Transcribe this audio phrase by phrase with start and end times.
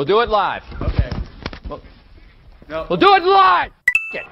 [0.00, 0.62] We'll do it live.
[0.80, 1.10] Okay.
[1.68, 1.82] Well-
[2.70, 2.86] No.
[2.88, 3.70] We'll do it live.
[4.14, 4.24] It.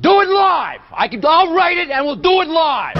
[0.00, 0.80] Do it live.
[0.90, 1.22] I can.
[1.22, 2.96] I'll write it, and we'll do it live.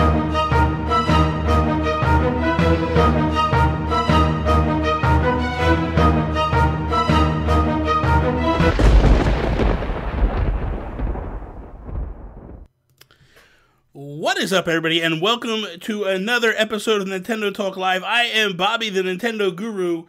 [13.92, 18.02] What is up, everybody, and welcome to another episode of Nintendo Talk Live.
[18.04, 20.04] I am Bobby, the Nintendo Guru,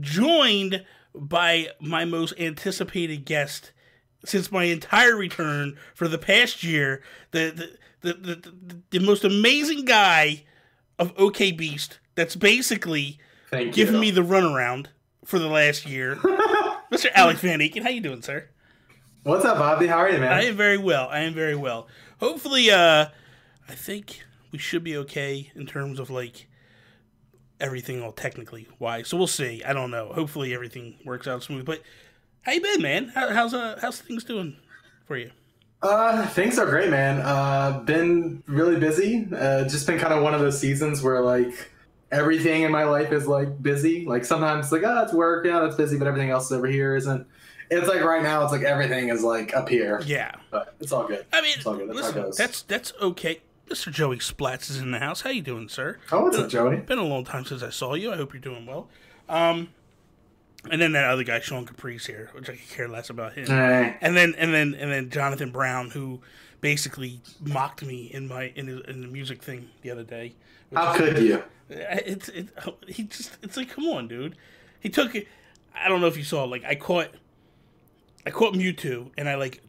[0.00, 0.84] joined
[1.14, 3.72] by my most anticipated guest
[4.24, 9.24] since my entire return for the past year, the the the, the, the, the most
[9.24, 10.44] amazing guy
[10.98, 11.98] of OK Beast.
[12.14, 13.18] That's basically
[13.50, 14.00] Thank giving you.
[14.00, 14.86] me the runaround
[15.24, 16.16] for the last year,
[16.92, 17.06] Mr.
[17.14, 17.82] Alex Van Aken.
[17.82, 18.48] How you doing, sir?
[19.24, 19.86] What's up, Bobby?
[19.86, 20.32] How are you, man?
[20.32, 21.08] I am very well.
[21.08, 21.88] I am very well.
[22.20, 23.06] Hopefully, uh,
[23.68, 24.22] I think
[24.52, 26.46] we should be okay in terms of like
[27.60, 29.08] everything all technically wise.
[29.08, 29.62] So we'll see.
[29.64, 30.12] I don't know.
[30.12, 31.64] Hopefully everything works out smooth.
[31.64, 31.82] But
[32.42, 33.08] how you been, man?
[33.14, 34.56] How, how's uh how's things doing
[35.06, 35.30] for you?
[35.82, 37.20] Uh, things are great, man.
[37.20, 39.28] Uh, been really busy.
[39.36, 41.70] Uh, just been kind of one of those seasons where like
[42.10, 44.04] everything in my life is like busy.
[44.06, 47.26] Like sometimes like, oh, it's work, yeah, that's busy, but everything else over here isn't.
[47.70, 50.34] It's like right now, it's like everything is like up here, Yeah.
[50.50, 51.26] but it's all good.
[51.32, 51.88] I mean, It's all good.
[51.90, 52.36] That's how it listen, goes.
[52.36, 53.40] that's that's okay.
[53.68, 53.90] Mr.
[53.90, 55.22] Joey Splats is in the house.
[55.22, 55.98] How you doing, sir?
[56.12, 56.76] Oh, what's up, Joey?
[56.76, 58.12] Been a long time since I saw you.
[58.12, 58.88] I hope you're doing well.
[59.28, 59.68] Um,
[60.70, 63.46] and then that other guy, Sean Caprice here, which I could care less about him.
[64.00, 66.20] And then and then and then Jonathan Brown, who
[66.60, 70.34] basically mocked me in my in, the in the music thing the other day.
[70.74, 71.42] How could you?
[71.68, 72.48] It's it,
[72.86, 74.36] he just it's like come on, dude.
[74.80, 75.26] He took it.
[75.74, 76.44] I don't know if you saw.
[76.44, 77.08] Like I caught,
[78.26, 79.60] I caught Mewtwo, and I like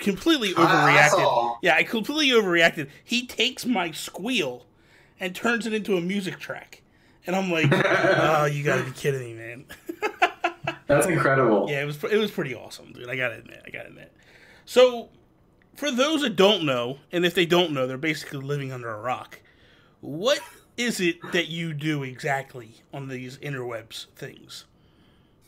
[0.00, 1.56] completely ah, I overreacted.
[1.62, 2.88] yeah, I completely overreacted.
[3.04, 4.66] He takes my squeal
[5.18, 6.82] and turns it into a music track,
[7.26, 9.64] and I'm like, oh, you gotta be kidding me, man.
[10.86, 11.68] That's incredible.
[11.70, 13.08] Yeah, it was it was pretty awesome, dude.
[13.08, 14.12] I gotta admit, I gotta admit.
[14.64, 15.10] So,
[15.76, 19.00] for those that don't know, and if they don't know, they're basically living under a
[19.00, 19.40] rock.
[20.00, 20.40] What
[20.76, 24.64] is it that you do exactly on these interwebs things?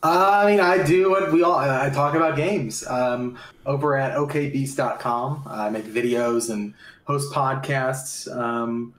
[0.03, 1.55] I mean, I do what we all.
[1.57, 5.43] I talk about games um, over at okbeast.com.
[5.47, 6.73] I make videos and
[7.05, 8.93] host podcasts, um,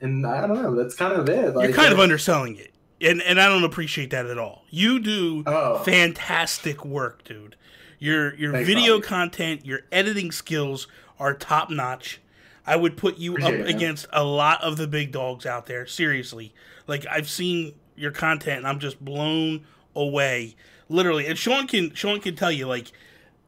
[0.00, 0.74] and I don't know.
[0.74, 1.54] That's kind of it.
[1.54, 4.64] Like, You're kind of underselling it, and and I don't appreciate that at all.
[4.70, 5.78] You do Oh.
[5.78, 7.56] fantastic work, dude.
[7.98, 9.06] Your your Thanks, video Bobby.
[9.06, 10.86] content, your editing skills
[11.18, 12.20] are top notch.
[12.66, 15.64] I would put you Appreciate up it, against a lot of the big dogs out
[15.66, 15.86] there.
[15.86, 16.52] Seriously,
[16.86, 20.56] like I've seen your content, and I'm just blown away,
[20.88, 21.26] literally.
[21.26, 22.92] And Sean can Sean can tell you, like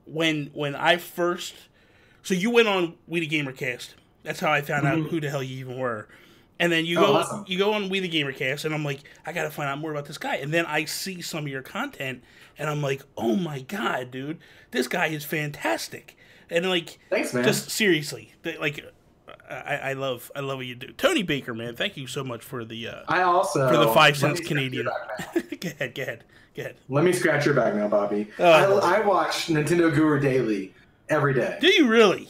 [0.05, 1.55] when when I first,
[2.23, 3.95] so you went on We the Gamercast.
[4.23, 6.09] That's how I found out who the hell you even were.
[6.61, 7.05] And then you Mm-hmm.
[7.05, 7.45] Oh, go awesome.
[7.49, 10.05] you go on We the Gamercast, and I'm like, I gotta find out more about
[10.07, 10.37] this guy.
[10.37, 12.23] And then I see some of your content,
[12.59, 14.39] and I'm like, oh my god, dude,
[14.71, 16.17] this guy is fantastic.
[16.51, 17.45] And like, Thanks, man.
[17.45, 18.85] just seriously, like,
[19.53, 20.89] I, I love I love what you do.
[20.93, 24.17] Tony Baker, man, thank you so much for the uh, I also for the five
[24.17, 24.85] cents Canadian.
[24.85, 25.43] your back now.
[25.61, 26.25] go ahead, go ahead,
[26.57, 26.77] go ahead.
[26.89, 28.29] Let me scratch your back now, Bobby.
[28.39, 28.79] Oh.
[28.81, 30.75] I, I watch Nintendo Guru daily
[31.09, 31.59] every day.
[31.61, 32.29] Do you really?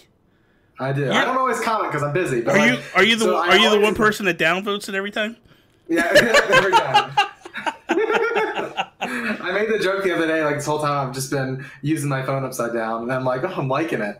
[0.78, 1.02] I do.
[1.02, 2.40] You're- I don't always comment because I'm busy.
[2.40, 4.88] But Are like, you are you the so are you the one person that downvotes
[4.88, 5.36] it every time?
[5.88, 6.08] Yeah,
[6.50, 7.12] every time.
[9.04, 12.08] I made the joke the other day, like this whole time I've just been using
[12.08, 14.18] my phone upside down, and I'm like, oh, I'm liking it.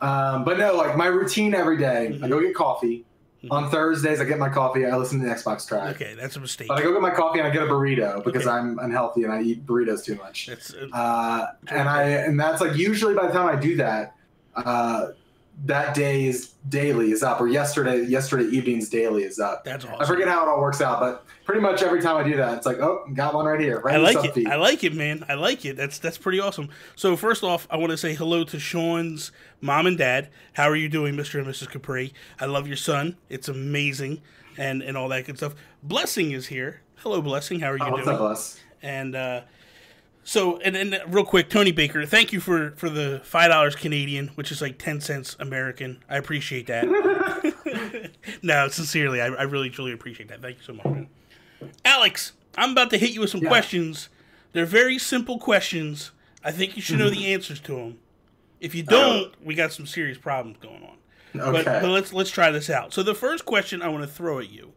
[0.00, 3.04] Um, but no, like my routine every day, I go get coffee.
[3.48, 4.84] On Thursdays, I get my coffee.
[4.86, 5.94] I listen to the Xbox track.
[5.94, 6.66] Okay, that's a mistake.
[6.66, 8.50] But I go get my coffee and I get a burrito because Okay.
[8.56, 10.46] I'm unhealthy and I eat burritos too much.
[10.48, 14.14] That's uh, Uh, and I and that's like usually by the time I do that,
[14.56, 15.08] uh,
[15.64, 19.64] that day's daily is up, or yesterday yesterday evening's daily is up.
[19.64, 20.00] that's awesome.
[20.00, 22.58] I forget how it all works out, but pretty much every time I do that,
[22.58, 23.80] it's like, oh, got one right here.
[23.80, 24.34] Right I like it.
[24.34, 24.48] feed.
[24.48, 25.24] I like it, man.
[25.28, 25.76] I like it.
[25.76, 26.68] That's that's pretty awesome.
[26.94, 30.28] So first off, I want to say hello to Sean's mom and dad.
[30.52, 31.38] How are you doing, Mr.
[31.38, 31.70] and Mrs.
[31.70, 32.12] Capri?
[32.38, 33.16] I love your son.
[33.30, 34.20] It's amazing,
[34.58, 35.54] and and all that good stuff.
[35.82, 36.82] Blessing is here.
[36.96, 37.60] Hello, Blessing.
[37.60, 38.08] How are you Oh, doing?
[38.08, 38.60] up, Les?
[38.82, 39.42] And uh,
[40.28, 44.28] so, and then real quick, Tony Baker, thank you for for the five dollars Canadian,
[44.34, 46.02] which is like ten cents American.
[46.10, 48.10] I appreciate that.
[48.42, 50.42] no, sincerely, I, I really truly appreciate that.
[50.42, 51.08] Thank you so much, man.
[51.84, 53.48] Alex, I'm about to hit you with some Yeah.
[53.48, 54.08] questions.
[54.52, 56.10] They're very simple questions.
[56.42, 57.98] I think you should know the answers to them.
[58.60, 61.40] If you don't, we got some serious problems going on.
[61.40, 61.62] Okay.
[61.64, 62.92] But, but let's let's try this out.
[62.94, 64.72] So the first question I want to throw at you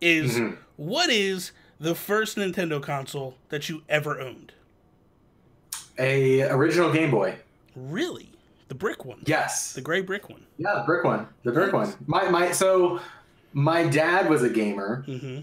[0.00, 0.54] is Mm-hmm.
[0.76, 4.52] what is the first Nintendo console that you ever owned?
[5.98, 7.36] A original Game Boy.
[7.76, 8.28] Really?
[8.68, 9.22] The brick one.
[9.26, 9.72] Yes.
[9.72, 10.42] The gray brick one.
[10.58, 11.26] Yeah, the brick one.
[11.42, 11.92] The brick one.
[12.06, 13.00] My my so
[13.52, 15.40] my dad was a gamer Mm-hmm.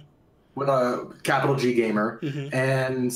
[0.56, 2.54] with a capital G gamer, Mhm.
[2.54, 3.12] and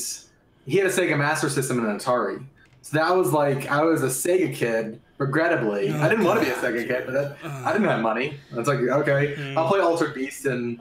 [0.66, 2.44] he had a Sega Master System and an Atari.
[2.82, 5.00] So that was like I was a Sega kid.
[5.18, 7.62] Regrettably, Oh, I didn't want to be a Sega kid, but that, Uh.
[7.64, 8.38] I didn't have money.
[8.56, 9.56] It's like okay, Mm.
[9.56, 10.80] I'll play Altered Beast and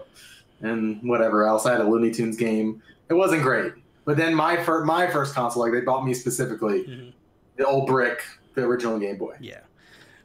[0.61, 1.65] and whatever else.
[1.65, 2.81] I had a Looney Tunes game.
[3.09, 3.73] It wasn't great,
[4.05, 7.13] but then my first my first console, like they bought me specifically Mhm.
[7.57, 8.21] the old brick,
[8.55, 9.35] the original Game Boy.
[9.39, 9.59] Yeah.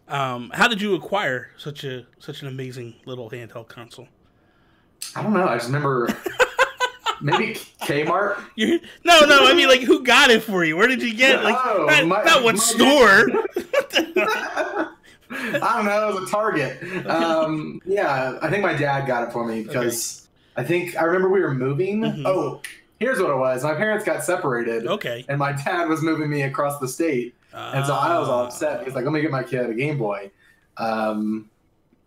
[0.09, 4.09] Um, how did you acquire such a such an amazing little handheld console?
[5.15, 5.47] I don't know.
[5.49, 6.09] I just remember
[7.21, 8.41] maybe Kmart.
[8.55, 9.47] you no, no.
[9.47, 10.77] I mean, like, who got it for you?
[10.77, 11.41] Where did you get?
[11.41, 11.45] it?
[11.45, 13.27] Like, Oh, not, my- not what my- store?
[15.29, 16.09] I don't know.
[16.11, 17.07] It was a Target.
[17.07, 21.29] Um, yeah, I think my dad got it for me because I think I remember
[21.29, 22.01] we were moving.
[22.03, 22.23] Mhm.
[22.27, 22.63] Oh,
[22.99, 23.63] here's what it was.
[23.65, 25.25] My parents got separated, okay.
[25.29, 28.47] and my dad was moving me across the state, and so I was all Ah.
[28.47, 28.85] upset.
[28.85, 30.31] He's like, "Let me get my kid a Game Boy."
[30.77, 31.51] Um,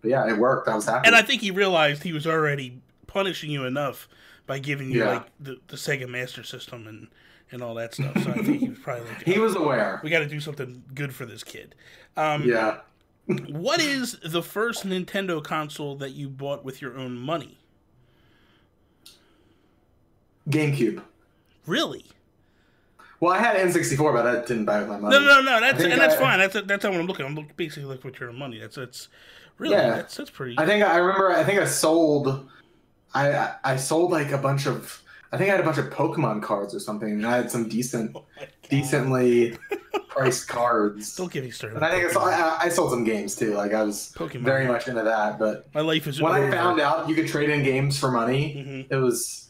[0.01, 0.67] but yeah, it worked.
[0.67, 1.07] I was happy.
[1.07, 4.07] And I think he realized he was already punishing you enough
[4.47, 5.09] by giving you Yeah.
[5.13, 7.07] like the, the Sega Master System and
[7.51, 8.13] and all that stuff.
[8.23, 9.99] So I think he was probably like, he was aware.
[10.03, 11.73] we got to do something good for this kid.
[12.15, 12.77] Um, Yeah.
[13.25, 17.58] What is the first Nintendo console that you bought with your own money?
[20.49, 21.01] GameCube.
[21.65, 22.05] Really?
[23.19, 25.19] Well, I had N64, but I didn't buy it with my money.
[25.19, 25.59] No, no, no.
[25.59, 26.39] That's and that's fine.
[26.39, 27.25] That's that's what I'm looking.
[27.25, 28.59] I'm looking basically looking for your money.
[28.59, 29.09] That's that's
[29.57, 29.89] really Yeah.
[29.97, 30.55] that's that's pretty.
[30.57, 31.31] I think I remember.
[31.31, 32.47] I think I sold.
[33.13, 35.01] I I- I sold like a bunch of.
[35.31, 37.11] I think I had a bunch of Pokemon cards or something.
[37.11, 38.23] And I had some decent, Oh
[38.69, 39.55] decently
[40.07, 41.15] priced cards.
[41.15, 41.75] Don't get me started.
[41.75, 43.53] And I think I sold, I, I sold some games too.
[43.53, 44.41] Like I was Pokemon.
[44.41, 45.37] very much into that.
[45.37, 48.55] But My life is when I found out you could trade in games for money,
[48.89, 48.91] Mhm.
[48.91, 49.48] it was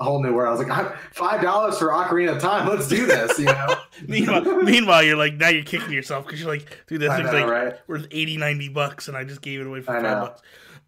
[0.00, 0.48] a whole new world.
[0.48, 2.66] I was like, five dollars for Ocarina of Time.
[2.68, 3.38] Let's do this.
[3.38, 3.76] You know.
[4.08, 7.46] meanwhile, meanwhile, you're like now you're kicking yourself because you're like, dude, this thing's like
[7.46, 7.74] right?
[7.86, 10.20] worth 80, 90 bucks, and I just gave it away for I five know.
[10.26, 10.42] bucks.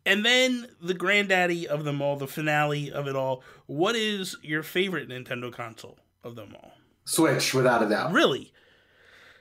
[0.04, 3.44] And then the granddaddy of them all, the finale of it all.
[3.66, 6.72] What is your favorite Nintendo console of them all?
[7.04, 8.12] Switch without a doubt.
[8.12, 8.52] Really?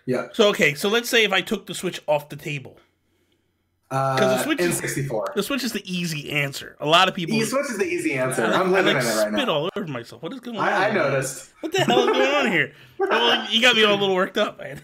[0.06, 0.28] Yeah.
[0.34, 2.78] So okay, so let's say if I took the Switch off the table,
[3.92, 5.34] Uh, the Switch is- N64.
[5.36, 6.78] the Switch is the easy answer.
[6.80, 7.38] A lot of people.
[7.38, 8.46] The Switch is the easy answer.
[8.46, 9.50] I'm I, living like in it right spit now.
[9.54, 10.24] all over myself.
[10.24, 10.68] What is going on?
[10.68, 11.52] I, I noticed.
[11.60, 12.74] What the hell is going on here?
[13.00, 14.80] Well, you got me all a little worked up, man.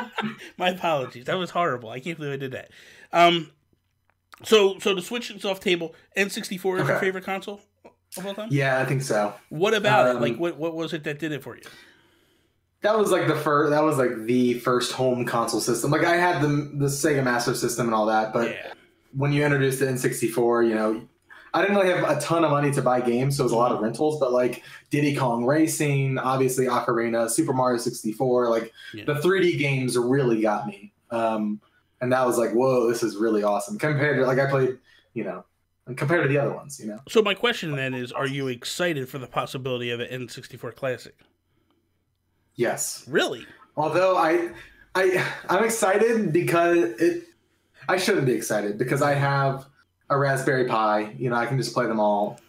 [0.56, 1.24] My apologies.
[1.26, 1.90] That was horrible.
[1.90, 2.70] I can't believe I did that.
[3.12, 3.50] Um,
[4.44, 5.94] so so the Switch is off table.
[6.16, 7.60] N64 is your favorite console
[8.16, 8.48] of all time.
[8.52, 9.34] Yeah, I think so.
[9.48, 10.16] What about it?
[10.16, 11.62] Um, Like, what what was it that did it for you?
[12.86, 13.70] That was like the first.
[13.70, 15.90] That was like the first home console system.
[15.90, 18.74] Like I had the the Sega Master System and all that, but yeah,
[19.12, 21.02] when you introduced the N64, you know,
[21.52, 23.56] I didn't really have a ton of money to buy games, so it was a
[23.56, 24.20] lot of rentals.
[24.20, 29.04] But like Diddy Kong Racing, obviously Ocarina, Super Mario 64, like Yeah.
[29.04, 30.92] the 3D games really got me.
[31.10, 31.60] Um,
[32.00, 34.78] and that was like, whoa, this is really awesome compared to like I played,
[35.12, 35.44] you know,
[35.96, 37.00] compared to the other ones, you know.
[37.08, 41.16] So my question then is: Are you excited for the possibility of an N64 Classic?
[42.56, 43.04] Yes.
[43.06, 43.46] Really?
[43.76, 44.50] Although I,
[44.94, 47.24] I, I'm excited because it.
[47.88, 49.66] I shouldn't be excited because I have
[50.10, 51.14] a Raspberry Pi.
[51.18, 52.40] You know, I can just play them all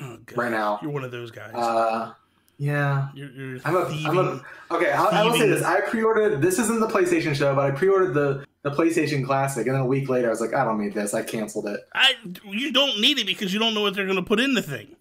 [0.00, 0.78] Oh, right now.
[0.82, 1.54] You're one of those guys.
[1.54, 2.12] Uh,
[2.58, 3.08] yeah.
[3.14, 4.06] you're, you're I'm a, thieving.
[4.06, 4.44] I'm a.
[4.74, 6.42] Okay, I'll, I will say this: I pre-ordered.
[6.42, 9.86] This isn't the PlayStation show, but I pre-ordered the the PlayStation Classic, and then a
[9.86, 11.14] week later, I was like, I don't need this.
[11.14, 11.80] I canceled it.
[11.94, 14.54] I you don't need it because you don't know what they're going to put in
[14.54, 14.96] the thing.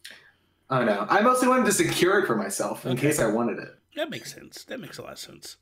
[0.69, 1.05] I know.
[1.09, 3.01] I mostly wanted to secure it for myself in Okay.
[3.07, 3.69] case I wanted it.
[3.95, 4.63] That makes sense.
[4.65, 5.57] That makes a lot of sense.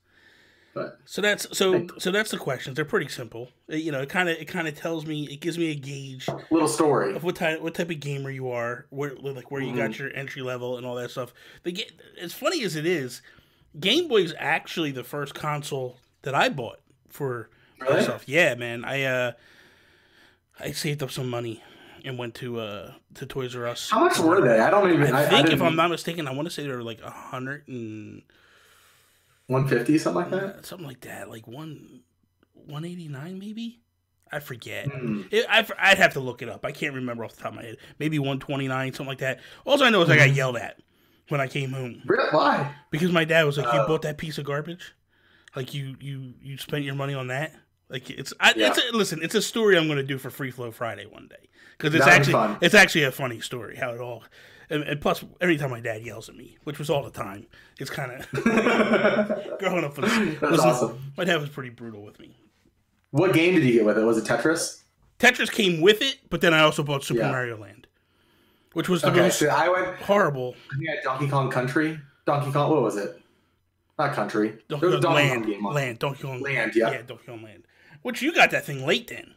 [0.72, 2.76] But So that's so so that's the questions.
[2.76, 3.48] They're pretty simple.
[3.70, 5.74] Uh, You know, it kind of it kind of tells me it gives me a
[5.74, 7.12] gauge little story.
[7.14, 10.02] of what type what type of gamer you are, where like where you got Mm-hmm.
[10.04, 11.32] your entry level and all that stuff.
[11.64, 13.20] The ga- as funny as it is,
[13.80, 17.94] Game Boy is actually the first console that I bought for Really?
[17.94, 18.28] myself.
[18.28, 18.84] Yeah, man.
[18.84, 19.32] I uh
[20.60, 21.64] I saved up some money
[22.04, 23.90] and went to uh to Toys R Us.
[23.90, 24.58] How much were they?
[24.60, 25.14] I don't even.
[25.14, 27.10] I I, think if I'm not mistaken, I want to say they were like a
[27.10, 28.22] hundred and
[29.46, 30.42] 150 something like that.
[30.58, 32.00] uh, something like that, like one
[32.54, 33.80] one eighty nine maybe.
[34.32, 34.86] I forget.
[34.86, 35.22] Hmm.
[35.32, 36.64] It, I, I'd have to look it up.
[36.64, 37.78] I can't remember off the top of my head.
[37.98, 39.40] Maybe one twenty nine, something like that.
[39.64, 40.18] All I know is I Hmm.
[40.26, 40.78] got yelled at
[41.30, 42.28] when I came home Really?
[42.30, 42.72] Why?
[42.90, 43.86] because my dad was like, "You Oh.
[43.88, 44.92] bought that piece of garbage?
[45.56, 47.52] Like you you you spent your money on that?"
[47.90, 48.68] Like it's I, Yeah.
[48.70, 51.26] it's a, listen, it's a story I'm going to do for Free Flow Friday one
[51.28, 54.22] day because it's That'd actually it's actually a funny story how it all.
[54.72, 57.48] And, and plus, every time my dad yells at me, which was all the time,
[57.80, 58.30] it's kind of
[59.58, 59.98] growing up.
[59.98, 61.12] Was, That's was- awesome.
[61.16, 62.36] My dad was pretty brutal with me.
[63.10, 64.02] What game did you get with it?
[64.04, 64.82] Was it Tetris?
[65.18, 67.30] Tetris came with it, but then I also bought Super Yeah.
[67.32, 67.88] Mario Land,
[68.74, 69.96] which was the Okay, most so I went.
[70.02, 70.54] horrible.
[70.72, 71.98] I think I had Donkey Kong Country.
[72.24, 72.70] Donkey Kong.
[72.70, 73.20] What was it?
[73.98, 74.58] Not Country.
[74.68, 75.66] Donkey there was a Kong Donkey Land, Kong game.
[75.66, 76.90] on- Land, Donkey Kong Land, yeah.
[76.92, 77.64] yeah, Donkey Kong Land.
[78.02, 79.34] Which you got that thing late then.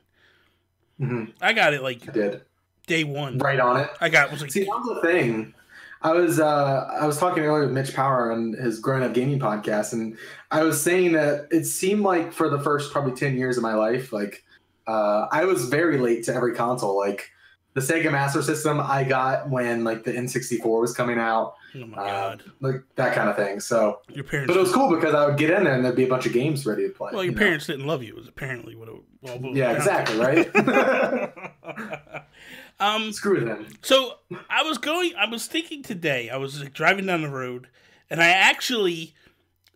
[0.99, 2.41] Mhm, I got it like I did.
[2.87, 3.37] day one.
[3.39, 3.89] Right on it.
[3.99, 5.53] I got was like See, that was the thing.
[6.01, 9.39] I was uh, I was talking earlier with Mitch Power on his Growing Up Gaming
[9.39, 10.17] podcast, and
[10.51, 13.73] I was saying that it seemed like for the first probably ten years of my
[13.73, 14.43] life, like
[14.85, 16.97] uh, I was very late to every console.
[16.97, 17.31] Like
[17.73, 21.97] the Sega Master System, I got when like the N64 was coming out, Oh my
[21.97, 23.59] uh, like that kind of thing.
[23.59, 25.95] So, Your parents but it was cool because I would get in there and there'd
[25.95, 27.11] be a bunch of games ready to play.
[27.13, 27.41] Well, your you know?
[27.43, 28.09] parents didn't love you.
[28.09, 28.95] It Was apparently what it.
[29.21, 30.21] Well, boiled Yeah, exactly, to.
[30.21, 31.63] right?
[32.79, 33.11] um.
[33.11, 33.67] Screw them.
[33.81, 35.13] So I was going.
[35.17, 36.29] I was thinking today.
[36.29, 37.67] I was like, driving down the road,
[38.09, 39.15] and I actually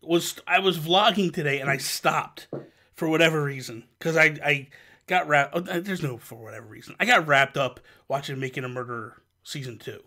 [0.02, 0.40] was.
[0.48, 2.48] I was vlogging today, and I stopped
[2.94, 4.68] for whatever reason because I I
[5.08, 5.56] got wrapped.
[5.56, 6.96] Oh, there's no for whatever reason.
[7.00, 10.04] I got wrapped up watching Making a Murderer season two,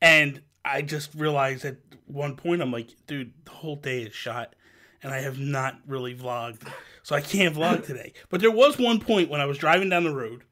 [0.00, 4.54] and I just realized at one point I'm like, dude, the whole day is shot,
[5.02, 6.66] and I have not really vlogged,
[7.02, 8.12] so I can't vlog today.
[8.28, 10.42] But there was one point when I was driving down the road,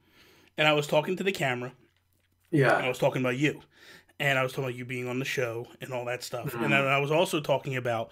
[0.59, 1.73] and I was talking to the camera.
[2.51, 3.61] Yeah, I was talking about you,
[4.21, 6.53] and I was talking about you being on the show and all that stuff.
[6.53, 6.65] Mm-hmm.
[6.65, 8.11] And I was also talking about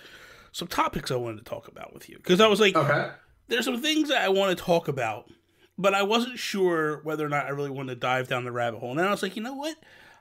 [0.52, 3.11] some topics I wanted to talk about with you because I was like, Okay.
[3.49, 5.30] there's some things that I want to talk about,
[5.78, 8.80] but I wasn't sure whether or not I really wanted to dive down the rabbit
[8.80, 8.90] hole.
[8.90, 9.76] And then I was like, you know what?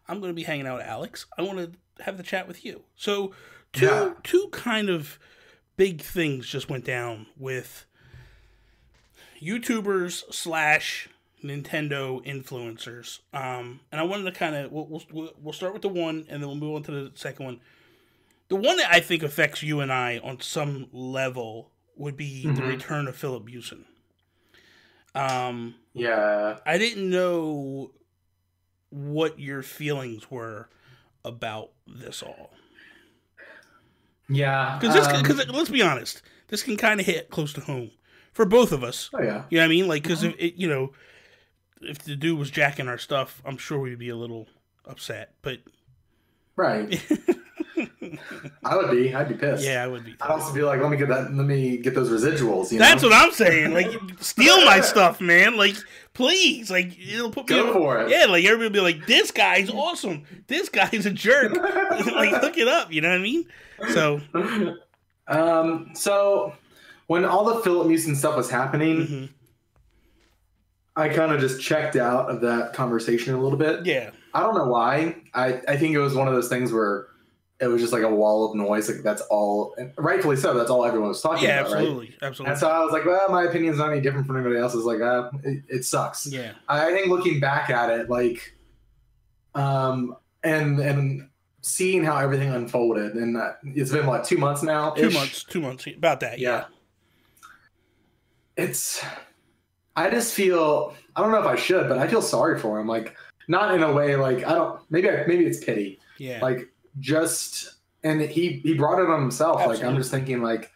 [0.07, 1.25] I'm going to be hanging out with Alex.
[1.38, 2.83] I want to have the chat with you.
[2.95, 3.33] So
[3.72, 4.13] two Yeah.
[4.24, 5.17] two kind of
[5.77, 7.86] big things just went down with
[9.41, 11.10] YouTubers slash
[11.43, 13.19] Nintendo influencers.
[13.33, 16.41] Um, and I wanted to kind of we'll, we'll we'll start with the one, and
[16.41, 17.60] then we'll move on to the second one.
[18.50, 22.50] The one that I think affects you and I on some level would be the
[22.62, 22.67] Mhm.
[22.67, 23.83] return of Filip Miucin.
[25.15, 26.60] Um, Yeah.
[26.65, 27.91] I didn't know
[28.93, 30.69] what your feelings were
[31.25, 32.51] about this all
[34.29, 34.77] Yeah.
[34.79, 37.91] because this um, because let's be honest, this can kind of hit close to home
[38.33, 39.09] for both of us.
[39.13, 39.43] oh yeah.
[39.50, 39.88] You know what I mean?
[39.88, 40.91] Like, because if it, you know,
[41.81, 44.47] if the dude was jacking our stuff, I'm sure we'd be a little
[44.85, 45.33] upset.
[45.41, 45.59] But
[46.55, 47.01] Right.
[48.63, 49.13] I would be.
[49.15, 49.63] I'd be pissed.
[49.65, 50.15] yeah, I would be.
[50.22, 51.34] I'd also be like, let me get that.
[51.34, 52.72] Let me get those residuals.
[52.72, 53.10] You That's know?
[53.10, 53.74] what I'm saying.
[53.74, 55.58] Like, steal my stuff, man.
[55.58, 55.75] Like,
[56.13, 56.70] please.
[56.70, 57.56] Like, it'll put me.
[57.56, 58.10] Go in- for it.
[58.10, 60.24] Yeah, like everybody will be like, this guy's awesome.
[60.48, 61.53] This guy's a jerk.
[61.58, 62.92] like, look it up.
[62.92, 63.46] You know what I mean?
[63.94, 64.22] So,
[65.27, 65.92] Um.
[65.96, 66.53] So
[67.08, 69.30] when all the Filip Miucin stuff was happening, mhm.
[70.96, 73.86] I kind of just checked out of that conversation a little bit.
[73.86, 75.15] yeah, I don't know why.
[75.34, 77.08] I I think it was one of those things where
[77.63, 78.89] it was just like a wall of noise.
[78.89, 80.53] Like that's all, and rightfully so.
[80.53, 81.79] That's all everyone was talking yeah, about, right?
[81.82, 82.51] absolutely, absolutely.
[82.51, 84.86] And so I was like, well, my opinion's not any different from anybody else's.
[84.86, 86.27] Like, uh, it, it sucks.
[86.27, 88.53] yeah, I think looking back at it, like,
[89.55, 91.29] um, and and
[91.62, 94.91] seeing how everything unfolded, and uh, it's been what two months now.
[94.91, 96.39] two months, two months, about that.
[96.39, 96.65] Yeah.
[98.55, 99.03] It's.
[99.96, 100.93] I just feel.
[101.15, 102.88] I don't know if I should, but I feel sorry for him.
[102.88, 103.15] Like,
[103.48, 104.79] not in a way like I don't.
[104.89, 106.00] Maybe I, maybe it's pity.
[106.17, 109.65] yeah, Like, just and he he brought it on himself.
[109.65, 110.69] Like, I'm just thinking like.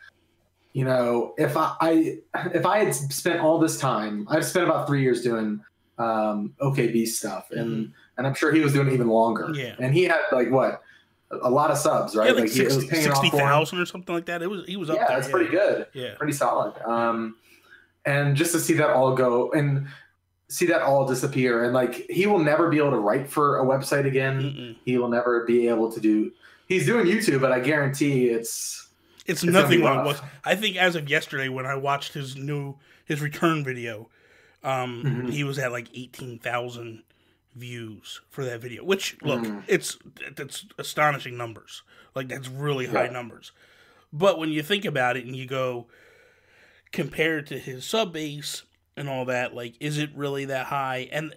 [0.73, 2.17] You know, if I, I
[2.53, 5.59] if I had spent all this time, I've spent about three years doing
[5.97, 9.49] um, OKB stuff, and and I'm sure he was doing it even longer.
[9.55, 9.75] Yeah.
[9.79, 10.83] and he had like what
[11.31, 12.27] a lot of subs, right?
[12.33, 13.31] yeah, like, he, it 60 paying off for him.
[13.31, 14.41] 60,000 or something like that.
[14.41, 15.17] It was he was up Yeah, there.
[15.17, 16.77] that's pretty good Yeah, pretty solid.
[16.85, 17.37] Um,
[18.05, 19.87] and just to see that all go and
[20.49, 23.65] see that all disappear, and like he will never be able to write for a
[23.65, 24.41] website again.
[24.41, 24.75] Mm-mm.
[24.85, 26.31] He will never be able to do.
[26.67, 28.87] He's doing YouTube, but I guarantee it's
[29.25, 30.21] it's, It's nothing what it was.
[30.45, 32.75] I think as of yesterday, when I watched his new
[33.05, 34.09] his return video,
[34.63, 35.31] um, Mhm.
[35.33, 37.03] he was at like eighteen thousand
[37.55, 38.83] views for that video.
[38.83, 39.63] Which look, Mm.
[39.67, 39.97] it's
[40.35, 41.83] that's astonishing numbers.
[42.15, 43.11] Like that's really high Yeah.
[43.11, 43.51] numbers.
[44.13, 45.87] But when you think about it and you go
[46.91, 48.63] compared to his sub base
[48.97, 51.07] and all that, like, is it really that high?
[51.11, 51.33] And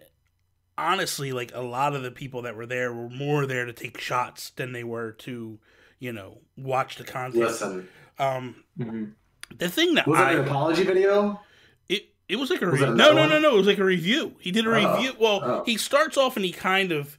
[0.79, 4.01] honestly, like a lot of the people that were there were more there to take
[4.01, 5.59] shots than they were to,
[5.99, 7.45] you know, watch the content.
[7.45, 7.89] listen.
[8.19, 9.13] Um, Mhm.
[9.57, 11.41] the thing that Was I it an apology video?
[11.89, 13.85] it it was like a Was re- no no no no it was like a
[13.85, 14.37] review.
[14.41, 15.15] He did a Oh, review.
[15.19, 15.63] Well, oh.
[15.67, 17.19] he starts off and he kind of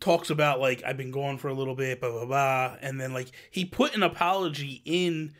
[0.00, 3.12] talks about like I've been gone for a little bit, blah blah blah, and then
[3.14, 5.34] like he put an apology in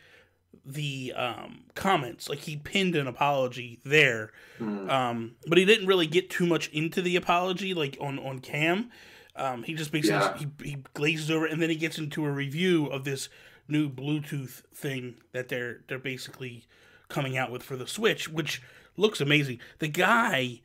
[0.64, 2.28] the um comments.
[2.28, 4.32] Like he pinned an apology there.
[4.61, 4.90] Mm.
[4.90, 8.90] um but he didn't really get too much into the apology like on on cam.
[9.37, 10.38] Um he just basically Yeah.
[10.62, 13.28] he, he glazes over it and then he gets into a review of this
[13.68, 16.64] new bluetooth thing that they're they're basically
[17.08, 18.61] coming out with for the switch which
[18.96, 19.58] looks amazing.
[19.78, 20.61] The guy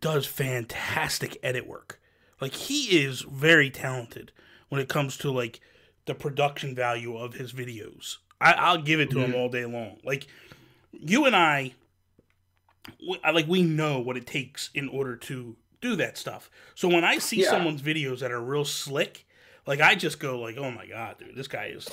[0.00, 2.00] does fantastic edit work.
[2.40, 4.32] Like he is very talented
[4.68, 5.60] when it comes to like
[6.06, 9.98] the production value of his videos I, i'll give it to him all day long
[10.04, 10.26] like
[10.92, 11.72] you and i
[13.06, 16.50] we, I- like we know what it takes in order to do that stuff.
[16.74, 17.50] So when I see Yeah.
[17.50, 19.26] someone's videos that are real slick,
[19.66, 21.88] Like I just go like, oh my god, dude, this guy is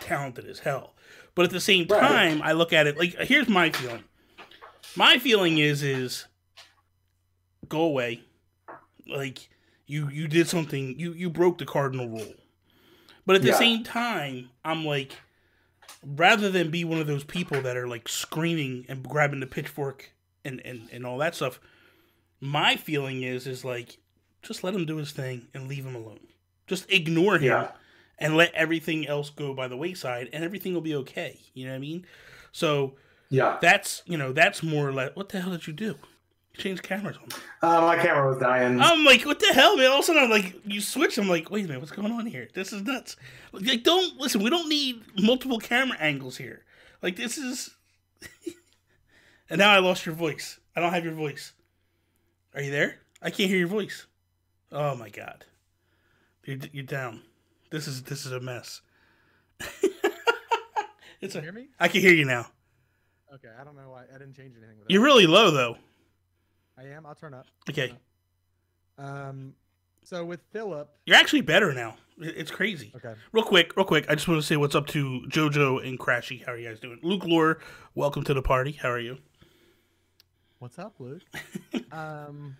[0.00, 0.94] talented as hell.
[1.34, 2.00] But at the same Right.
[2.00, 4.04] time, I look at it like here's my feeling.
[4.96, 6.26] My feeling is is
[7.68, 8.22] go away.
[9.08, 9.48] Like
[9.86, 12.34] you you did something you you broke the cardinal rule.
[13.26, 13.58] But at the Yeah.
[13.58, 15.12] same time, I'm like
[16.04, 20.12] rather than be one of those people that are like screaming and grabbing the pitchfork
[20.44, 21.60] and and and all that stuff,
[22.40, 23.98] my feeling is is like
[24.42, 26.18] just let him do his thing and leave him alone.
[26.66, 27.70] Just ignore him Yeah.
[28.18, 31.38] and let everything else go by the wayside and everything will be okay.
[31.54, 32.06] You know what I mean?
[32.50, 32.96] So
[33.30, 33.58] Yeah.
[33.60, 35.96] that's you know, that's more or less what the hell did you do?
[36.54, 37.34] You changed cameras on me.
[37.62, 38.80] Uh, my camera was dying.
[38.80, 39.90] I'm like, what the hell, man?
[39.90, 41.16] All of a sudden, I'm like, you switch.
[41.18, 42.48] I'm like, wait a minute, what's going on here?
[42.52, 43.16] This is nuts.
[43.52, 44.42] Like, don't listen.
[44.42, 46.64] We don't need multiple camera angles here.
[47.00, 47.70] Like, this is.
[49.50, 50.58] and now I lost your voice.
[50.76, 51.52] I don't have your voice.
[52.54, 52.98] Are you there?
[53.22, 54.06] I can't hear your voice.
[54.70, 55.44] Oh my god,
[56.44, 57.22] you're you're down.
[57.70, 58.80] This is this is a mess.
[59.60, 59.90] it's
[61.20, 61.34] Can a.
[61.34, 61.68] you hear me?
[61.78, 62.46] I can hear you now.
[63.34, 64.90] Okay, I don't know why I didn't change anything with.
[64.90, 65.76] You're really low though.
[66.78, 67.06] I am.
[67.06, 67.46] I'll turn up.
[67.68, 67.94] Okay,
[68.98, 69.54] Um,
[70.04, 71.96] so with Filip, you're actually better now.
[72.18, 72.92] It's crazy.
[72.94, 74.06] okay, Real quick, real quick.
[74.08, 76.44] I just want to say what's up to JoJo and Crashy.
[76.44, 76.98] How are you guys doing?
[77.02, 77.58] Luke Lore,
[77.94, 78.72] welcome to the party.
[78.72, 79.18] How are you?
[80.58, 81.22] what's up, Luke?
[81.92, 82.56] um,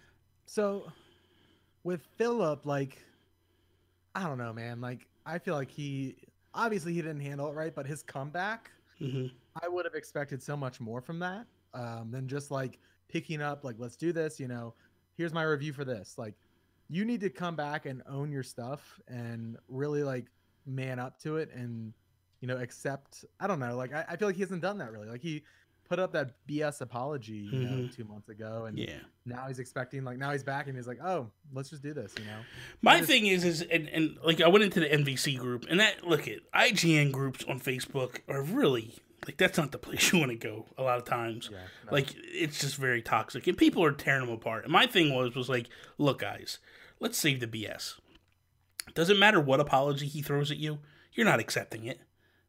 [0.47, 0.90] so
[1.85, 2.99] with Filip, like,
[4.16, 4.81] I don't know, man.
[4.81, 6.16] Like, I feel like he
[6.54, 9.26] obviously he didn't handle it right, but his comeback, hmm
[9.62, 12.78] I would have expected so much more from that um, than just like
[13.12, 14.40] picking up, like, let's do this.
[14.40, 14.75] You know,
[15.16, 16.16] here's my review for this.
[16.16, 16.35] Like,
[16.88, 20.26] you need to come back and own your stuff and really like
[20.66, 21.92] man up to it and
[22.40, 23.25] you know accept.
[23.40, 23.76] I don't know.
[23.76, 25.09] Like, I, I feel like he hasn't done that really.
[25.09, 25.42] Like, he
[25.88, 27.95] put up that BS apology, you know, Mhm.
[27.95, 29.00] two months ago, and Yeah.
[29.26, 32.14] now he's expecting like now he's back and he's like, oh, let's just do this.
[32.19, 32.38] You know.
[32.81, 35.78] My just- thing is, is and, and like I went into the NVC group, and
[35.81, 38.95] that look at IGN groups on Facebook are really
[39.26, 40.67] like that's not the place you want to go.
[40.79, 41.59] A lot of times, Yeah.
[41.87, 41.93] no.
[41.93, 44.65] like it's just very toxic, and people are tearing them apart.
[44.65, 46.58] And my thing was was like, look, guys,
[47.00, 47.95] let's save the BS.
[48.95, 50.78] Doesn't matter what apology he throws at you,
[51.13, 52.00] you're not accepting it.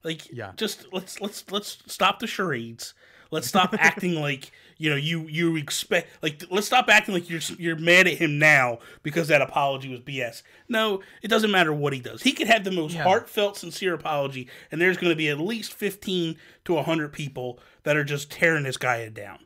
[0.04, 0.52] Like, Yeah.
[0.58, 2.94] just let's let's let's stop the charades.
[3.32, 7.42] Let's stop acting like you know you you expect like let's stop acting like you're
[7.58, 10.42] you're mad at him now because that apology was BS.
[10.68, 12.24] No, it doesn't matter what he does.
[12.24, 13.04] He could have the most Yeah.
[13.04, 17.96] heartfelt, sincere apology, and there's going to be at least fifteen to hundred people that
[17.98, 19.40] are just tearing this guy down.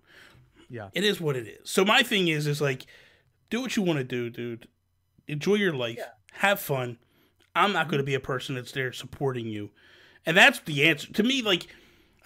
[0.70, 0.90] yeah.
[0.94, 1.70] It is what it is.
[1.70, 2.86] So my thing is, is like,
[3.50, 4.68] do what you want to do, dude.
[5.28, 6.00] Enjoy your life.
[6.34, 6.98] Have fun.
[7.56, 8.06] I'm not going to mm-hmm.
[8.06, 9.72] be a person that's there supporting you,
[10.26, 11.42] and that's the answer to me.
[11.42, 11.68] Like,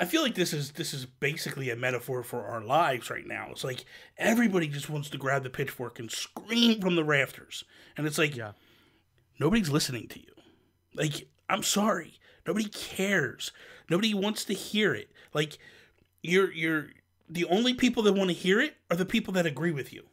[0.01, 3.47] I feel like this is this is basically a metaphor for our lives right now.
[3.51, 3.85] It's like
[4.17, 7.63] everybody just wants to grab the pitchfork and scream from the rafters,
[7.95, 8.53] and it's like Yeah.
[9.39, 10.33] nobody's listening to you.
[10.93, 12.19] Like, I'm sorry.
[12.47, 13.51] Nobody cares.
[13.89, 15.11] Nobody wants to hear it.
[15.33, 15.57] Like,
[16.23, 16.87] you're you're
[17.29, 20.03] the only people that want to hear it are the people that agree with you.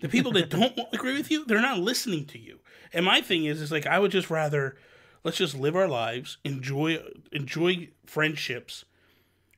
[0.00, 2.60] The people that don't want- agree with you, they're not listening to you.
[2.92, 4.76] And my thing is, is like I would just rather
[5.24, 6.98] let's just live our lives, enjoy
[7.32, 8.84] enjoy friendships,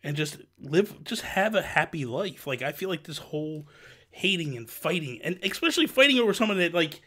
[0.04, 2.46] and just live, just have a happy life.
[2.46, 3.66] Like I feel like this whole
[4.10, 7.00] hating and fighting, and especially fighting over someone that like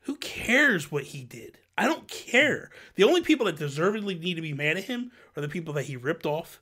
[0.00, 1.58] who cares what he did?
[1.76, 2.70] I don't care.
[2.94, 5.84] The only people that deservedly need to be mad at him are the people that
[5.86, 6.60] he ripped off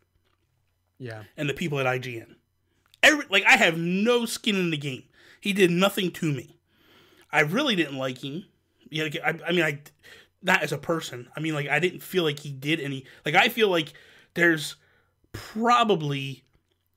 [0.98, 1.24] Yeah.
[1.36, 2.36] and the people at IGN.
[3.02, 5.02] Every, like I have no skin in the game.
[5.40, 6.56] He did nothing to me.
[7.32, 8.44] I really didn't like him.
[8.90, 9.80] Yeah, like, I, I mean, I
[10.42, 11.28] not as a person.
[11.36, 13.04] I mean, like I didn't feel like he did any.
[13.26, 13.92] Like I feel like
[14.34, 14.76] there's
[15.32, 16.44] probably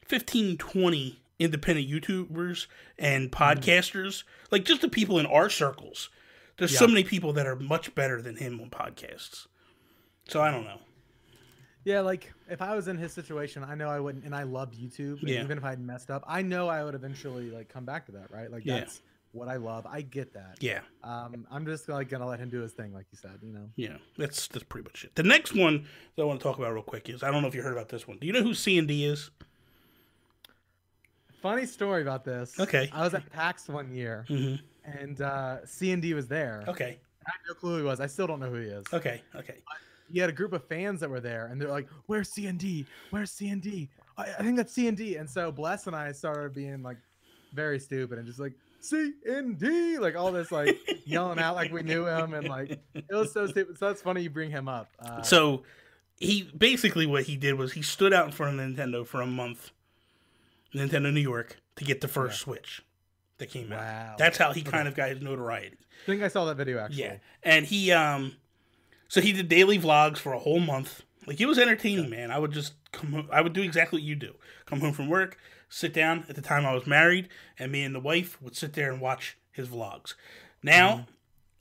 [0.05, 2.67] 15, 20 independent YouTubers
[2.97, 3.43] and hmm.
[3.43, 6.09] podcasters, like just the people in our circles.
[6.57, 9.47] There's so many people that are much better than him on podcasts.
[10.29, 10.79] So I don't know.
[11.83, 14.73] Yeah, like if I was in his situation, I know I wouldn't, and I loved
[14.73, 15.19] YouTube.
[15.21, 15.43] Yeah.
[15.43, 18.31] Even if I'd messed up, I know I would eventually like come back to that,
[18.31, 18.49] right?
[18.49, 18.79] Like Yeah.
[18.79, 19.01] that's
[19.35, 19.85] what I love.
[19.85, 20.57] I get that.
[20.59, 20.79] Yeah.
[21.03, 23.39] Um, I'm just like gonna let him do his thing, like you said.
[23.43, 23.69] You know.
[23.75, 25.15] Yeah, that's that's pretty much it.
[25.15, 27.47] The next one that I want to talk about real quick is I don't know
[27.47, 28.17] if you heard about this one.
[28.17, 29.29] Do you know who C and D is?
[31.41, 32.59] Funny story about this.
[32.59, 32.89] Okay.
[32.91, 34.99] I was at PAX one year, Mm-hmm.
[34.99, 36.63] and uh, C and D was there.
[36.67, 37.99] Okay, I had no clue who he was.
[37.99, 38.85] I still don't know who he is.
[38.93, 39.57] okay, okay.
[40.11, 42.57] He had a group of fans that were there, and they're like, "Where's C and
[42.59, 42.85] D?
[43.11, 43.89] Where's C and D?
[44.17, 46.97] I I think that's C and D." And so Bless and I started being like
[47.53, 48.53] very stupid and just like
[48.85, 52.79] C and D, like all this like yelling out like we knew him, and like
[52.93, 53.77] it was so stupid.
[53.77, 54.89] So that's funny you bring him up.
[54.99, 55.63] Uh, So
[56.19, 59.25] he basically what he did was he stood out in front of Nintendo for a
[59.27, 59.71] month,
[60.73, 62.81] Nintendo New York, to get the first Switch.
[63.37, 64.17] that came out.
[64.17, 65.77] That's how he kind of got his notoriety.
[66.03, 67.03] I think I saw that video actually.
[67.03, 68.33] Yeah, and he um,
[69.07, 71.03] so he did daily vlogs for a whole month.
[71.27, 72.31] Like it was entertaining, man.
[72.31, 73.11] I would just come.
[73.13, 74.35] Home, I would do exactly what you do.
[74.65, 75.37] Come home from work,
[75.69, 76.25] sit down.
[76.29, 79.01] At the time, I was married, and me and the wife would sit there and
[79.01, 80.15] watch his vlogs.
[80.63, 81.11] Now, mm-hmm.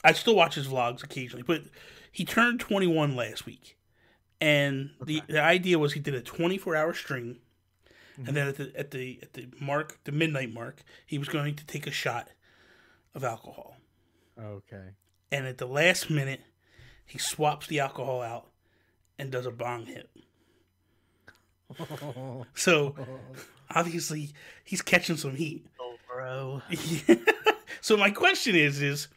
[0.04, 1.62] I still watch his vlogs occasionally, but
[2.10, 3.76] he turned 21 last week,
[4.40, 7.38] and the the idea was he did a 24 hour stream,
[8.16, 8.34] and mm-hmm.
[8.34, 11.66] then at the at the at the mark the midnight mark, he was going to
[11.66, 12.30] take a shot
[13.14, 13.76] of alcohol.
[14.38, 14.90] Okay.
[15.30, 16.40] And at the last minute,
[17.06, 18.48] he swaps the alcohol out
[19.18, 20.10] and does a bong hit.
[22.54, 22.94] So
[23.74, 24.32] obviously
[24.64, 25.66] he's catching some heat.
[25.80, 26.62] Oh, bro.
[27.80, 29.08] so my question is is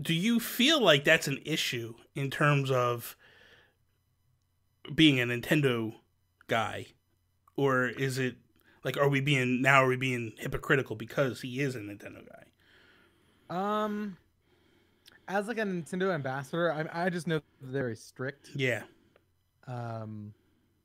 [0.00, 3.16] do you feel like that's an issue in terms of
[4.94, 5.94] being a Nintendo
[6.46, 6.86] guy
[7.56, 8.36] or is it
[8.84, 12.44] like are we being now are we being hypocritical because he is a Nintendo guy?
[13.50, 14.16] Um,
[15.26, 18.50] as like a Nintendo ambassador, I I just know they're very strict.
[18.54, 18.82] Yeah.
[19.66, 20.32] Um,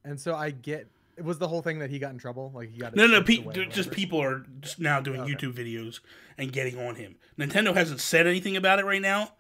[0.04, 2.52] and so I get it was the whole thing that he got in trouble.
[2.54, 5.34] Like he got No, no, pe- away just people are just now doing Okay.
[5.34, 6.00] YouTube videos
[6.38, 7.16] and getting on him.
[7.38, 9.34] Nintendo hasn't said anything about it right now.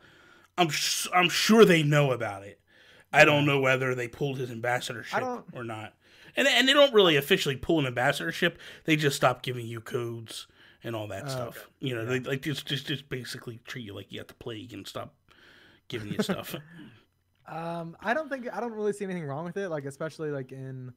[0.58, 2.60] I'm sh- I'm sure they know about it.
[3.12, 5.22] I don't know whether they pulled his ambassadorship
[5.54, 5.94] or not.
[6.36, 8.58] And and they don't really officially pull an ambassadorship.
[8.86, 10.48] They just stop giving you codes
[10.84, 11.58] and all that Oh, stuff.
[11.58, 11.88] okay.
[11.88, 14.74] You know, they like just just just basically treat you like you got the plague
[14.74, 15.14] and stop
[15.88, 16.56] giving you stuff.
[17.46, 19.68] Um, I don't think I don't really see anything wrong with it.
[19.70, 20.94] Like especially like in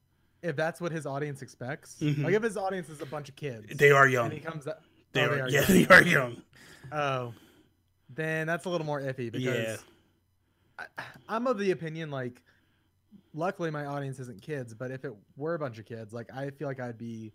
[0.47, 1.97] if that's what his audience expects.
[2.01, 2.25] Mhm.
[2.25, 4.31] Like if his audience is a bunch of kids, they are and young.
[4.31, 4.83] he comes up.
[5.13, 5.67] They oh, are, yeah, young.
[5.69, 6.43] they are young.
[6.93, 7.35] Oh,
[8.15, 9.77] then that's a little more iffy because Yeah.
[10.99, 12.43] I, I'm of the opinion like,
[13.35, 16.51] luckily my audience isn't kids, but if it were a bunch of kids, like I
[16.51, 17.33] feel like I'd be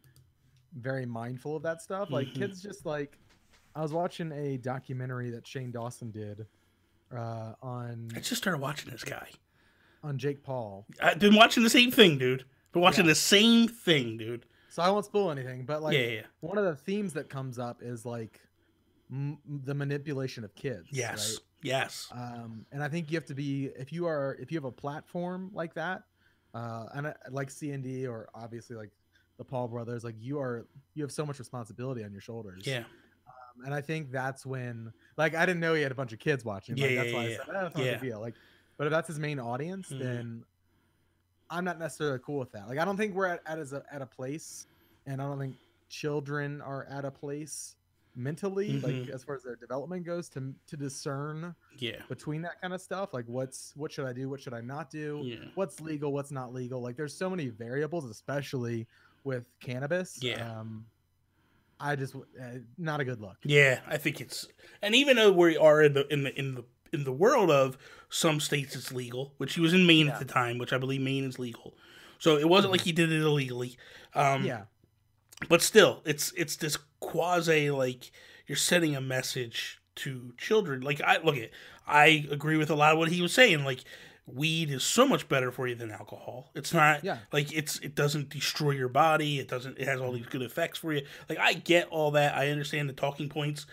[0.73, 2.09] very mindful of that stuff.
[2.11, 2.35] Like Mhm.
[2.35, 3.17] kids just like,
[3.75, 6.45] I was watching a documentary that Shane Dawson did
[7.13, 9.27] uh, on I just started watching this guy.
[10.03, 10.85] on Jake Paul.
[11.01, 12.45] I've been watching the same thing, dude.
[12.73, 13.11] Been watching Yeah.
[13.11, 14.45] the same thing, dude.
[14.69, 16.21] So I won't spoil anything, but like yeah, yeah, yeah.
[16.39, 18.39] one of the themes that comes up is like
[19.11, 20.87] m- the manipulation of kids.
[20.91, 21.31] Yes.
[21.33, 21.39] right?
[21.63, 22.07] Yes.
[22.11, 24.71] um, and I think you have to be if you are if you have a
[24.71, 26.03] platform like that,
[26.53, 28.89] uh, and uh, like CND or obviously like
[29.37, 32.63] the Paul brothers, like you are you have so much responsibility on your shoulders.
[32.65, 32.79] Yeah.
[33.27, 36.19] um, and I think that's when like I didn't know he had a bunch of
[36.19, 36.77] kids watching.
[36.77, 37.91] Yeah, like, yeah, that's why yeah, I said oh, that's not a yeah.
[37.97, 38.21] big deal.
[38.21, 38.35] Like,
[38.77, 39.99] but if that's his main audience, Mhm.
[39.99, 40.43] then
[41.51, 42.67] I'm not necessarily cool with that.
[42.67, 44.65] Like, I don't think we're at, at as a at a place,
[45.05, 45.55] and I don't think
[45.89, 47.75] children are at a place
[48.15, 49.09] mentally, like Mhm.
[49.09, 52.01] as far as their development goes, to to discern Yeah.
[52.09, 54.89] between that kind of stuff like what's what should i do what should i not
[54.89, 55.45] do Yeah.
[55.55, 58.85] what's legal what's not legal like there's so many variables especially
[59.23, 60.59] with cannabis Yeah.
[60.59, 60.85] um
[61.79, 62.19] i just uh,
[62.77, 63.79] not a good look Yeah.
[63.87, 64.45] I think it's
[64.81, 67.77] and even though we are in the in the in the in the world of
[68.09, 70.13] some states it's legal, which he was in Maine Yeah.
[70.13, 71.73] at the time, which I believe Maine is legal.
[72.19, 73.77] So it wasn't like he did it illegally.
[74.13, 74.63] Um yeah.
[75.49, 78.11] but still it's it's this quasi like
[78.47, 80.81] you're sending a message to children.
[80.81, 81.49] Like i look at
[81.87, 83.63] i agree with a lot of what he was saying.
[83.63, 83.83] Like
[84.27, 86.51] weed is so much better for you than alcohol.
[86.53, 87.17] It's not Yeah.
[87.31, 89.39] like it's it doesn't destroy your body.
[89.39, 91.05] It doesn't it has all these good effects for you.
[91.29, 92.35] Like i get all that.
[92.37, 93.65] I understand the talking points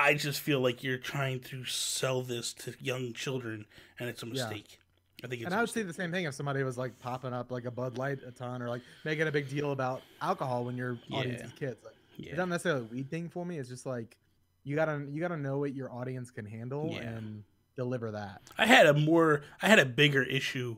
[0.00, 3.64] i just feel like you're trying to sell this to young children
[3.98, 4.32] and it's a Yeah.
[4.32, 4.78] mistake
[5.22, 5.82] i think it's and I would mistake.
[5.82, 8.30] say the same thing if somebody was like popping up like a bud light a
[8.30, 11.46] ton or like making a big deal about alcohol when your audience Yeah.
[11.46, 14.16] is kids like it's not necessarily a weed thing for me it's just like
[14.64, 17.00] you gotta you gotta know what your audience can handle Yeah.
[17.02, 17.44] and
[17.76, 20.76] deliver that I had a more I had a bigger issue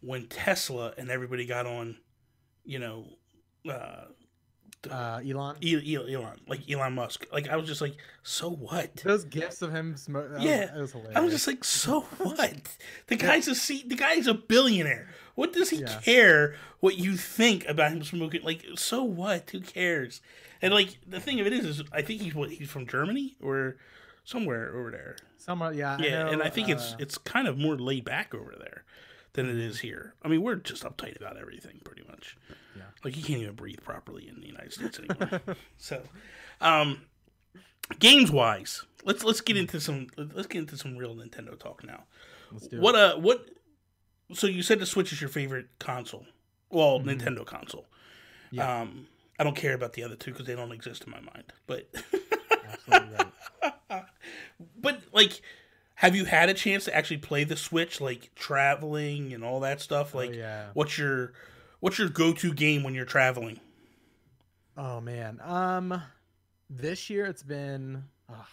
[0.00, 1.96] when Tesla and everybody got on,
[2.64, 3.04] you know,
[3.70, 4.06] uh,
[4.90, 7.26] uh elon E- E- Elon, like Elon Musk.
[7.32, 8.96] Like I was just like, so what?
[8.96, 12.76] those gifts of him smoking Yeah, it was hilarious I was just like, so what?
[13.06, 15.08] The guy's a C- the guy's a billionaire.
[15.34, 16.00] What does he Yeah.
[16.02, 18.42] care what you think about him smoking?
[18.42, 19.50] Like, so what?
[19.50, 20.20] Who cares?
[20.60, 23.36] And like the thing of it is, is I think he's what he's from Germany
[23.42, 23.76] or
[24.24, 25.16] somewhere over there.
[25.36, 25.96] Somewhere, yeah.
[25.98, 28.84] I Yeah, and I think it's uh, it's kind of more laid back over there
[29.34, 30.14] than it is here.
[30.22, 32.36] I mean, we're just uptight about everything, pretty much.
[32.76, 32.82] Yeah.
[33.04, 35.40] Like you can't even breathe properly in the United States anymore.
[35.78, 36.02] so,
[36.60, 37.02] um,
[37.98, 42.04] games wise, let's let's get into some let's get into some real Nintendo talk now.
[42.52, 43.00] let's do What it.
[43.00, 43.46] uh what?
[44.34, 46.26] So you said the Switch is your favorite console.
[46.70, 47.18] Well, Mhm.
[47.20, 47.86] Nintendo console.
[48.50, 48.80] Yeah.
[48.82, 49.06] Um,
[49.38, 51.52] I don't care about the other two because they don't exist in my mind.
[51.66, 51.88] But
[52.70, 53.16] Absolutely
[53.90, 54.04] right.
[54.80, 55.40] but like
[56.02, 59.80] have you had a chance to actually play the switch like traveling and all that
[59.80, 60.66] stuff like oh, yeah.
[60.74, 61.32] what's your
[61.80, 63.58] what's your go-to game when you're traveling
[64.76, 65.40] Oh man.
[65.42, 66.02] Um,
[66.70, 68.04] this year it's been.
[68.28, 68.46] ugh.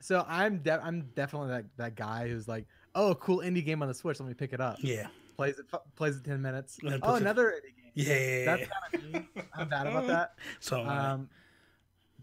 [0.00, 3.88] So I'm de- I'm definitely that, that guy who's like, oh, cool indie game on
[3.88, 4.18] the Switch.
[4.18, 4.78] Let me pick it up.
[4.80, 5.08] Yeah.
[5.36, 6.78] Plays it fu- plays it ten minutes.
[6.84, 7.92] Oh, puts it- another indie game.
[7.94, 8.14] Yeah.
[8.14, 8.66] yeah, yeah, That's yeah.
[8.66, 9.44] kind of me.
[9.54, 10.34] I'm bad about that.
[10.60, 10.84] So.
[10.84, 11.28] Um,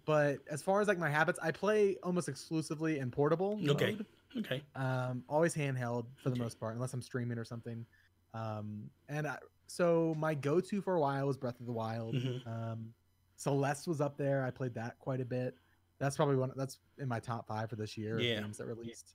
[0.05, 3.59] but as far as like my habits, I play almost exclusively in portable.
[3.69, 3.91] Okay.
[3.91, 4.05] mode.
[4.39, 4.63] Okay.
[4.75, 6.41] Um, always handheld for the Okay.
[6.43, 7.85] most part, unless I'm streaming or something.
[8.33, 12.15] Um, and I, so my go-to for a while was Breath of the Wild.
[12.15, 12.45] Mhm.
[12.47, 12.93] Um,
[13.35, 14.43] Celeste was up there.
[14.43, 15.55] I played that quite a bit.
[15.99, 16.51] That's probably one.
[16.55, 18.15] That's in my top five for this year.
[18.17, 18.41] of Yeah.
[18.41, 19.13] Games that released.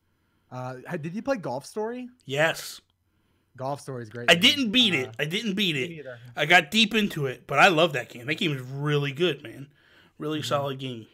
[0.51, 2.09] Uh, did you play Golf Story?
[2.25, 2.81] Yes.
[3.57, 4.31] Golf Story is great.
[4.31, 4.41] I game.
[4.43, 5.15] didn't beat Uh, it.
[5.19, 5.91] I didn't beat it.
[5.91, 6.19] neither.
[6.37, 8.27] I got deep into it, but I love that game.
[8.27, 9.69] That game is really good, man.
[10.19, 10.45] Really Mhm.
[10.47, 11.07] solid game.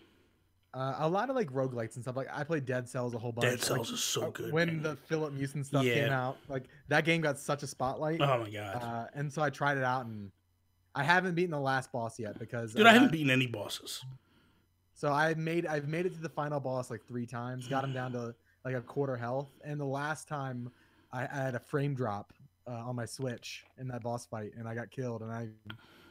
[0.75, 2.17] Uh, a lot of like roguelites and stuff.
[2.17, 3.45] Like I played Dead Cells a whole bunch.
[3.45, 4.53] Dead like, Cells is so uh, good.
[4.53, 4.83] When man.
[4.83, 8.21] the Filip Miucin stuff came out, like that game got such a spotlight.
[8.21, 10.31] oh my god, Uh, and so I tried it out, and
[10.95, 14.05] I haven't beaten the last boss yet because dude, I haven't beaten any bosses.
[14.93, 17.95] So I made I've made it to the final boss like three times, got him
[17.95, 20.71] down to like a quarter health, and the last time
[21.13, 22.35] I, I had a frame drop
[22.67, 25.49] uh, on my Switch in that boss fight, and I got killed, and I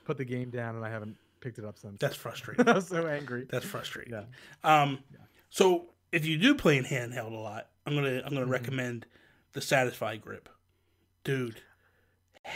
[0.04, 2.00] put the game down, and I haven't picked it up since.
[2.00, 2.68] That's frustrating.
[2.70, 3.46] I was so angry.
[3.50, 4.14] That's frustrating.
[4.14, 4.24] Yeah.
[4.64, 5.20] Um, Yeah.
[5.50, 8.50] so if you do play in handheld a lot, I'm gonna I'm gonna Mhm.
[8.52, 9.06] recommend
[9.54, 10.50] the Satisfye grip,
[11.24, 11.62] dude.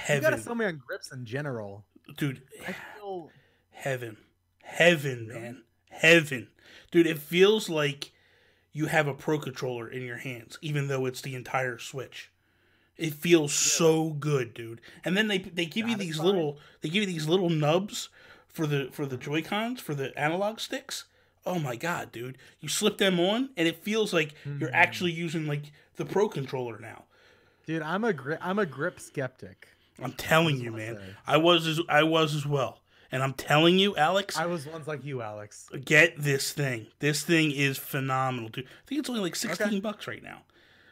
[0.09, 1.85] You gotta sell me on grips in general.
[2.17, 2.41] dude.
[2.67, 3.31] I feel
[3.71, 4.17] Heaven,
[4.63, 6.49] heaven, man, heaven,
[6.91, 7.07] dude.
[7.07, 8.11] It feels like
[8.73, 12.29] you have a pro controller in your hands, even though it's the entire Switch.
[12.97, 14.81] It feels so good, dude.
[15.03, 18.09] And then they they give you these little they give you these little nubs
[18.51, 21.05] for the for the Joy Cons for the analog sticks.
[21.45, 22.37] Oh my god, dude!
[22.59, 24.75] You slip them on, and it feels like you're Hmm.
[24.75, 27.05] actually using like the pro controller now.
[27.65, 27.81] dude.
[27.81, 28.39] I'm a grip.
[28.41, 29.67] I'm a grip skeptic.
[30.01, 30.95] I'm telling you, man.
[30.95, 31.15] say.
[31.27, 34.35] I was as I was as well, and I'm telling you, Alex.
[34.37, 35.69] I was once like you, Alex.
[35.85, 36.87] get this thing.
[36.99, 38.65] This thing is phenomenal, dude.
[38.65, 39.79] I think it's only like 16 Okay.
[39.79, 40.41] bucks right now.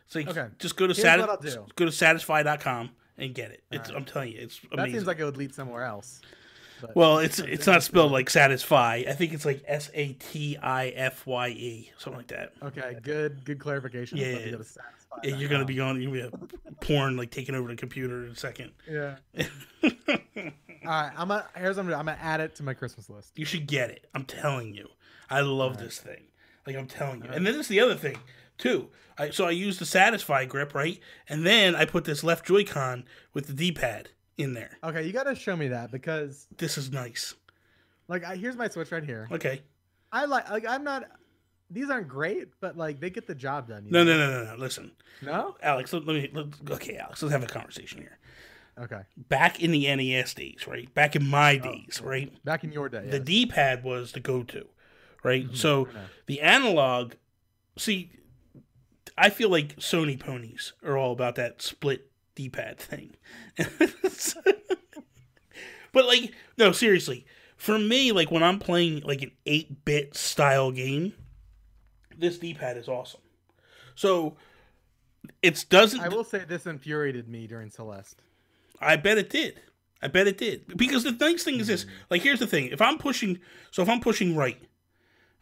[0.06, 0.48] It's like Okay.
[0.60, 1.66] just go to sati- what I'll do.
[1.76, 3.64] go to satisfye.com and get it.
[3.72, 3.96] It's Alright.
[3.96, 4.94] I'm telling you, it's That amazing.
[4.96, 6.22] seems like it would lead somewhere else.
[6.82, 9.04] But well, it's it's not spelled like satisfy.
[9.08, 12.54] I think it's like S A T I F Y E, something like that.
[12.64, 14.18] Okay, good, good clarification.
[14.18, 14.80] Yeah, I'd love to
[15.24, 15.32] yeah.
[15.32, 16.02] go You're gonna be on.
[16.02, 18.72] You're gonna be a porn like taking over the computer in a second.
[18.90, 19.16] Yeah.
[19.38, 19.44] All
[20.86, 21.46] right, I'm gonna.
[21.56, 22.00] Here's what I'm gonna.
[22.00, 23.38] I'm gonna add it to my Christmas list.
[23.38, 24.08] You should get it.
[24.14, 24.88] I'm telling you.
[25.30, 25.80] I love Alright.
[25.80, 26.24] this thing.
[26.66, 27.24] Like I'm telling you.
[27.24, 27.38] Alright.
[27.38, 28.18] And then there's the other thing
[28.58, 28.90] too.
[29.18, 31.00] I so I use the Satisfye grip, right?
[31.28, 34.78] And then I put this left Joy-Con with the D-pad in there.
[34.84, 37.36] Okay, you gotta show me that because, This is nice.
[38.08, 39.28] like, I, here's my Switch right here.
[39.32, 39.62] Okay.
[40.12, 40.50] I like.
[40.50, 41.06] Like, I'm not.
[41.70, 43.86] These aren't great, but like, they get the job done.
[43.90, 44.18] No, know?
[44.18, 44.56] no, no, no, no.
[44.60, 45.56] Listen, No.
[45.62, 45.94] Alex.
[45.94, 46.30] Let, let me.
[46.34, 46.48] Let,
[46.78, 47.22] okay, Alex.
[47.22, 48.18] Let's have a conversation here.
[48.80, 49.02] Okay.
[49.18, 50.92] Back in the NES days, right?
[50.94, 52.34] Back in my days, right?
[52.46, 53.06] Back in your day.
[53.08, 53.26] The yes.
[53.26, 54.68] D-pad was the go-to,
[55.22, 55.48] right?
[55.50, 55.92] Mhm, So know.
[56.28, 57.14] the analog
[57.78, 58.12] see
[59.18, 62.09] i feel like sony ponies are all about that split
[62.40, 63.16] d-pad thing
[65.92, 67.26] but like no seriously
[67.58, 71.14] for me like when i'm playing like an 8-bit style game
[72.18, 73.22] this d-pad is awesome
[73.96, 74.38] so
[75.42, 78.22] it doesn't I will say this infuriated me during Celeste.
[78.80, 79.60] I bet it did.
[80.02, 80.78] I bet it did.
[80.78, 81.84] Because the nice thing is this.
[81.84, 81.90] Hmm.
[82.10, 82.68] Like, here's the thing.
[82.68, 83.40] If I'm pushing,
[83.72, 84.58] so if I'm pushing right,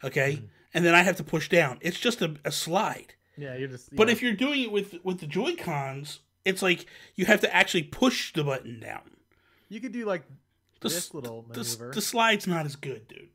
[0.02, 0.46] okay, hmm.
[0.74, 3.14] and then I have to push down, it's just a, a slide.
[3.36, 3.94] Yeah, you're just.
[3.94, 7.54] But if you're doing it with with the Joy Cons, it's like you have to
[7.54, 9.02] actually push the button down.
[9.68, 10.22] you could do like
[10.80, 11.90] The, this little the, maneuver.
[11.94, 13.28] the slide's not as good, dude.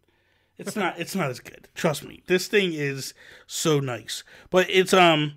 [0.57, 0.99] It's not.
[0.99, 1.67] It's not as good.
[1.75, 2.23] Trust me.
[2.27, 3.13] This thing is
[3.47, 5.35] so nice, but it's um,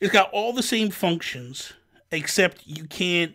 [0.00, 1.72] it's got all the same functions
[2.10, 3.34] except you can't.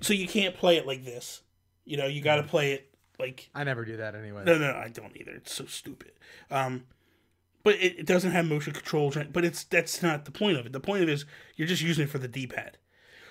[0.00, 1.42] So you can't play it like this.
[1.84, 4.42] You know, you got to play it like I never do that anyway.
[4.44, 5.32] no, no, I don't either.
[5.32, 6.12] It's so stupid.
[6.50, 6.84] Um,
[7.66, 9.18] but it, it doesn't have motion controls.
[9.32, 10.72] But it's that's not the point of it.
[10.72, 11.24] The point of it is
[11.56, 12.78] you're just using it for the D-pad.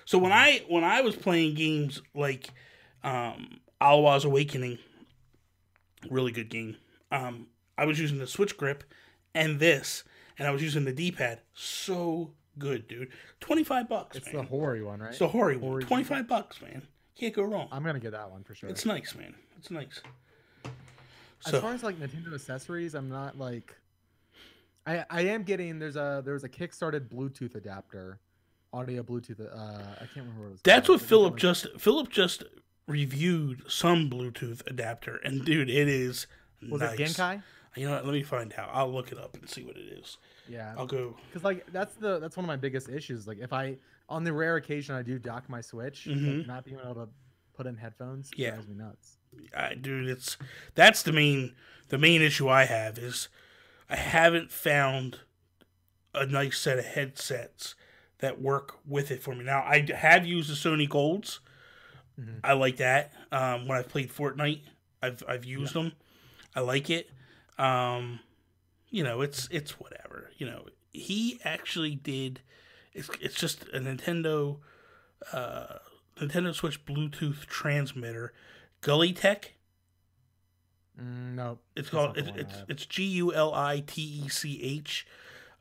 [0.04, 2.50] So when I when I was playing games like
[3.02, 4.76] um, Alwa's Awakening,
[6.10, 6.76] really good game.
[7.10, 7.46] Um,
[7.78, 8.84] I was using the Switch grip
[9.34, 10.04] and this,
[10.38, 11.40] and I was using the D-pad.
[11.54, 13.08] So good, dude.
[13.40, 14.18] Twenty five bucks.
[14.18, 14.36] It's man.
[14.36, 15.08] the Hori one, right?
[15.12, 15.80] It's the Hori one.
[15.80, 16.82] Twenty five bucks, man.
[17.18, 17.68] Can't go wrong.
[17.72, 18.68] I'm gonna get that one for sure.
[18.68, 19.34] It's nice, man.
[19.56, 20.02] It's nice.
[21.46, 23.74] as far as like Nintendo accessories, I'm not like.
[24.86, 28.20] I I am getting there's a there's a kickstarted Bluetooth adapter,
[28.72, 29.40] audio Bluetooth.
[29.40, 30.60] Uh, I can't remember what it was.
[30.62, 31.00] That's called.
[31.00, 32.44] what Filip just Filip just
[32.86, 36.26] reviewed some Bluetooth adapter, and dude, it is
[36.70, 36.98] was nice.
[36.98, 37.42] it Genki?
[37.76, 38.06] You know what?
[38.06, 38.70] Let me find out.
[38.72, 40.16] I'll look it up and see what it is.
[40.48, 41.16] Yeah, I'll go.
[41.28, 43.26] because like that's the that's one of my biggest issues.
[43.26, 43.76] Like if I
[44.08, 46.46] on the rare occasion I do dock my Switch, like, Mhm.
[46.46, 47.08] not being able to
[47.54, 48.50] put in headphones Yeah.
[48.50, 49.18] drives me nuts.
[49.54, 50.38] I, dude, it's
[50.74, 51.54] that's the main
[51.88, 53.28] the main issue I have is
[53.88, 55.20] I haven't found
[56.14, 57.74] a nice set of headsets
[58.18, 59.44] that work with it for me.
[59.44, 61.40] Now I have used the Sony Golds.
[62.18, 62.40] Mhm.
[62.42, 63.12] I like that.
[63.30, 64.62] Um, when I've played Fortnite,
[65.02, 65.92] I've I've used them.
[66.54, 67.10] I like it.
[67.58, 68.20] Um,
[68.88, 70.30] you know, it's it's whatever.
[70.38, 72.40] You know, he actually did.
[72.94, 74.58] It's it's just a Nintendo,
[75.32, 75.78] uh,
[76.16, 78.32] Nintendo Switch Bluetooth transmitter,
[78.80, 79.48] GuliKit.
[81.00, 81.62] Mm, nope.
[81.74, 85.06] It's called the it's it's, G U L I T E C H.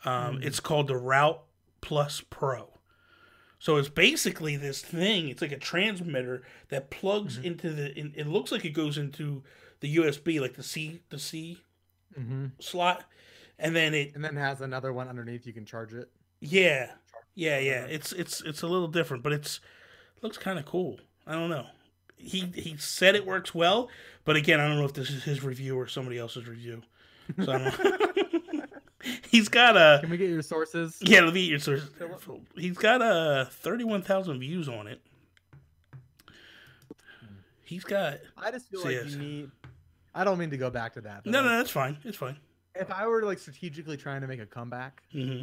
[0.06, 0.44] Um, Mm.
[0.46, 1.42] It's called the Route
[1.82, 2.70] Plus Pro.
[3.60, 5.30] So it's basically this thing.
[5.30, 7.44] It's like a transmitter that plugs Mhm.
[7.46, 7.98] into the.
[7.98, 9.44] In, it looks like it goes into
[9.80, 11.62] the USB, like the C the C
[12.16, 13.04] hmm slot,
[13.60, 15.46] and then it And then has another one underneath.
[15.48, 16.10] You can charge it.
[16.40, 16.92] yeah
[17.34, 17.86] yeah yeah.
[17.86, 19.60] It's it's it's a little different, but it's
[20.22, 21.00] looks kind of cool.
[21.28, 21.66] I don't know.
[22.26, 23.90] He he said it works well,
[24.26, 26.82] but again, I don't know if this is his review or somebody else's review.
[27.44, 28.70] So I don't
[29.30, 30.98] He's got a Can we get your sources?
[31.02, 31.22] yeah.
[31.22, 31.88] Let me get your source.
[32.56, 35.00] He's got a thirty-one thousand views on it.
[37.64, 39.12] He's got I just feel So like yes.
[39.12, 39.52] you need.
[40.14, 41.24] I don't mean to go back to that.
[41.24, 41.58] but no, like, no.
[41.58, 41.98] That's fine.
[42.04, 42.38] It's fine.
[42.74, 45.42] If I were like strategically trying to make a comeback, hmm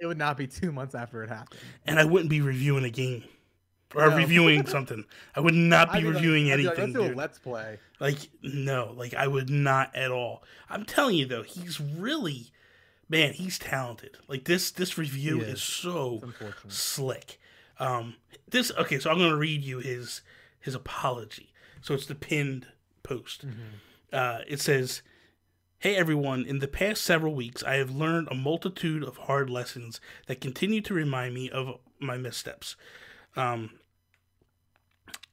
[0.00, 1.60] it would not be two months after it happened.
[1.86, 3.22] And I wouldn't be reviewing a game
[3.94, 4.16] or No.
[4.16, 5.04] reviewing something.
[5.34, 6.78] I would not be like- reviewing be like, anything.
[6.84, 7.16] Let's do a dude.
[7.16, 7.78] let's play.
[8.00, 10.42] Like no, like I would not at all.
[10.68, 12.50] I'm telling you though, he's really
[13.08, 14.16] man, he's talented.
[14.28, 15.54] Like this this review is.
[15.54, 15.62] is.
[15.62, 16.20] so
[16.68, 17.38] slick.
[17.78, 18.16] Um
[18.48, 20.22] this okay, so I'm going to read you his
[20.60, 21.52] his apology.
[21.82, 22.66] So it's the pinned
[23.02, 23.46] post.
[23.46, 23.54] Mhm.
[24.12, 25.02] Uh it says
[25.78, 30.00] Hey everyone, in the past several weeks, I have learned a multitude of hard lessons
[30.28, 32.74] that continue to remind me of my missteps.
[33.36, 33.70] Um,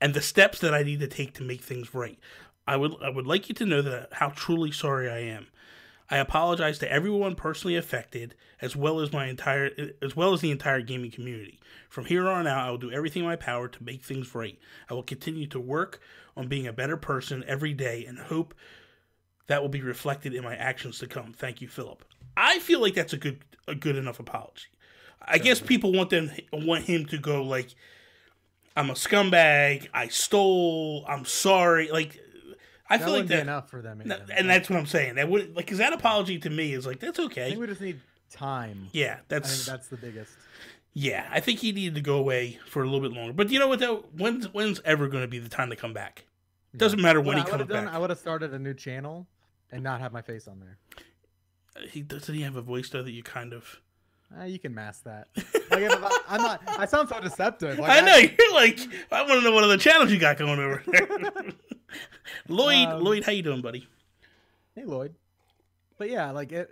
[0.01, 2.19] and the steps that I need to take to make things right.
[2.67, 5.47] I would I would like you to know that how truly sorry I am.
[6.09, 9.69] I apologize to everyone personally affected, as well as my entire
[10.01, 11.59] as well as the entire gaming community.
[11.89, 14.59] From here on out, I will do everything in my power to make things right.
[14.89, 16.01] I will continue to work
[16.35, 18.53] on being a better person every day and hope
[19.47, 21.33] that will be reflected in my actions to come.
[21.33, 22.03] Thank you, Filip.
[22.35, 24.67] I feel like that's a good a good enough apology.
[25.21, 27.75] I guess people want them want him to go like
[28.75, 31.91] I'm a scumbag, I stole, I'm sorry.
[31.91, 32.19] Like
[32.89, 34.01] I That feel like that enough for them.
[34.03, 34.17] even.
[34.35, 35.15] and that's what I'm saying.
[35.15, 37.49] That would like, cause that apology to me is like that's I okay.
[37.49, 37.99] think we just need
[38.31, 38.87] time.
[38.93, 40.31] Yeah, I that's, that's the biggest.
[40.93, 41.27] yeah.
[41.31, 43.33] I think he needed to go away for a little bit longer.
[43.33, 44.05] But you know what though?
[44.17, 46.25] When's when's ever going to be the time to come back?
[46.75, 47.93] Doesn't matter when What he I comes done, back.
[47.93, 49.27] I would have started a new channel
[49.71, 50.77] and not have my face on there.
[51.89, 53.81] He doesn't he have a voice though that you kind of.
[54.39, 55.27] Uh, you can mask that.
[55.71, 56.61] Like I, I'm not.
[56.67, 57.79] I sound so deceptive.
[57.79, 58.77] Like, I know you're like.
[59.09, 61.07] I want to know what other channels you got going over there.
[62.49, 63.87] Lloyd, Um, Lloyd, how you doing, buddy?
[64.75, 65.15] Hey Lloyd.
[65.97, 66.69] But yeah, like it,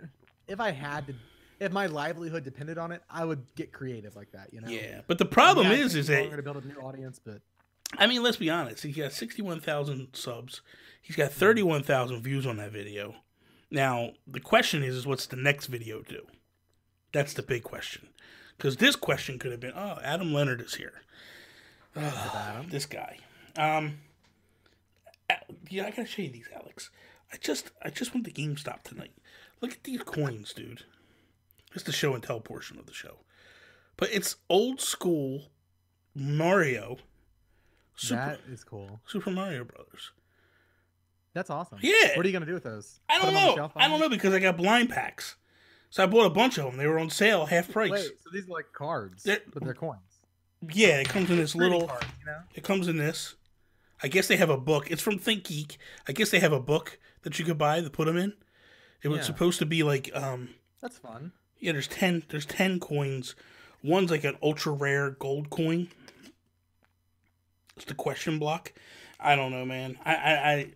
[0.48, 1.14] if I had to,
[1.60, 4.52] if my livelihood depended on it, I would get creative like that.
[4.52, 4.68] You know.
[4.68, 7.40] Yeah, but the problem Yeah, is, is that to build a new audience, but
[7.96, 8.82] I mean, let's be honest.
[8.82, 10.60] He's got 61,000 subs.
[11.00, 13.14] He's got thirty-one thousand views on that video.
[13.70, 16.26] Now, the question is, is what's the next video do?
[17.12, 18.08] That's the big question.
[18.56, 21.02] Because this question could have been, oh, Adam Leonard is here.
[21.96, 22.68] Adam.
[22.68, 23.18] This guy.
[23.56, 23.98] Um,
[25.68, 26.90] yeah, I gotta show you these, Alex.
[27.32, 29.12] I just, I just went to GameStop tonight.
[29.60, 30.84] Look at these coins, dude.
[31.74, 33.18] It's the show and tell portion of the show,
[33.96, 35.50] but it's old school
[36.14, 36.96] Mario.
[37.94, 39.00] Super, that is cool.
[39.06, 40.10] Super Mario Brothers.
[41.32, 41.78] That's awesome.
[41.80, 42.16] Yeah.
[42.16, 42.98] What are you gonna do with those?
[43.08, 43.72] I don't the know.
[43.76, 45.36] I don't know because I got blind packs,
[45.90, 46.76] so I bought a bunch of them.
[46.76, 47.90] They were on sale, half price.
[47.90, 50.00] Wait, so these are like cards, They're- but they're coins.
[50.72, 51.86] Yeah, it comes in this little.
[51.88, 52.38] cards, you know.
[52.54, 53.34] It comes in this.
[54.02, 54.90] I guess they have a book.
[54.90, 55.78] It's from Think Geek.
[56.08, 58.34] I guess they have a book that you could buy to put them in.
[59.02, 59.24] It was Yeah.
[59.24, 61.32] supposed to be like, um, That's fun.
[61.58, 61.72] yeah.
[61.72, 62.24] There's ten.
[62.28, 63.34] There's ten coins.
[63.82, 65.88] One's like an ultra rare gold coin.
[67.76, 68.72] It's the question block.
[69.18, 69.98] I don't know, man.
[70.04, 70.50] I I.
[70.52, 70.72] I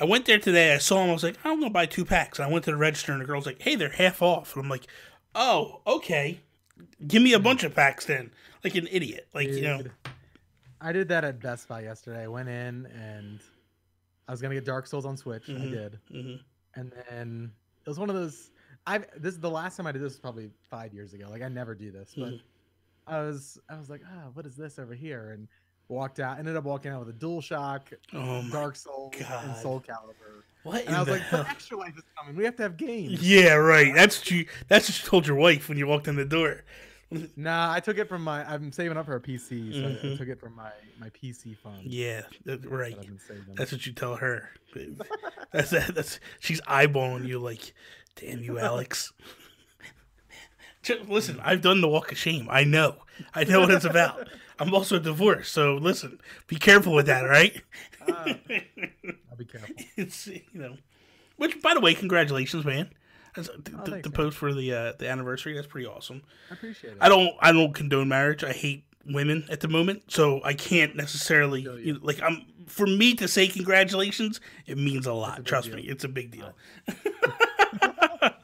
[0.00, 0.74] I went there today.
[0.74, 1.10] I saw them.
[1.10, 2.38] I was like, I'm gonna buy two packs.
[2.38, 4.64] And I went to the register, and the girl's like, "Hey, they're half off." And
[4.64, 4.86] I'm like,
[5.34, 6.40] "Oh, okay.
[7.06, 8.30] Give me a bunch of packs then."
[8.64, 9.28] Like an idiot.
[9.34, 9.82] Like you know.
[10.80, 12.22] I did that at Best Buy yesterday.
[12.22, 13.40] I went in and
[14.26, 15.46] I was gonna get Dark Souls on Switch.
[15.46, 15.62] Mhm.
[15.62, 16.34] I did, hmm
[16.74, 17.50] and then
[17.84, 18.52] it was one of those.
[18.86, 21.26] I this is the last time I did this was probably five years ago.
[21.28, 22.40] Like I never do this, but Mhm.
[23.06, 25.32] I was I was like, ah, what is this over here?
[25.32, 25.48] And
[25.90, 26.38] walked out.
[26.38, 29.44] Ended up walking out with a Dual Shock, Oh Dark Souls, God.
[29.44, 30.42] and Soul Calibur.
[30.62, 31.48] What And I was in like, the?
[31.48, 32.36] Extra Life is coming.
[32.36, 33.22] We have to have games.
[33.26, 33.94] Yeah, right.
[33.94, 34.46] That's what you.
[34.68, 36.62] That's what you told your wife when you walked in the door.
[37.34, 38.44] Nah, I took it from my.
[38.48, 40.70] I'm saving up for a PC, so I- I took it from my
[41.00, 41.82] my PC fund.
[41.82, 42.94] Yeah, that, right.
[42.94, 43.54] that I've been saving.
[43.56, 44.48] That's what you tell her.
[45.52, 47.74] That's that, that's she's eyeballing you like,
[48.14, 49.12] damn you, Alex.
[50.82, 52.46] Just Listen, I've done the walk of shame.
[52.48, 52.94] I know.
[53.34, 54.28] I know what it's about.
[54.60, 57.62] I'm also divorced, so listen, be careful with that, all right?
[58.08, 59.74] Ah, I'll be careful.
[59.96, 60.76] it's you know,
[61.36, 62.90] which by the way, congratulations, man.
[63.34, 64.02] That's, the, the- Oh, the man.
[64.12, 66.22] post for the uh, the anniversary that's pretty awesome.
[66.50, 66.98] I appreciate it.
[67.00, 68.44] I don't I don't condone marriage.
[68.44, 71.84] I hate women at the moment, so I can't necessarily Feel you.
[71.86, 74.40] you know, like I'm for me to say congratulations.
[74.66, 75.36] It means a lot.
[75.38, 75.76] big Trust deal.
[75.76, 76.52] me, it's a big deal.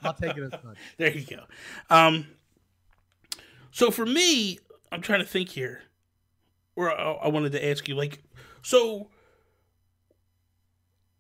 [0.03, 0.77] I'll take it as such.
[0.97, 1.43] There you go.
[1.91, 2.27] Um,
[3.71, 4.59] so for me,
[4.93, 5.83] I'm trying to think here,
[6.77, 8.23] or I, I wanted to ask you, like,
[8.63, 9.09] so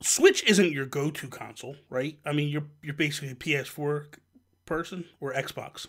[0.02, 2.18] Switch isn't your go-to console, right?
[2.24, 4.06] I mean, you're you're basically a PS4
[4.66, 5.86] person or Xbox.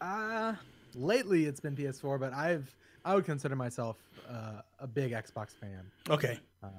[0.00, 0.54] Uh
[0.94, 2.74] lately it's been PS4, but I've
[3.04, 3.96] I would consider myself
[4.28, 5.90] uh, a big Xbox fan.
[6.10, 6.70] Okay, Um,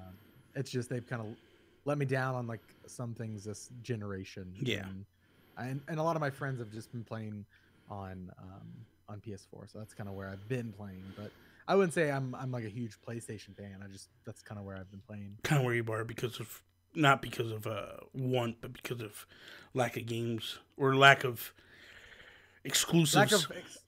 [0.54, 1.28] it's just they've kind of
[1.84, 4.52] let me down on like some things this generation.
[4.60, 4.86] Yeah.
[4.86, 5.04] and,
[5.58, 7.44] and and a lot of my friends have just been playing
[7.88, 8.68] on um,
[9.08, 11.02] on PS4, so that's kind of where I've been playing.
[11.16, 11.30] But
[11.70, 13.76] I wouldn't say I'm I'm like a huge PlayStation fan.
[13.84, 15.36] I just that's kind of where I've been playing.
[15.44, 16.62] kind of where you are because of
[16.94, 19.26] not because of uh, want, but because of
[19.74, 21.52] lack of games or lack of
[22.64, 23.14] exclusives.
[23.14, 23.78] Lack of ex-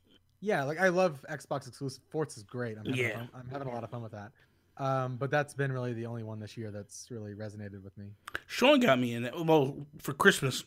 [0.40, 2.02] yeah, like I love Xbox exclusive.
[2.10, 2.78] Forza is great.
[2.78, 3.16] I'm having, Yeah.
[3.18, 4.30] fun, I'm having a lot of fun with that.
[4.78, 8.06] Um, but that's been really the only one this year that's really resonated with me.
[8.46, 9.34] Sean got me in it.
[9.44, 10.64] Well, for Christmas,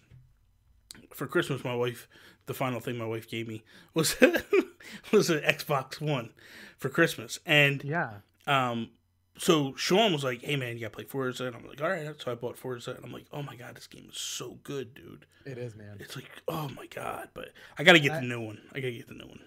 [1.14, 2.08] for Christmas, my wife,
[2.46, 4.16] the final thing my wife gave me was
[5.12, 6.32] was an Xbox One
[6.78, 8.12] for Christmas, and Yeah,
[8.48, 8.90] um,
[9.38, 12.08] so Sean was like, "Hey man, you gotta play Forza," and I'm like, "All right."
[12.22, 14.94] So I bought Forza, and I'm like, "Oh my god, this game is so good,
[14.94, 15.26] dude!
[15.46, 15.98] it is, man.
[16.00, 18.62] It's like, oh my god!" But I gotta get I- the new one.
[18.74, 19.40] I gotta get the new one.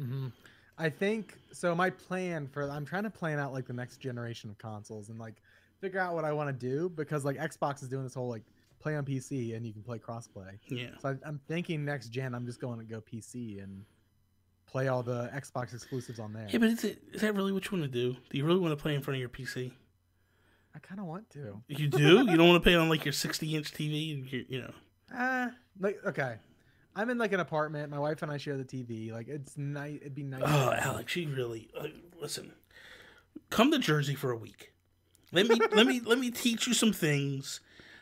[0.00, 0.26] Mm-hmm.
[0.76, 1.74] I think so.
[1.74, 5.18] My plan for I'm trying to plan out like the next generation of consoles and
[5.18, 5.36] like
[5.80, 8.42] figure out what I want to do because like Xbox is doing this whole like
[8.80, 10.58] play on PC and you can play crossplay.
[10.68, 10.88] Yeah.
[11.00, 13.84] So I, I'm thinking next gen I'm just going to go PC and
[14.66, 16.48] play all the Xbox exclusives on there.
[16.50, 18.16] Yeah, but is, it, is that really what you want to do?
[18.30, 19.72] Do you really want to play in front of your PC?
[20.74, 21.62] I kind of want to.
[21.68, 21.98] You do?
[21.98, 24.30] you don't want to play on like your 60 inch TV?
[24.32, 24.72] Your, you know.
[25.12, 26.36] Ah, like okay.
[26.96, 27.90] I'm in like an apartment.
[27.90, 29.12] My wife and I share the TV.
[29.12, 29.98] Like it's nice.
[30.00, 30.42] It'd be nice.
[30.44, 31.86] Oh, Alex, you really uh,
[32.20, 32.52] listen.
[33.50, 34.72] Come to Jersey for a week.
[35.32, 37.60] Let me let me let me teach you some things.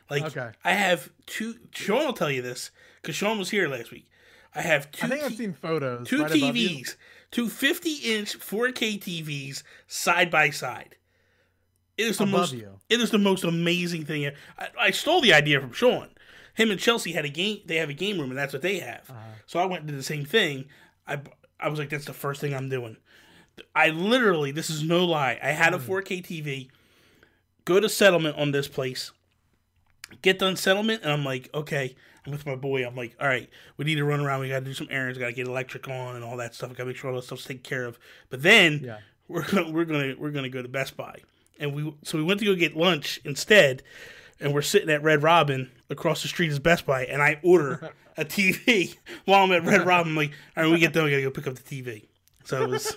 [0.09, 0.49] Like Okay.
[0.63, 1.55] I have two.
[1.73, 4.07] Sean will tell you this because Sean was here last week.
[4.55, 5.05] I have two.
[5.05, 6.07] I think I've T- seen photos.
[6.07, 6.31] two right.
[6.31, 6.95] TVs,
[7.31, 10.95] two 50 inch 4K TVs side by side.
[11.97, 12.53] It is the Above most.
[12.53, 12.79] you.
[12.89, 14.31] It is the most amazing thing.
[14.57, 16.09] I, I stole the idea from Sean.
[16.55, 17.61] Him and Chelsea had a game.
[17.65, 19.09] They have a game room, and that's what they have.
[19.09, 19.19] Uh-huh.
[19.47, 20.65] So I went and did the same thing.
[21.07, 21.19] I
[21.59, 22.97] I was like, that's the first thing I'm doing.
[23.75, 25.39] I literally, this is no lie.
[25.41, 25.91] I had a Hmm.
[25.91, 26.69] 4K TV.
[27.65, 29.11] Go to settlement on this place.
[30.21, 31.95] Get done settlement, and I'm like, okay.
[32.25, 32.87] I'm with my boy.
[32.87, 34.39] I'm like, all right, we need to run around.
[34.39, 35.17] We got to do some errands.
[35.19, 36.69] Got to get electric on and all that stuff.
[36.69, 37.99] Got to make sure all that stuff's taken care of.
[38.29, 38.99] But then Yeah.
[39.27, 41.17] we're gonna, we're gonna we're gonna go to Best Buy,
[41.59, 43.83] and we so we went to go get lunch instead,
[44.39, 47.91] and we're sitting at Red Robin across the street is Best Buy, and I order
[48.17, 48.95] a TV
[49.25, 50.11] while I'm at Red Robin.
[50.11, 52.05] I'm like, all right, when we get done, we gotta go pick up the TV.
[52.45, 52.95] So it was,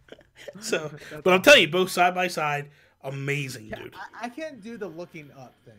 [0.60, 0.90] so,
[1.22, 2.70] but I'm telling you, both side by side,
[3.04, 3.94] amazing, dude.
[4.20, 5.74] I, I can't do the looking up thing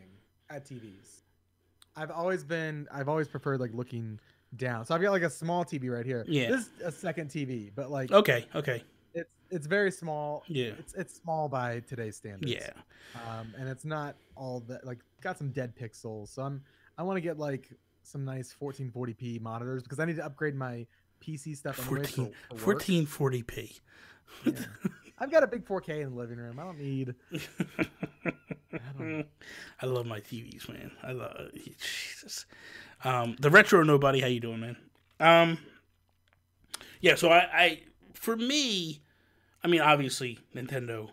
[0.50, 1.22] at TVs.
[1.96, 4.20] I've always been I've always preferred like looking
[4.56, 4.86] down.
[4.86, 6.24] So I've got like a small TV right here.
[6.28, 6.50] Yeah.
[6.52, 8.84] This is a second TV, but like Okay, okay,
[9.14, 10.44] it's it's very small.
[10.48, 10.72] Yeah.
[10.80, 12.52] It's it's small by today's standards.
[12.52, 12.70] yeah,
[13.16, 16.30] Um, and it's not all that like got some dead pixels.
[16.34, 16.62] So I'm
[16.98, 17.70] I want to get like
[18.04, 20.86] some nice 1440p monitors because I need to upgrade my
[21.22, 21.76] PC stuff.
[21.76, 22.84] 14, for- for work.
[22.84, 23.80] 1440p.
[24.46, 24.54] Yeah.
[25.20, 26.60] I've got a big 4K in the living room.
[26.60, 27.16] I don't need.
[27.34, 28.30] I
[28.98, 29.26] don't,
[29.82, 30.92] I love my TVs, man.
[31.04, 32.46] I love Jesus.
[33.04, 34.78] Um, the retro nobody, how you doing, man?
[35.20, 35.58] Um,
[37.02, 37.16] yeah.
[37.16, 37.82] So I, I,
[38.14, 39.02] for me,
[39.64, 41.10] I mean, obviously, Nintendo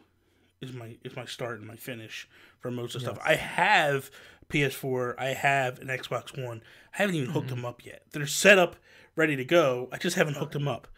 [0.60, 2.28] is my is my start and my finish
[2.60, 3.18] for most of the stuff.
[3.24, 4.10] I have
[4.50, 5.14] PS4.
[5.18, 6.62] I have an Xbox One.
[6.92, 7.38] I haven't even Mm-hmm.
[7.38, 8.02] hooked them up yet.
[8.12, 8.76] They're set up,
[9.16, 9.88] ready to go.
[9.92, 10.88] I just haven't hooked them up.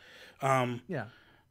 [0.42, 1.06] Um, yeah,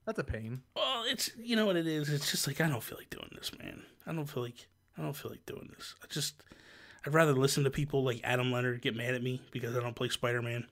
[0.05, 0.61] that's a pain.
[0.75, 2.09] well, it's you know what it is.
[2.09, 3.83] It's just like I don't feel like doing this, man.
[4.05, 5.95] I don't feel like I don't feel like doing this.
[6.03, 6.43] I just
[7.05, 9.95] I'd rather listen to people like Adam Leonard get mad at me because I don't
[9.95, 10.65] play Spider Man.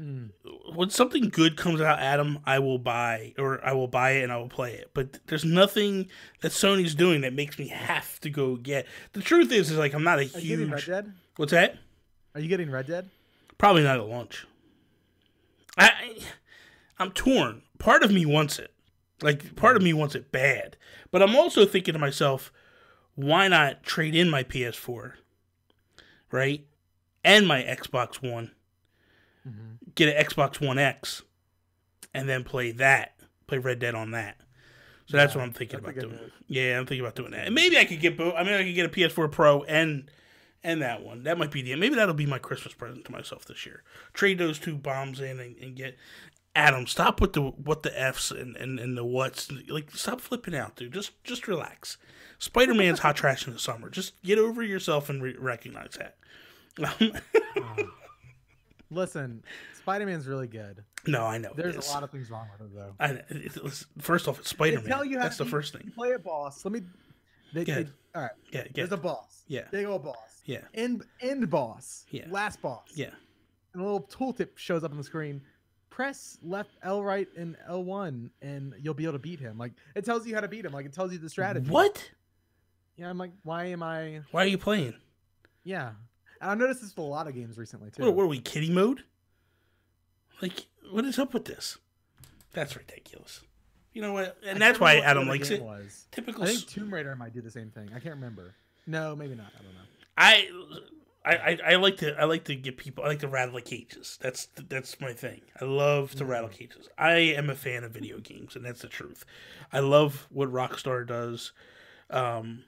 [0.00, 0.30] Mm.
[0.74, 4.32] When something good comes out, Adam, I will buy or I will buy it and
[4.32, 4.90] I will play it.
[4.92, 6.08] But there's nothing
[6.42, 8.86] that Sony's doing that makes me have to go get.
[9.12, 10.86] The truth is, is like I'm not a Are you getting Red huge.
[10.86, 11.12] Dead?
[11.36, 11.76] What's that?
[12.34, 13.08] Are you getting Red Dead?
[13.56, 14.46] Probably not at launch.
[15.78, 15.90] I
[16.98, 17.62] I'm torn.
[17.78, 18.72] Part of me wants it.
[19.22, 20.76] Like part of me wants it bad.
[21.10, 22.52] But I'm also thinking to myself,
[23.14, 25.12] why not trade in my PS4?
[26.30, 26.66] Right?
[27.24, 28.52] And my Xbox One.
[29.94, 31.22] Get an Xbox One X
[32.12, 33.14] and then play that.
[33.46, 34.36] Play Red Dead on that.
[35.06, 36.18] So that's what I'm thinking about doing.
[36.48, 37.46] Yeah, I'm thinking about doing that.
[37.46, 38.34] And maybe I could get both.
[38.36, 40.10] I mean, I could get a PS4 Pro and
[40.64, 41.22] and that one.
[41.22, 43.84] That might be the maybe that'll be my Christmas present to myself this year.
[44.12, 45.96] Trade those two bombs in and, and get
[46.56, 46.86] Adam.
[46.86, 49.50] Stop with the what the f's and, and, and the what's.
[49.68, 50.92] Like stop flipping out, dude.
[50.92, 51.98] Just just relax.
[52.38, 53.88] Spider Man's hot trash in the summer.
[53.90, 56.16] Just get over yourself and re- recognize that.
[57.58, 57.88] Oh.
[58.90, 59.42] Listen,
[59.78, 60.84] Spider Man's really good.
[61.06, 61.52] no, I know.
[61.56, 62.94] There's a lot of things wrong with it though.
[63.00, 65.08] I, it, it, first off, it's Spider Man.
[65.12, 65.90] That's the you- first thing.
[65.94, 66.64] Play a boss.
[66.64, 66.82] Let me.
[67.54, 68.30] They, Go they, all right.
[68.52, 69.44] Yeah, yeah, There's a boss.
[69.48, 69.62] Yeah.
[69.70, 70.42] Big old boss.
[70.44, 72.04] yeah, End end boss.
[72.10, 72.26] Yeah.
[72.30, 72.88] Last boss.
[72.94, 73.10] yeah.
[73.72, 75.40] And a little tooltip shows up on the screen.
[75.96, 79.56] Press left L right and L one, and you'll be able to beat him.
[79.56, 80.72] Like it tells you how to beat him.
[80.72, 81.70] Like it tells you the strategy.
[81.70, 82.10] What?
[82.98, 83.08] Yeah.
[83.08, 84.20] I'm like, why am I?
[84.30, 84.92] Why are you playing?
[85.64, 85.92] Yeah.
[86.42, 88.02] And I've noticed this with a lot of games recently too.
[88.02, 89.04] What, what are we, kitty mode?
[90.42, 91.78] Like, what is up with this?
[92.52, 93.40] That's ridiculous.
[93.94, 94.36] You know what?
[94.46, 95.62] And I that's why Adam likes it.
[95.62, 96.08] Was.
[96.10, 96.44] Typical.
[96.44, 97.88] I think Tomb Raider might do the same thing.
[97.96, 98.54] I can't remember.
[98.86, 99.46] No, maybe not.
[99.58, 99.80] I don't know.
[100.18, 100.82] I,
[101.26, 103.02] I, I, I like to, I like to get people.
[103.04, 104.18] I like to rattle cages.
[104.22, 105.40] That's that's my thing.
[105.60, 106.88] I love to rattle cages.
[106.96, 109.24] I am a fan of video games, and that's the truth.
[109.72, 111.52] I love what Rockstar does.
[112.10, 112.62] Um,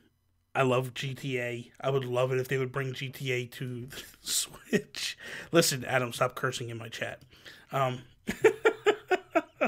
[0.54, 1.70] I love GTA.
[1.80, 5.16] I would love it if they would bring GTA to the Switch.
[5.52, 7.22] Listen, Adam, stop cursing in my chat.
[7.70, 8.00] Um,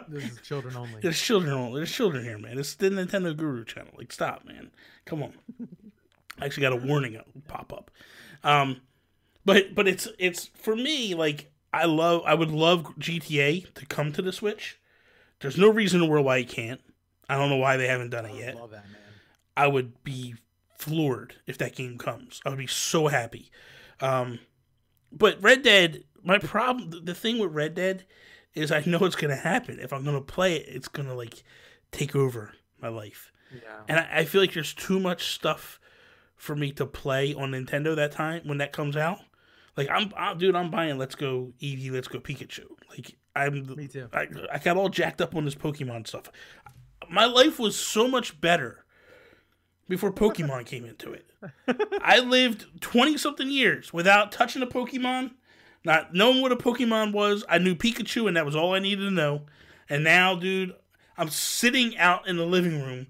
[0.08, 1.00] This is children only.
[1.00, 1.52] There's children.
[1.52, 2.58] on- There's children here, man.
[2.58, 3.92] It's the Nintendo Guru channel.
[3.96, 4.70] Like, stop, man.
[5.04, 5.32] Come on.
[6.40, 7.90] I actually got a warning pop up.
[8.42, 8.80] Um,
[9.44, 12.22] but but it's it's for me like I love.
[12.26, 14.78] I would love GTA to come to the Switch.
[15.40, 16.80] There's no reason in the world why it can't.
[17.28, 18.56] I don't know why they haven't done it I yet.
[18.56, 18.96] love that man.
[19.56, 20.34] I would be
[20.76, 22.40] floored if that game comes.
[22.44, 23.50] I would be so happy.
[24.00, 24.38] Um,
[25.12, 28.04] but Red Dead, my problem, the thing with Red Dead
[28.54, 29.78] is I know it's gonna happen.
[29.80, 31.42] If I'm gonna play it, it's gonna like
[31.92, 33.80] take over my life, Yeah.
[33.88, 35.79] and I, I feel like there's too much stuff
[36.40, 39.18] for me to play on Nintendo that time when that comes out.
[39.76, 42.64] Like I'm, I'm dude, I'm buying Let's Go Eevee, Let's Go Pikachu.
[42.88, 44.08] Like I'm, Me too.
[44.12, 46.30] I, I got all jacked up on this Pokemon stuff.
[47.10, 48.86] My life was so much better
[49.86, 51.26] before Pokemon came into it.
[52.02, 55.32] I lived 20 something years without touching a Pokemon,
[55.84, 57.44] not knowing what a Pokemon was.
[57.50, 59.42] I knew Pikachu, and that was all I needed to know.
[59.90, 60.74] And now, dude,
[61.18, 63.08] I'm sitting out in the living room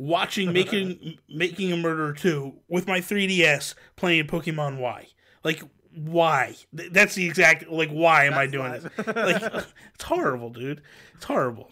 [0.00, 5.06] watching Making Making a murder 2 with my 3DS playing Pokemon Y.
[5.44, 5.62] Like,
[5.94, 6.56] why?
[6.76, 8.92] Th- That's the exact, like, why am I That's doing live.
[8.96, 9.06] this?
[9.52, 10.82] Like, it's horrible, dude.
[11.16, 11.70] It's horrible.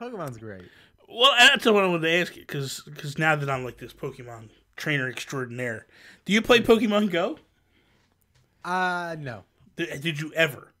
[0.00, 0.64] Pokemon's great.
[1.08, 4.48] Well, that's what I wanted to ask you, because now that I'm like this Pokemon
[4.76, 5.86] trainer extraordinaire,
[6.24, 7.38] do you play Pokemon Go?
[8.64, 9.44] Uh no.
[9.76, 10.72] Did, did you ever?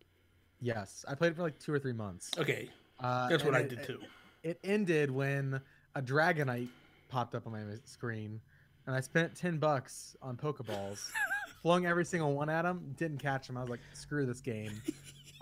[0.60, 2.30] Yes, I played it for like two or three months.
[2.38, 2.70] Okay,
[3.00, 3.98] Uh, that's what and I it- did too.
[4.42, 5.60] It ended when
[5.94, 6.68] a Dragonite
[7.08, 8.40] popped up on my screen,
[8.86, 11.10] and I spent ten bucks on Pokeballs,
[11.62, 13.56] flung every single one at him, didn't catch him.
[13.56, 14.72] I was like, screw this game.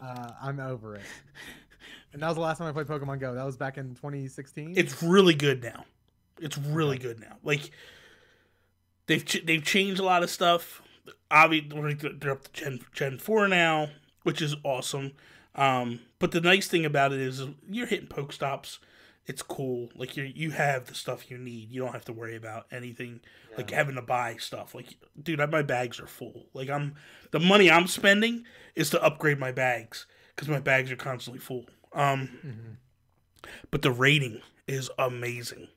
[0.03, 1.03] Uh, I'm over it.
[2.14, 3.34] And that was the last time I played Pokemon Go.
[3.34, 4.72] That was back in 2016.
[4.76, 5.84] It's really good now.
[6.40, 7.36] It's really good now.
[7.44, 7.70] Like
[9.07, 10.80] they've ch- they've changed a lot of stuff.
[11.30, 13.90] Obviously, they're up to Gen Gen Four now,
[14.22, 15.12] which is awesome.
[15.55, 18.78] Um, but the nice thing about it is you're hitting Pokestops.
[19.31, 19.91] It's cool.
[19.95, 21.70] Like you you have the stuff you need.
[21.70, 23.20] You don't have to worry about anything
[23.57, 24.74] like having to buy stuff.
[24.74, 26.47] Like, dude, I, my bags are full.
[26.53, 26.97] Like I'm
[27.31, 31.66] the money I'm spending is to upgrade my bags because my bags are constantly full.
[31.93, 32.78] Um,
[33.70, 35.68] but the rating is amazing.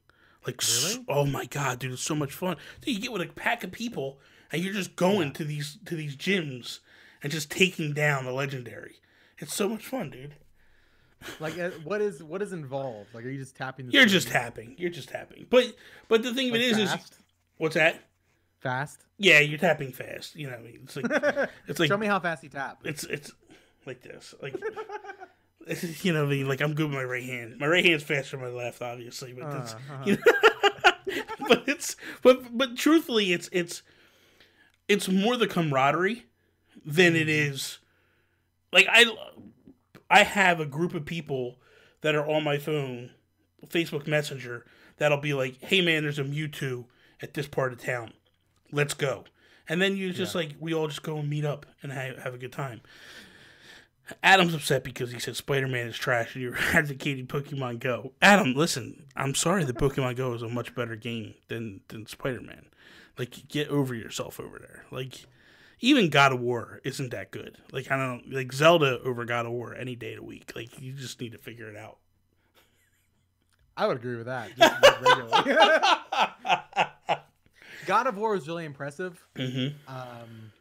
[0.48, 1.06] Like, Really?
[1.08, 2.58] oh my god, dude, it's so much fun.
[2.82, 4.20] Dude, you get with a pack of people
[4.52, 6.80] and you're just going to these to these gyms
[7.22, 8.96] and just taking down the legendary.
[9.38, 10.34] It's so much fun, dude.
[11.40, 13.14] Like, uh, what is what is involved?
[13.14, 13.88] Like, are you just tapping?
[13.88, 14.76] The You're just tapping.
[14.78, 15.46] You're just tapping.
[15.50, 15.74] But
[16.08, 17.16] but the thing of Like it is, is fast?
[17.58, 18.02] what's that?
[18.60, 19.04] fast.
[19.18, 20.36] Yeah, you're tapping fast.
[20.36, 22.80] You know, what I mean, it's like it's like Show me how fast you tap.
[22.86, 23.32] it's it's
[23.86, 24.56] like this, like
[26.04, 27.58] you know, what I mean, like I'm good with my right hand.
[27.60, 30.04] My right hand's faster than my left, obviously, but it's, Uh, uh-huh.
[30.06, 33.82] you know, but it's but but truthfully, it's it's
[34.88, 36.26] it's more the camaraderie
[36.86, 37.80] than it is
[38.72, 39.06] like I
[40.14, 41.56] I have a group of people
[42.02, 43.10] that are on my phone,
[43.66, 44.64] Facebook Messenger,
[44.98, 46.86] that'll be like, "Hey man, there's a Mewtwo
[47.20, 48.14] at this part of town.
[48.72, 49.26] Let's go."
[49.68, 52.36] And then you just like we all just go and meet up and have, have
[52.36, 52.82] a good time.
[54.22, 58.12] Adam's upset because he said Spider Man is trash and you're advocating Pokemon Go.
[58.22, 62.42] Adam, listen, I'm sorry that Pokemon Go is a much better game than, than Spider
[62.42, 62.68] Man.
[63.18, 64.86] Like, get over yourself over there.
[64.92, 65.26] Like,
[65.84, 67.58] even God of War isn't that good.
[67.74, 70.54] Like, I don't like Zelda over God of War any day of the week.
[70.56, 71.98] Like, you just need to figure it out.
[73.76, 74.50] I would agree with that.
[77.86, 79.22] God of War was really impressive.
[79.36, 79.76] Mm-hmm.
[79.94, 80.52] Um,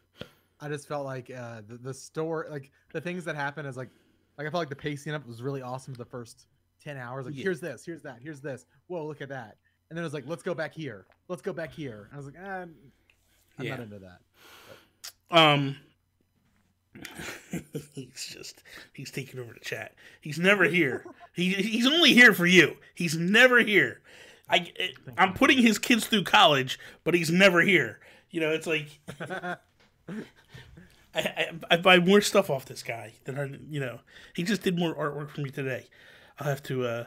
[0.61, 3.91] I just felt like uh, the, the store, like the things that happened, is like,
[4.39, 6.47] like I felt like the pacing up was really awesome for the first
[6.83, 7.27] ten hours.
[7.27, 7.45] Like, Yeah.
[7.45, 8.67] here's this, here's that, here's this.
[8.89, 9.59] Whoa, look at that.
[9.89, 12.09] And then it was like, let's go back here, let's go back here.
[12.11, 12.75] And I was like, ah, I'm
[13.61, 13.77] Yeah.
[13.77, 14.19] not into that.
[15.33, 15.77] Um,
[17.95, 18.63] he's just
[18.93, 19.95] he's taking over the chat.
[20.21, 21.05] He's never here.
[21.35, 22.77] He he's only here for you.
[22.95, 24.03] He's never here.
[24.49, 24.71] I
[25.17, 27.99] I'm putting his kids through college, but he's never here.
[28.31, 29.57] You know, it's like I,
[31.15, 33.59] I, I buy more stuff off this guy than I.
[33.69, 34.01] You know,
[34.35, 35.87] he just did more artwork for me today.
[36.39, 37.05] I'll have to uh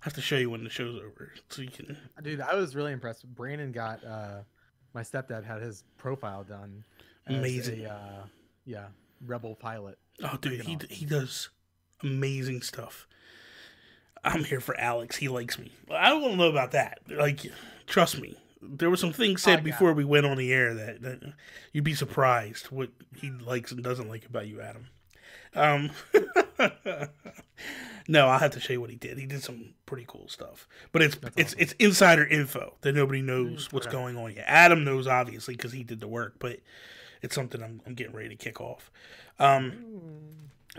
[0.00, 1.96] I have to show you when the show's over so you can.
[2.22, 3.24] Dude, I was really impressed.
[3.34, 4.38] Brandon got uh,
[4.94, 6.84] my stepdad had his profile done.
[7.28, 7.86] Amazing.
[7.86, 8.26] A, uh,
[8.64, 8.86] yeah,
[9.24, 9.98] rebel pilot.
[10.22, 11.50] Oh, dude, he he does
[12.02, 13.06] amazing stuff.
[14.24, 15.16] I'm here for Alex.
[15.16, 15.70] He likes me.
[15.90, 17.00] I don't know about that.
[17.08, 17.40] Like,
[17.86, 18.36] trust me.
[18.60, 21.32] There were some things said before we went on the air that, that
[21.72, 24.88] you'd be surprised what he likes and doesn't like about you, Adam.
[25.54, 25.90] Um,
[28.08, 29.16] no, I'll have to show you what he did.
[29.16, 31.60] He did some pretty cool stuff, but it's it's awesome.
[31.60, 33.96] it's insider info that nobody knows what's okay.
[33.96, 34.44] going on yet.
[34.46, 36.58] Adam knows obviously because he did the work, but
[37.22, 38.90] it's something I'm, I'm getting ready to kick off.
[39.38, 39.84] Um,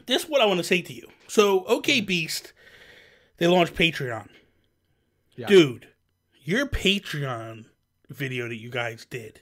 [0.06, 1.08] this is what I want to say to you.
[1.28, 2.54] So, OK Beast,
[3.38, 4.30] they launched Patreon.
[5.36, 5.48] Yeah.
[5.48, 5.88] Dude,
[6.42, 7.66] your Patreon
[8.10, 9.42] video that you guys did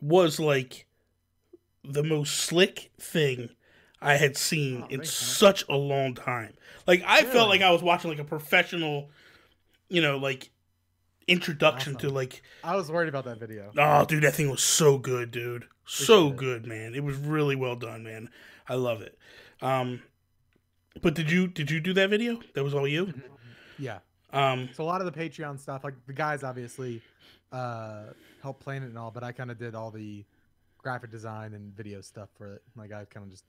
[0.00, 0.86] was like
[1.82, 3.50] the most slick thing
[4.00, 6.54] I had seen Oh, in such a long time.
[6.86, 9.10] Like I felt like I was watching like a professional,
[9.88, 10.50] you know, like
[11.28, 13.72] introduction to like I was worried about that video.
[13.76, 15.66] Oh, dude, that thing was so good, dude.
[15.86, 16.36] So Appreciate it.
[16.36, 16.94] good, man.
[16.94, 18.30] It was really well done, man.
[18.68, 19.18] I love it.
[19.62, 20.02] Um,
[21.02, 22.40] but did you did you do that video?
[22.54, 23.12] That was all you.
[23.78, 23.98] Yeah.
[24.32, 27.02] Um, So a lot of the Patreon stuff, like the guys obviously
[27.52, 28.04] uh
[28.42, 30.24] helped plan it and all, but I kind of did all the
[30.78, 32.62] graphic design and video stuff for it.
[32.76, 33.44] Like I kind of just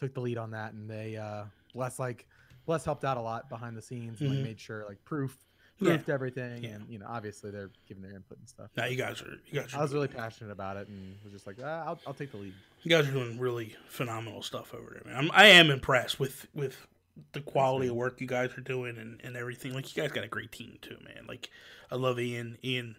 [0.00, 2.26] took the lead on that, and they uh Bless like
[2.64, 4.34] Bless helped out a lot behind the scenes and Mhm.
[4.36, 5.36] like made sure like proof
[5.78, 5.90] Yeah.
[5.90, 6.70] proofed everything, Yeah.
[6.70, 8.70] and you know obviously they're giving their input and stuff.
[8.76, 11.46] now you guys are you guys I was really passionate about it and was just
[11.46, 12.54] like, ah, I'll I'll take the lead.
[12.82, 15.24] you guys are doing really phenomenal stuff over there, man.
[15.24, 16.86] I'm, I am impressed with with
[17.32, 19.72] the quality of work you guys are doing and, and everything.
[19.74, 21.26] Like you guys got a great team too, man.
[21.28, 21.50] Like
[21.90, 22.58] I love Ian.
[22.64, 22.96] Ian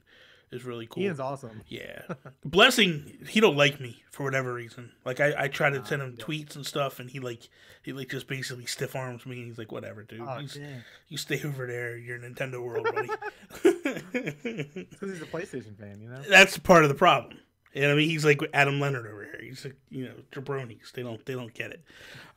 [0.51, 1.03] is really cool.
[1.03, 1.61] Ian's awesome.
[1.67, 2.03] Yeah.
[2.45, 4.91] Blessing, he don't like me for whatever reason.
[5.05, 7.49] Like I, I try to Ah, send him tweets and stuff and he like
[7.83, 10.21] he like just basically stiff arms me and he's like, Whatever, dude.
[10.21, 10.83] Oh, you, dang.
[11.09, 13.09] you stay over there, you're Nintendo World, buddy.
[14.89, 16.21] Because he's a PlayStation fan, you know.
[16.29, 17.37] That's part of the problem.
[17.75, 19.39] And I mean he's like Adam Leonard over here.
[19.43, 20.91] He's like, you know, jabronis.
[20.93, 21.83] They don't they don't get it.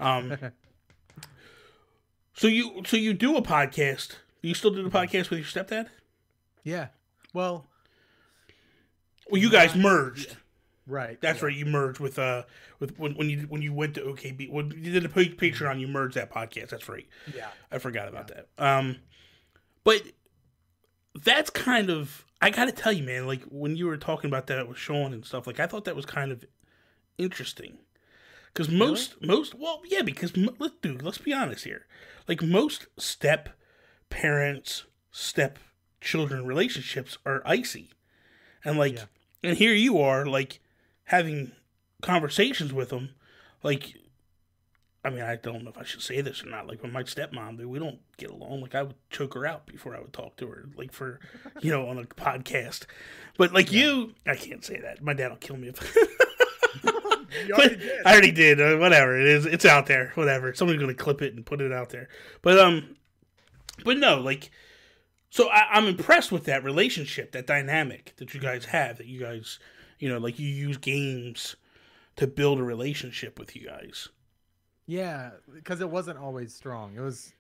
[0.01, 0.37] Um
[2.35, 4.17] So you so you do a podcast.
[4.43, 5.87] You still do the podcast with your stepdad?
[6.65, 6.89] yeah.
[7.33, 7.67] Well,
[9.31, 10.37] Well you guys merged.
[10.87, 11.21] right.
[11.21, 11.47] That's yeah.
[11.47, 11.57] right.
[11.57, 12.43] You merged with uh
[12.79, 15.81] with when, when you when you went to OKB when you did a pa- Patreon.
[15.81, 16.71] You merged that podcast.
[16.71, 17.07] That's right.
[17.35, 17.49] Yeah.
[17.71, 18.49] I forgot about that.
[18.59, 18.97] Um,
[19.85, 20.03] but
[21.25, 23.27] that's kind of I got to tell you, man.
[23.27, 25.97] Like when you were talking about that with Sean and stuff, like I thought that
[25.97, 26.45] was kind of
[27.19, 27.79] interesting
[28.53, 31.87] because most most well yeah because let's dude let's be honest here
[32.27, 33.51] like most step
[34.09, 35.59] parents step
[36.01, 37.91] children relationships are icy
[38.65, 39.05] and like Yeah.
[39.43, 40.61] And here you are like
[41.05, 41.53] having
[42.03, 43.11] conversations with them
[43.63, 43.95] like
[45.03, 46.67] I mean, I don't know if I should say this or not.
[46.67, 48.61] Like with my stepmom, dude, we don't get along.
[48.61, 51.21] Like I would choke her out before I would talk to her, like for,
[51.63, 52.85] you know, on a podcast.
[53.39, 55.03] But like you, I can't say that.
[55.03, 55.97] My dad will kill me if.
[57.49, 57.91] But already.
[58.05, 58.61] I already did.
[58.61, 60.11] Uh, whatever it is, it's out there.
[60.15, 60.53] Whatever.
[60.53, 62.09] Somebody's gonna clip it and put it out there.
[62.43, 62.97] But um,
[63.85, 64.51] but no, like,
[65.31, 68.99] so I, I'm impressed with that relationship, that dynamic that you guys have.
[68.99, 69.59] That you guys,
[69.99, 71.57] you know, like you use games
[72.17, 74.09] to build a relationship with you guys.
[74.87, 76.97] Yeah, because it wasn't always strong.
[76.97, 77.33] It was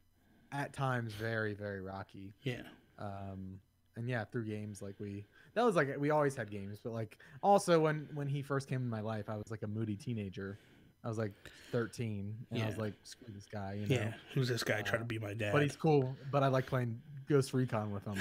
[0.53, 2.33] at times very, very rocky.
[2.43, 2.63] Yeah.
[2.99, 3.59] Um,
[3.97, 7.19] and yeah, through games like we that was like we always had games, but like
[7.43, 10.59] also when when he first came in my life, I was like a moody teenager.
[11.05, 11.33] I was like
[11.73, 13.95] 13, and I was like, screw this guy, you know.
[14.03, 14.13] Yeah.
[14.35, 15.53] Who's this guy trying to Uh, be my dad?
[15.53, 16.15] But he's cool.
[16.31, 18.19] But I like playing Ghost Recon with him.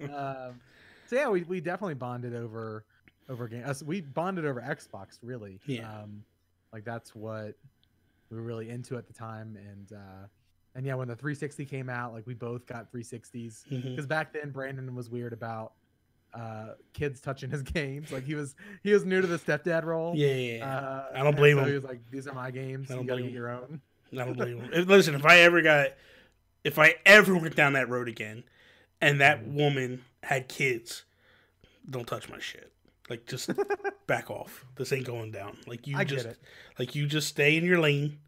[0.14, 0.60] um,
[1.06, 2.84] so yeah, we, we definitely bonded over
[3.28, 3.64] over game.
[3.64, 5.60] Us we bonded over Xbox really.
[5.66, 6.02] Yeah.
[6.02, 6.24] Um,
[6.72, 7.54] Like that's what
[8.30, 9.56] we were really into at the time.
[9.56, 10.26] And uh,
[10.74, 13.82] and yeah, when the 360 came out, like we both got 360s Mhm.
[13.82, 15.72] because back then Brandon was weird about
[16.34, 18.12] uh kids touching his games.
[18.12, 20.14] Like he was he was new to the stepdad role.
[20.16, 20.66] Yeah, yeah, yeah.
[20.78, 21.68] Uh, I don't blame so him.
[21.68, 22.90] He was like, "These are my games.
[22.90, 23.42] I You don't gotta blame get him.
[23.42, 23.80] your own."
[24.12, 24.70] I don't believe him.
[24.86, 25.88] Listen, if I ever got,
[26.64, 28.44] if I ever went down that road again,
[29.00, 29.54] and that Mm-hmm.
[29.54, 31.04] woman had kids,
[31.88, 32.72] don't touch my shit.
[33.10, 33.50] Like, just
[34.06, 34.64] back off.
[34.76, 35.56] This ain't going down.
[35.66, 36.26] Like you I just,
[36.78, 38.18] like you just stay in your lane.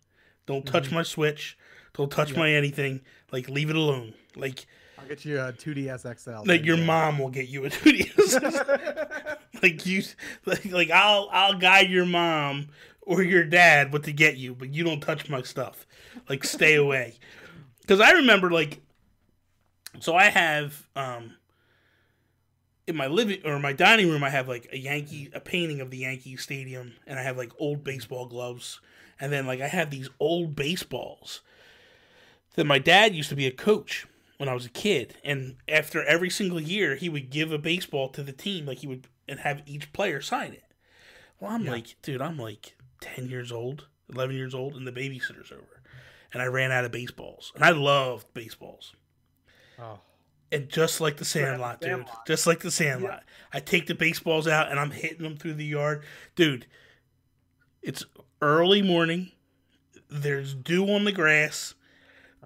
[0.47, 0.93] Don't touch Mhm.
[0.93, 1.59] my Switch.
[1.95, 2.39] Don't touch Yeah.
[2.39, 3.01] my anything.
[3.33, 4.15] Like leave it alone.
[4.37, 4.67] Like,
[5.01, 6.49] I'll get you a 2DS XL.
[6.49, 9.39] like your mom will get you a 2DS.
[9.63, 10.03] like you,
[10.47, 12.69] like, like I'll, I'll guide your mom
[13.03, 15.87] or your dad what to get you, but you don't touch my stuff.
[16.29, 17.15] Like stay away.
[17.81, 18.81] Because I remember like,
[19.99, 21.35] so I have um
[22.87, 25.91] in my living or my dining room I have like a Yankee a painting of
[25.91, 28.81] the Yankee Stadium, and I have like old baseball gloves,
[29.19, 31.41] and then like I have these old baseballs.
[32.55, 34.07] That my dad used to be a coach
[34.41, 38.09] when I was a kid, and after every single year he would give a baseball
[38.09, 40.65] to the team, like he would and have each player sign it.
[41.39, 41.73] Well, I'm Yeah.
[41.73, 45.83] like, dude, I'm like ten years old, eleven years old, and the babysitter's over,
[46.33, 48.95] and I ran out of baseballs, and I loved baseballs.
[49.79, 50.01] Oh.
[50.51, 51.91] And just like the Sandlot, dude.
[51.91, 52.27] Sandlot.
[52.27, 53.23] Just like the Sandlot.
[53.53, 56.03] I take the baseballs out and I'm hitting them through the yard.
[56.35, 56.67] Dude,
[57.83, 58.05] it's
[58.43, 59.31] early morning.
[60.09, 61.75] There's dew on the grass.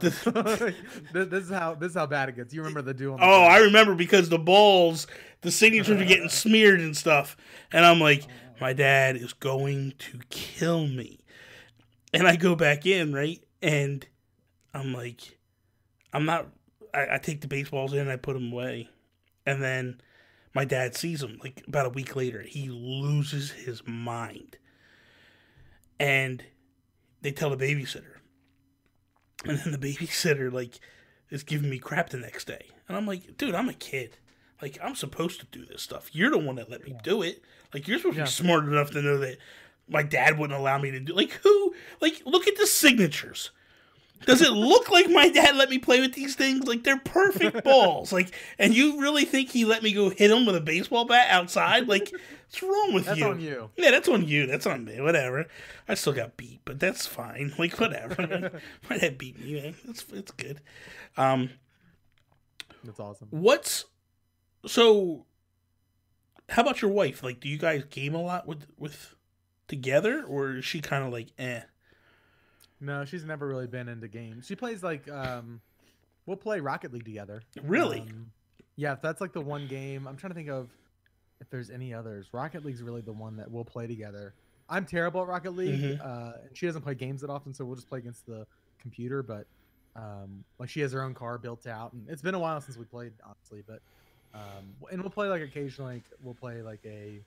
[0.01, 0.25] This,
[1.13, 2.53] this is how this is how bad it gets.
[2.53, 3.17] You remember the duel?
[3.17, 5.07] the oh, I remember because the balls,
[5.43, 7.37] the signatures are getting smeared and stuff.
[7.73, 8.27] And I'm like,
[8.61, 11.21] my dad is going to kill me.
[12.13, 13.41] And I go back in, right?
[13.63, 14.07] And
[14.73, 15.39] I'm like,
[16.13, 16.49] I'm not.
[16.93, 18.89] I, I take the baseballs in, I put them away,
[19.47, 20.01] and then
[20.55, 21.39] my dad sees them.
[21.43, 24.57] Like about a week later, he loses his mind,
[25.99, 26.45] and
[27.23, 28.14] they tell the babysitter,
[29.45, 30.79] and then the babysitter like
[31.31, 34.17] is giving me crap the next day, and I'm like, dude, I'm a kid.
[34.63, 36.11] Like I'm supposed to do this stuff.
[36.13, 37.43] You're the one that let me do it.
[37.73, 39.39] Like you're supposed to be smart enough to know that
[39.89, 41.15] my dad wouldn't allow me to do.
[41.15, 41.75] Like who?
[42.01, 43.51] Like look at the signatures.
[44.27, 46.67] Does it look like my dad let me play with these things?
[46.67, 48.13] Like they're perfect balls.
[48.13, 51.29] Like, and you really think he let me go hit him with a baseball bat
[51.31, 51.89] outside?
[51.89, 53.25] Like, what's wrong with That's you?
[53.25, 53.71] That's on you.
[53.77, 54.47] Yeah, that's on you.
[54.47, 55.01] That's on me.
[55.01, 55.47] Whatever.
[55.89, 57.53] I still got beat, but that's fine.
[57.59, 58.61] Like, whatever.
[58.91, 59.61] my dad beat me.
[59.61, 59.75] Man.
[59.89, 60.61] It's it's good.
[61.17, 61.51] Um,
[62.83, 63.29] That's awesome.
[63.31, 63.85] what's
[64.67, 65.27] so?
[66.51, 67.23] How about your wife?
[67.23, 69.15] Like, do you guys game a lot with with
[69.69, 71.61] together, or is she kind of like, eh?
[72.81, 74.47] No, she's never really been into games.
[74.47, 75.61] She plays like um
[76.27, 77.43] we'll play Rocket League together.
[77.63, 78.01] Really?
[78.01, 78.31] Um,
[78.77, 80.07] yeah, that's like the one game.
[80.09, 80.71] I'm trying to think of
[81.41, 82.27] if there's any others.
[82.33, 84.35] Rocket League's really the one that we'll play together.
[84.69, 85.99] I'm terrible at Rocket League.
[85.99, 86.01] Mhm.
[86.05, 88.47] Uh and she doesn't play games that often, so we'll just play against the
[88.79, 89.47] computer, but
[89.97, 92.77] um like she has her own car built out and it's been a while since
[92.77, 93.81] we played honestly, but
[94.35, 97.21] um and we'll play like occasionally like, we'll play like a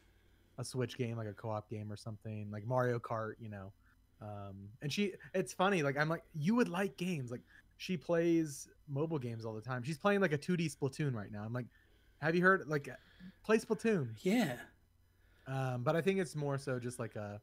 [0.59, 3.71] a Switch game, like a co-op game or something, like Mario Kart, you know.
[4.21, 7.41] Um, and she, it's funny, like I'm like, you would like games, like
[7.77, 9.83] she plays mobile games all the time.
[9.83, 11.43] She's playing like a 2D Splatoon right now.
[11.43, 11.67] I'm like,
[12.19, 12.89] have you heard like
[13.43, 14.09] play Splatoon?
[14.21, 14.55] Yeah.
[15.47, 17.39] Um, but I think it's more so just like a.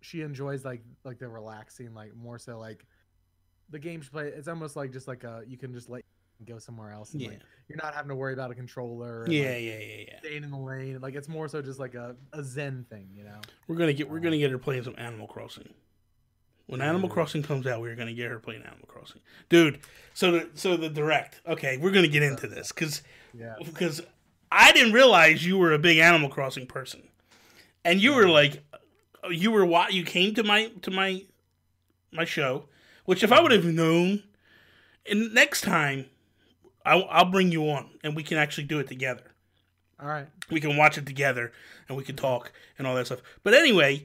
[0.00, 2.84] She enjoys like like the relaxing, like more so like
[3.70, 4.28] the game she play.
[4.28, 5.88] It's almost like just like a you can just
[6.46, 7.12] like go somewhere else.
[7.12, 7.28] And, Yeah.
[7.28, 9.24] like, you're not having to worry about a controller.
[9.24, 10.18] and, Yeah, like, yeah, yeah, yeah.
[10.20, 11.00] staying in the lane.
[11.00, 13.40] Like it's more so just like a, a zen thing, you know.
[13.68, 15.72] We're gonna get we're gonna get her playing some Animal Crossing.
[16.66, 19.20] When Animal Crossing comes out, we're gonna get her playing Animal Crossing,
[19.50, 19.80] dude.
[20.14, 21.40] So the so the direct.
[21.46, 23.02] Okay, we're gonna get into this because
[23.34, 23.54] Yeah.
[23.64, 24.00] because
[24.50, 27.02] I didn't realize you were a big Animal Crossing person,
[27.84, 28.62] and you were like,
[29.30, 31.24] you were what you came to my to my
[32.12, 32.68] my show,
[33.04, 34.22] which if I would have known,
[35.10, 36.06] and next time,
[36.84, 39.34] I'll, I'll bring you on and we can actually do it together
[40.00, 40.26] All right.
[40.50, 41.52] we can watch it together
[41.88, 43.22] and we can talk and all that stuff.
[43.42, 44.04] But anyway,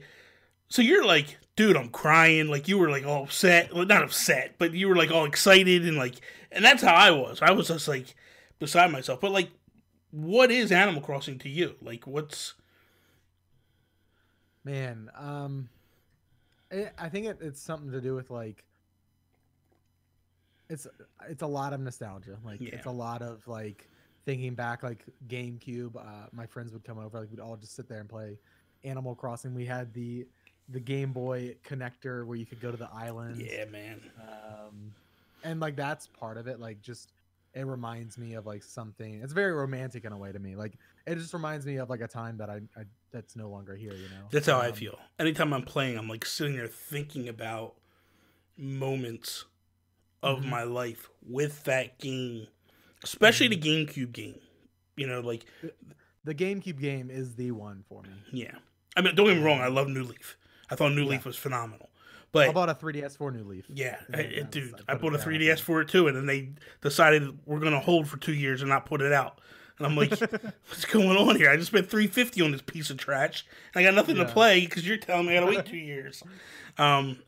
[0.68, 2.48] so you're like, dude, I'm crying.
[2.48, 5.86] Like you were like all upset, well, not upset, but you were like all excited
[5.86, 6.14] and like,
[6.52, 7.40] and that's how I was.
[7.42, 8.14] I was just like
[8.58, 9.20] beside myself.
[9.20, 9.50] But like,
[10.10, 11.76] what is Animal Crossing to you?
[11.82, 12.54] Like, what's
[14.64, 15.68] Man, um,
[16.70, 18.64] it, I think it, it's something to do with like,
[20.70, 20.86] it's
[21.28, 22.38] it's a lot of nostalgia.
[22.42, 22.70] Like Yeah.
[22.76, 23.88] it's a lot of like
[24.24, 25.96] thinking back, like GameCube.
[25.96, 28.38] Uh, my friends would come over, like we'd all just sit there and play
[28.84, 29.54] Animal Crossing.
[29.54, 30.26] We had the
[30.68, 33.42] the Game Boy connector where you could go to the island.
[33.42, 34.00] yeah, man?
[34.22, 34.94] um
[35.42, 37.12] and like that's part of it like just
[37.54, 40.74] it reminds me of like something it's very romantic in a way to me like
[41.06, 43.92] it just reminds me of like a time that i i that's no longer here.
[43.94, 44.26] You know.
[44.30, 44.96] That's how I Um, feel.
[45.18, 47.74] Anytime I'm playing, I'm like sitting there thinking about
[48.56, 49.46] moments
[50.22, 50.46] of Mhm.
[50.46, 52.46] my life with that game,
[53.02, 54.38] especially the GameCube game.
[54.96, 55.44] You know, like
[56.24, 58.10] The GameCube game is the one for me.
[58.32, 58.58] yeah.
[58.96, 59.60] I mean, don't get me wrong.
[59.60, 60.36] I love New Leaf.
[60.68, 61.10] I thought New Yeah.
[61.10, 61.90] Leaf was phenomenal.
[62.32, 63.64] But I bought a 3DS for New Leaf.
[63.68, 65.64] yeah, Yeah, I- yeah, dude, I I bought a 3DS yeah.
[65.64, 66.50] for it too, and then they
[66.82, 69.40] decided we're gonna hold for two years and not put it out.
[69.78, 70.10] And I'm like,
[70.68, 71.50] what's going on here?
[71.50, 73.44] I just spent 350 on this piece of trash.
[73.74, 76.22] And I got nothing to play because you're telling me I gotta wait two years.
[76.78, 77.22] Um,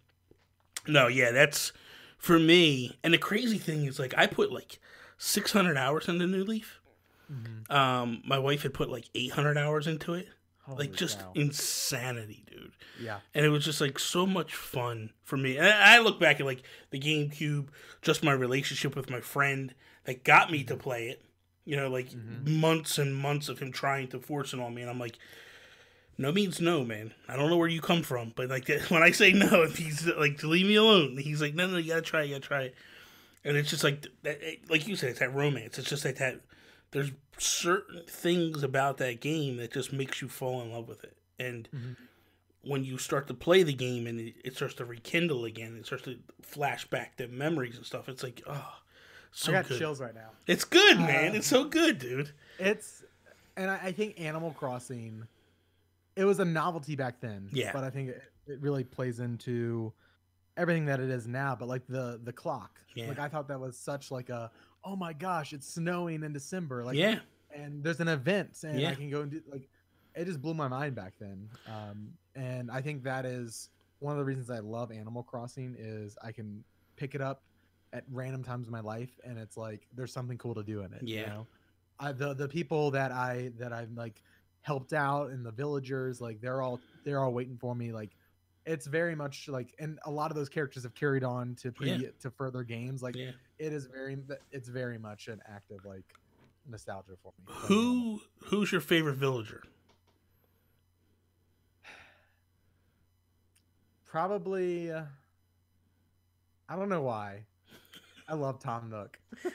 [0.87, 1.73] no, yeah, that's
[2.23, 2.97] for me.
[3.03, 4.79] And the crazy thing is, like, I put like
[5.19, 6.79] 600 hours into New Leaf.
[7.31, 7.71] Mhm.
[7.71, 10.29] Um, my wife had put like 800 hours into it.
[10.63, 11.33] Holy Like, just cow.
[11.35, 12.71] insanity, dude
[13.01, 13.19] yeah.
[13.35, 15.57] and it was just like so much fun for me.
[15.57, 17.67] And I look back at like the GameCube,
[18.01, 21.25] just my relationship with my friend that got me to play it.
[21.65, 22.47] You know, like Mhm.
[22.61, 25.19] months and months of him trying to force it on me, and I'm like,
[26.19, 27.15] no means no, man.
[27.29, 30.39] I don't know where you come from, but like when I say no, he's like
[30.39, 32.63] to leave me alone, he's like, no, no, you gotta try, it, you gotta try
[32.63, 32.75] it.
[33.45, 35.79] And it's just like that, like you said, it's that romance.
[35.79, 36.41] It's just like that.
[36.93, 41.17] There's certain things about that game that just makes you fall in love with it,
[41.39, 41.97] and Mhm.
[42.63, 45.87] when you start to play the game and it, it starts to rekindle again, it
[45.87, 48.09] starts to flash back to memories and stuff.
[48.09, 48.75] It's like, oh,
[49.33, 49.79] so I got good.
[49.79, 50.31] chills right now.
[50.47, 51.33] It's good, man.
[51.33, 52.31] Uh, it's so good, dude.
[52.61, 53.03] It's,
[53.57, 55.27] and I, I think Animal Crossing,
[56.17, 57.49] it was a novelty back then.
[57.53, 57.73] Yeah.
[57.73, 59.93] But I think it, it really plays into
[60.57, 61.57] everything that it is now.
[61.59, 63.09] But like the the clock, Yeah.
[63.09, 64.51] like I thought that was such like a,
[64.85, 66.85] oh my gosh, it's snowing in December.
[66.85, 67.21] Like yeah,
[67.55, 68.91] and there's an event and Yeah.
[68.91, 69.69] I can go and do like
[70.15, 71.49] it just blew my mind back then.
[71.67, 76.19] Um, and I think that is one of the reasons I love Animal Crossing is
[76.23, 76.63] I can
[76.97, 77.43] pick it up
[77.95, 80.93] at random times in my life and it's like there's something cool to do in
[80.93, 81.03] it.
[81.03, 81.27] You Yeah.
[81.29, 81.47] know?
[82.01, 84.23] I the the people that I that I'm like
[84.63, 87.93] helped out and the villagers, like they're all they're all waiting for me.
[87.93, 88.11] Like
[88.65, 91.93] it's very much like and a lot of those characters have carried on to pre
[91.93, 92.09] Yeah.
[92.21, 93.03] to further games.
[93.03, 93.33] Like yeah.
[93.59, 94.17] it is very
[94.51, 96.05] it's very much an active like
[96.69, 97.45] nostalgia for me.
[97.67, 99.63] Who who's your favorite villager?
[104.07, 104.93] Probably.
[104.93, 105.05] Uh,
[106.69, 107.45] I don't know why.
[108.29, 109.19] I love Tom Nook.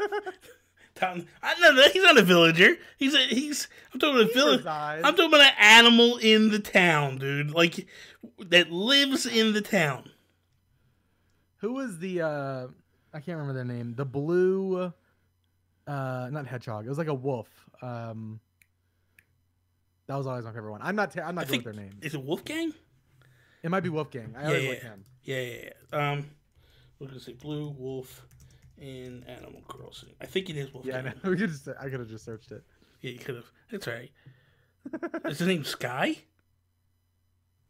[0.98, 2.76] Tom, I know no, he's not a villager.
[2.98, 3.68] He's a he's.
[3.94, 4.66] I'm talking about a village.
[4.66, 5.02] Eyes.
[5.04, 7.52] I'm talking about an animal in the town, dude.
[7.52, 7.88] Like
[8.40, 10.10] that lives in the town.
[11.58, 12.22] Who was the?
[12.22, 12.68] uh
[13.14, 13.96] I can't remember their name.
[13.96, 14.92] The blue.
[15.88, 16.86] Uh, not hedgehog.
[16.86, 17.48] It was like a wolf.
[17.82, 18.40] Um.
[20.08, 20.82] That was always my favorite one.
[20.82, 21.12] I'm not.
[21.12, 21.98] Ta- I'm not I good with their name.
[22.02, 22.74] is it Wolfgang?
[23.64, 24.36] It might be Wolfgang.
[24.38, 25.06] I Yeah, always yeah, like him.
[25.24, 26.12] Yeah, yeah, yeah.
[26.12, 26.26] Um,
[27.00, 28.26] we're gonna say blue wolf
[28.80, 30.10] in Animal Crossing.
[30.22, 30.94] I think it is Wolfgang.
[30.94, 31.36] Yeah, I know.
[31.36, 31.68] Could just.
[31.68, 32.64] I could have just searched it.
[33.02, 33.88] Yeah, you could have.
[33.88, 34.12] All right.
[35.26, 36.20] Is his name Sky?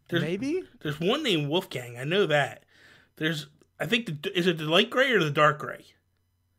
[0.10, 0.64] There's, Maybe.
[0.82, 1.98] There's one named Wolfgang.
[1.98, 2.64] I know that.
[3.18, 3.48] There's.
[3.80, 5.86] I think the is it the light gray or the dark gray?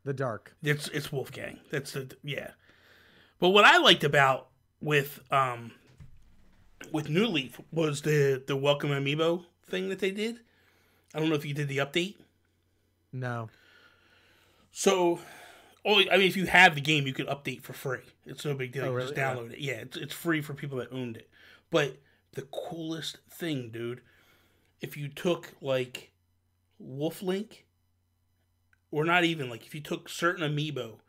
[0.05, 0.55] The dark.
[0.61, 1.59] It's it's Wolfgang.
[1.71, 2.51] That's the yeah.
[3.39, 4.47] But what I liked about
[4.81, 5.71] with um
[6.91, 10.39] with New Leaf was the the welcome amiibo thing that they did.
[11.13, 12.15] I don't know if you did the update.
[13.11, 13.49] No.
[14.71, 15.19] So,
[15.85, 18.01] oh, I mean, if you have the game, you can update for free.
[18.25, 18.85] It's no big deal.
[18.85, 19.21] Oh, you just really?
[19.21, 19.35] Yeah.
[19.35, 19.59] download it.
[19.59, 21.29] Yeah, it's, it's free for people that owned it.
[21.69, 21.97] But
[22.33, 24.01] the coolest thing, dude,
[24.81, 26.11] if you took like
[26.77, 27.65] Wolf Link,
[28.91, 30.99] or not even like if you took certain amiibo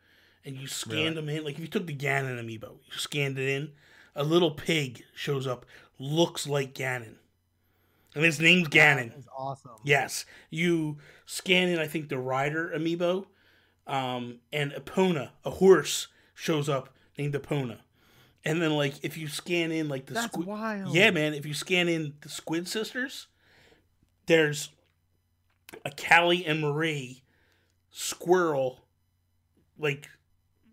[0.45, 3.47] and you scanned them in, like if you took the Ganon amiibo, you scanned it
[3.47, 3.71] in,
[4.15, 5.65] a little pig shows up,
[5.97, 7.15] looks like Ganon,
[8.13, 9.09] and his name's Ganon.
[9.09, 9.71] That is awesome.
[9.83, 11.79] Yes, you scan in.
[11.79, 13.25] I think the rider amiibo,
[13.87, 17.79] um, and Epona, a horse, shows up named Epona,
[18.45, 20.93] and then like if you scan in like the That's squid, wild.
[20.95, 21.33] yeah, man.
[21.33, 23.27] If you scan in the Squid Sisters,
[24.27, 24.69] there's
[25.85, 27.23] a Callie and Marie
[27.89, 28.79] squirrel,
[29.77, 30.07] like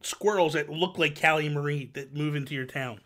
[0.02, 3.00] squirrels that look like Callie and Marie that move into your town.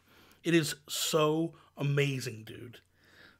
[0.44, 2.78] It is so amazing, dude.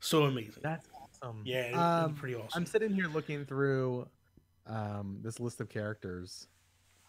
[0.01, 0.63] So amazing.
[0.63, 0.89] That's
[1.23, 1.43] awesome.
[1.45, 2.51] Yeah, it- Um, it's pretty awesome.
[2.55, 4.09] I'm sitting here looking through
[4.67, 6.47] um, this list of characters.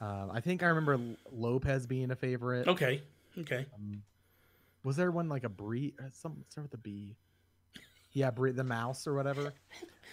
[0.03, 0.99] Um, I think I remember
[1.31, 2.67] Lopez being a favorite.
[2.67, 3.01] Okay.
[3.39, 3.65] Okay.
[3.73, 4.03] Um,
[4.83, 5.93] was there one like a Bree?
[5.99, 7.15] uh, Some start with a B.
[8.11, 9.53] Yeah, Bree, the mouse or whatever.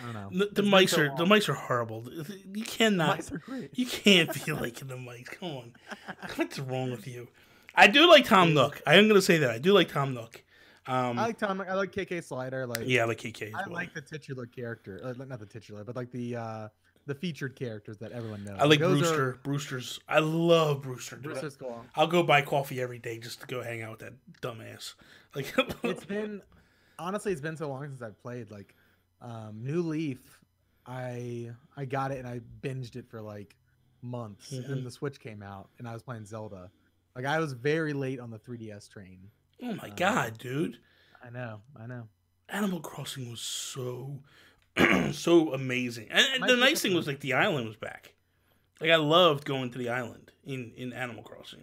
[0.00, 0.28] I don't know.
[0.46, 1.28] The, the so are the long.
[1.28, 2.08] mice are horrible.
[2.54, 3.16] You cannot.
[3.18, 3.70] Mice are great.
[3.76, 5.28] You can't be liking the mice.
[5.28, 5.72] Come on.
[6.36, 7.28] What's wrong with you?
[7.74, 8.80] I do like Tom Nook.
[8.86, 10.42] I am gonna say that I do like Tom Nook.
[10.86, 11.60] Um, I like Tom.
[11.60, 12.66] I like KK Slider.
[12.66, 13.52] Like yeah, I like KK.
[13.54, 13.72] I well.
[13.72, 15.00] like the titular character.
[15.04, 16.68] Uh, not the titular, but like the uh,
[17.06, 18.56] the featured characters that everyone knows.
[18.58, 19.28] I like Those Brewster.
[19.28, 20.00] Are, Brewster's.
[20.08, 21.16] I love Brewster.
[21.16, 21.84] Brewster's cool.
[21.94, 24.94] I'll go buy coffee every day just to go hang out with that dumbass.
[25.32, 25.54] Like
[25.84, 26.42] it's been
[26.98, 28.50] honestly, it's been so long since I've played.
[28.50, 28.74] Like,
[29.22, 30.40] um, New Leaf,
[30.86, 33.54] I I got it and I binged it for like
[34.02, 34.72] months, Mhm.
[34.72, 36.68] and the Switch came out, and I was playing Zelda.
[37.14, 39.30] Like, I was very late on the 3DS train.
[39.62, 40.78] Oh my Uh, god, dude.
[41.24, 42.08] I know, I know.
[42.48, 44.20] Animal Crossing was so
[45.12, 46.08] so amazing.
[46.10, 48.14] And, and the nice thing was like the island was back.
[48.80, 51.62] Like I loved going to the island in in Animal Crossing.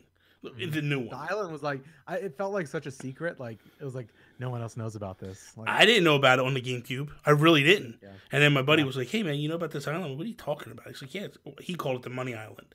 [0.60, 1.10] In the new one.
[1.10, 3.38] The island was like, I, it felt like such a secret.
[3.38, 4.08] Like, it was like
[4.40, 5.52] no one else knows about this.
[5.58, 7.10] Like, I didn't know about it on the GameCube.
[7.26, 7.98] I really didn't.
[8.02, 8.10] Yeah.
[8.32, 8.86] And then my buddy Yeah.
[8.86, 10.16] was like, "Hey man, you know about this island?
[10.18, 12.74] What are you talking about?" He's like, "Yeah." It's, he called it the Money Island,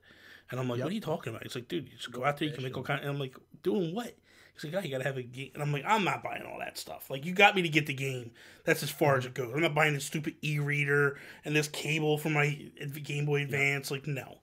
[0.51, 0.85] and I'm like, Yep.
[0.87, 2.65] "What are you talking about?" He's like, "Dude, you just go out there, you can
[2.65, 4.13] make all kind." And I'm like, "Doing what?"
[4.55, 6.59] He's like, "Oh, you gotta have a game." And I'm like, "I'm not buying all
[6.59, 7.11] that stuff.
[7.11, 8.33] Like, you got me to get the game.
[8.65, 9.53] That's as far as it goes.
[9.55, 12.71] I'm not buying this stupid e-reader and this cable for my
[13.03, 13.91] Game Boy Advance.
[13.91, 14.39] Like, no."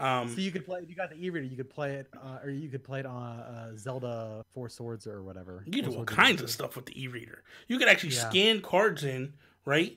[0.00, 0.80] Um, so you could play.
[0.80, 3.06] If you got the e-reader, you could play it, uh, or you could play it
[3.06, 5.62] on uh, Zelda Four Swords or whatever.
[5.66, 7.44] You Four do all Swords kinds of stuff with the e-reader.
[7.68, 8.28] You could actually Yeah.
[8.28, 9.34] scan cards in,
[9.64, 9.96] right?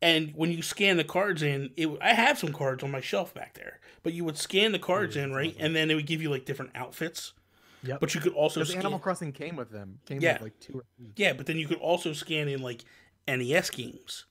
[0.00, 3.32] And when you scan the cards in, it I have some cards on my shelf
[3.32, 3.78] back there.
[4.02, 5.50] But you would scan the cards Yeah, in, right?
[5.50, 5.64] awesome.
[5.64, 7.34] And then it would give you like different outfits.
[7.84, 8.00] Yep.
[8.00, 9.98] But you could also Because scan Animal Crossing came with them.
[10.06, 10.34] Came Yeah.
[10.34, 11.12] with like two or three.
[11.16, 12.84] Yeah, but then you could also scan in like
[13.26, 14.24] NES games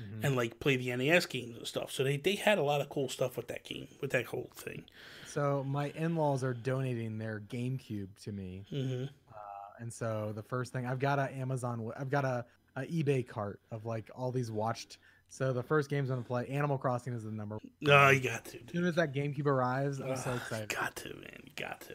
[0.00, 0.24] Mhm.
[0.24, 1.90] and like play the NES games and stuff.
[1.92, 4.50] So they, they had a lot of cool stuff with that game, with that whole
[4.54, 4.84] thing.
[5.26, 9.36] So my in-laws are donating their GameCube to me, hmm uh,
[9.78, 12.44] and so the first thing I've got a Amazon, I've got a,
[12.76, 14.98] a eBay cart of like all these watched.
[15.28, 17.58] So the first game's gonna play Animal Crossing is the number.
[17.80, 18.58] No, you got to.
[18.58, 20.68] As soon as that GameCube arrives, I'm so Ugh, excited.
[20.68, 21.40] got to, man.
[21.44, 21.94] You got to.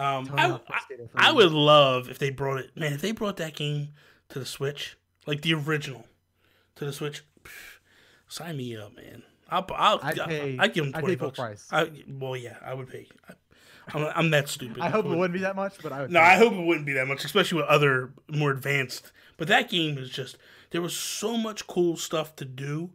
[0.00, 2.70] Um, I, I, I would love if they brought it.
[2.76, 3.88] Man, if they brought that game
[4.30, 4.96] to the Switch,
[5.26, 6.06] like the original,
[6.76, 7.50] to the Switch, pff,
[8.28, 9.22] sign me up, man.
[9.50, 11.38] I'll, I'll, I'd pay- I'd give them twenty bucks.
[11.38, 11.68] price.
[11.70, 13.08] I, well, yeah, I would pay.
[13.28, 13.32] I,
[13.92, 14.80] I'm, I'm that stupid.
[14.80, 16.10] I hope it would- wouldn't be that much, but I would.
[16.10, 16.26] No, pay.
[16.26, 19.12] I hope it wouldn't be that much, especially with other more advanced.
[19.36, 20.38] But that game is just
[20.70, 22.90] there was so much cool stuff to do.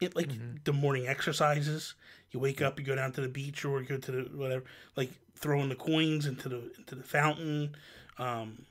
[0.00, 0.56] It like Mm-hmm.
[0.64, 1.94] the morning exercises.
[2.32, 4.64] You wake up, you go down to the beach or you go to the whatever,
[4.96, 7.76] like throwing the coins into the into the fountain.
[8.18, 8.66] Um,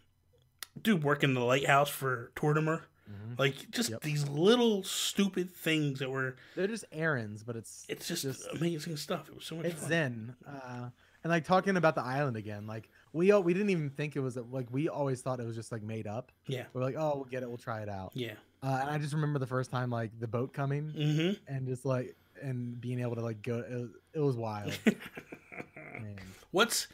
[0.81, 2.81] dude, working the lighthouse for Tortimer.
[3.09, 3.37] Mhm.
[3.39, 4.01] Like just Yep.
[4.01, 6.35] these little stupid things that were.
[6.55, 9.29] They're just errands, but it's It's just, Just- amazing stuff.
[9.29, 9.89] It was so much it's fun.
[9.89, 10.35] zen.
[10.47, 10.89] Uh,
[11.23, 14.19] and like talking about the island again, like we all, we didn't even think it
[14.21, 16.31] was like we always thought it was just like made up.
[16.47, 18.11] Yeah, We're like, oh, we'll get it, we'll try it out.
[18.15, 18.33] yeah.
[18.65, 21.85] Uh, and I just remember the first time like the boat coming hmm and just
[21.85, 23.59] like and being able to like go.
[23.59, 24.73] It was, it was wild.
[26.51, 26.87] What's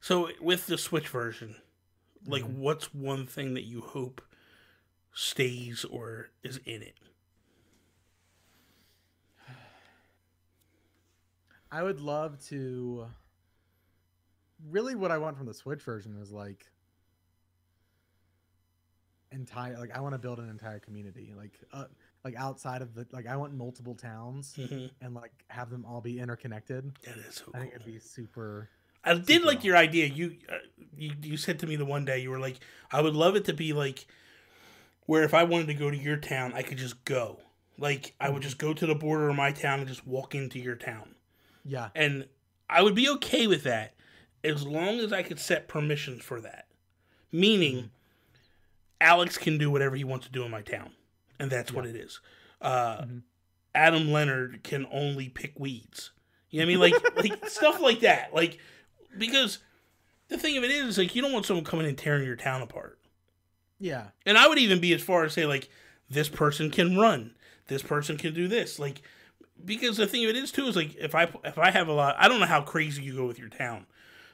[0.00, 1.56] so with the Switch version?
[2.26, 2.56] Like, Mhm.
[2.58, 4.22] what's one thing that you hope
[5.12, 6.96] stays or is in it?
[11.70, 13.06] I would love to.
[14.70, 16.66] Really, what I want from the Switch version is like
[19.34, 19.78] entire.
[19.78, 21.32] Like, I want to build an entire community.
[21.36, 21.84] Like, uh,
[22.24, 26.00] like outside of the like, I want multiple towns hmm and like have them all
[26.00, 26.90] be interconnected.
[27.04, 28.70] That is so I think it'd be super.
[29.04, 29.66] I did super like awesome.
[29.66, 30.06] your idea.
[30.06, 30.56] You, uh,
[30.96, 32.60] you you said to me the one day you were like,
[32.90, 34.06] I would love it to be like
[35.06, 37.40] where if I wanted to go to your town, I could just go.
[37.78, 38.44] Like I would Mhm.
[38.44, 41.14] just go to the border of my town and just walk into your town.
[41.66, 42.28] Yeah, And
[42.68, 43.94] I would be okay with that
[44.42, 46.66] as long as I could set permissions for that.
[47.32, 47.86] Meaning, Mm-hmm.
[49.04, 50.90] Alex can do whatever he wants to do in my town.
[51.38, 52.20] And that's what it is.
[52.60, 53.22] Uh, Mhm.
[53.74, 56.12] Adam Leonard can only pick weeds.
[56.50, 57.02] You know what I mean?
[57.16, 58.32] Like, like stuff like that.
[58.32, 58.58] Like,
[59.18, 59.58] because
[60.28, 62.62] the thing of it is, like, you don't want someone coming and tearing your town
[62.62, 62.98] apart.
[63.80, 65.68] yeah, And I would even be as far as say like
[66.08, 67.34] this person can run,
[67.66, 69.02] this person can do this, like
[69.64, 71.92] because the thing of it is too is like if I if I have a
[71.92, 73.86] lot, I don't know how crazy you go with your town,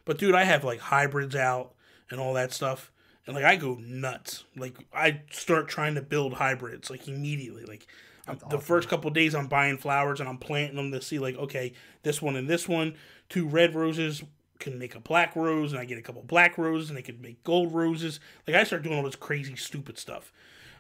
[0.05, 1.73] but dude, I have like hybrids out
[2.11, 2.93] and all that stuff,
[3.27, 4.45] and like I go nuts.
[4.57, 7.65] Like I start trying to build hybrids like immediately.
[7.65, 7.87] Like
[8.27, 11.19] I'm- That's the first couple days, I'm buying flowers and I'm planting them to see
[11.19, 12.95] like okay, this one and this one,
[13.29, 14.23] two red roses
[14.59, 17.19] can make a black rose, and I get a couple black roses, and they can
[17.23, 18.21] make gold roses.
[18.47, 20.33] Like I start doing all this crazy, stupid stuff.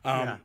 [0.04, 0.36] Um, Yeah.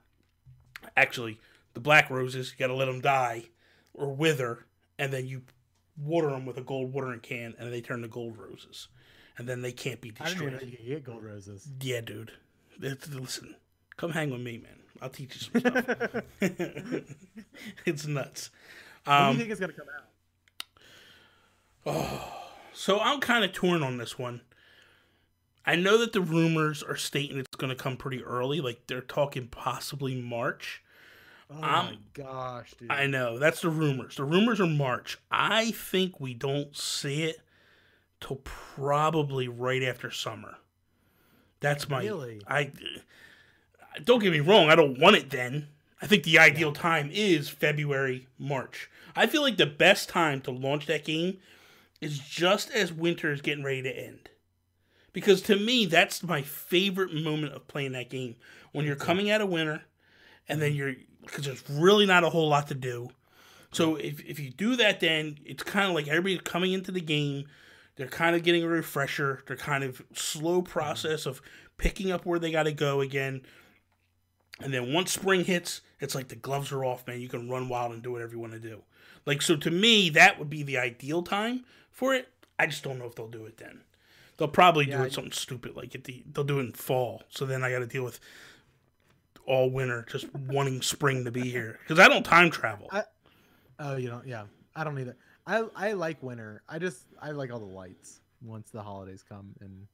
[0.95, 1.39] Actually,
[1.73, 3.45] the black roses, you got to let them die
[3.93, 4.65] or wither,
[4.99, 5.41] and then you
[5.97, 8.87] water them with a gold watering can, and they turn to gold roses,
[9.37, 10.53] and then they can't be destroyed.
[10.53, 11.67] I didn't even know you get gold roses.
[11.81, 12.31] Yeah, dude.
[12.79, 13.55] Listen,
[13.97, 14.79] come hang with me, man.
[15.01, 16.23] I'll teach you some stuff.
[17.85, 18.49] it's nuts.
[19.05, 20.03] when do Um, you think it's gonna come out?
[21.85, 22.31] Oh,
[22.73, 24.41] So I'm kind of torn on this one.
[25.65, 28.59] I know that the rumors are stating it's going to come pretty early.
[28.61, 30.83] Like they're talking possibly March.
[31.49, 32.91] Oh um, my gosh, dude!
[32.91, 34.15] I know that's the rumors.
[34.17, 35.17] The rumors are March.
[35.31, 37.39] I think we don't see it
[38.25, 40.57] till probably right after summer.
[41.59, 42.03] That's my.
[42.03, 42.41] Really?
[42.47, 42.71] I.
[44.03, 44.69] Don't get me wrong.
[44.69, 45.67] I don't want it then.
[46.01, 48.89] I think the ideal time is February, March.
[49.15, 51.37] I feel like the best time to launch that game
[52.01, 54.29] is just as winter is getting ready to end.
[55.13, 58.35] Because to me, that's my favorite moment of playing that game.
[58.73, 59.83] When you're coming out of winter,
[60.49, 60.95] and then you're
[61.25, 63.09] because there's really not a whole lot to do.
[63.71, 67.01] So if, if you do that, then it's kind of like everybody coming into the
[67.01, 67.45] game.
[67.95, 69.43] They're kind of getting a refresher.
[69.47, 70.71] They're kind of slow mm-hmm.
[70.71, 71.41] process of
[71.77, 73.41] picking up where they got to go again.
[74.61, 77.19] And then once spring hits, it's like the gloves are off, man.
[77.19, 78.83] You can run wild and do whatever you want to do.
[79.25, 82.29] Like so, to me, that would be the ideal time for it.
[82.57, 83.81] I just don't know if they'll do it then.
[84.37, 87.23] They'll probably Yeah, do it something stupid like at the they'll do it in fall.
[87.29, 88.19] So then I got to deal with
[89.45, 92.87] all winter just wanting spring to be here because I don't time travel.
[92.91, 93.03] I-
[93.77, 94.25] Oh, you don't?
[94.25, 95.17] Yeah, I don't either.
[95.47, 96.61] I I like winter.
[96.67, 99.87] I just I like all the lights once the holidays come and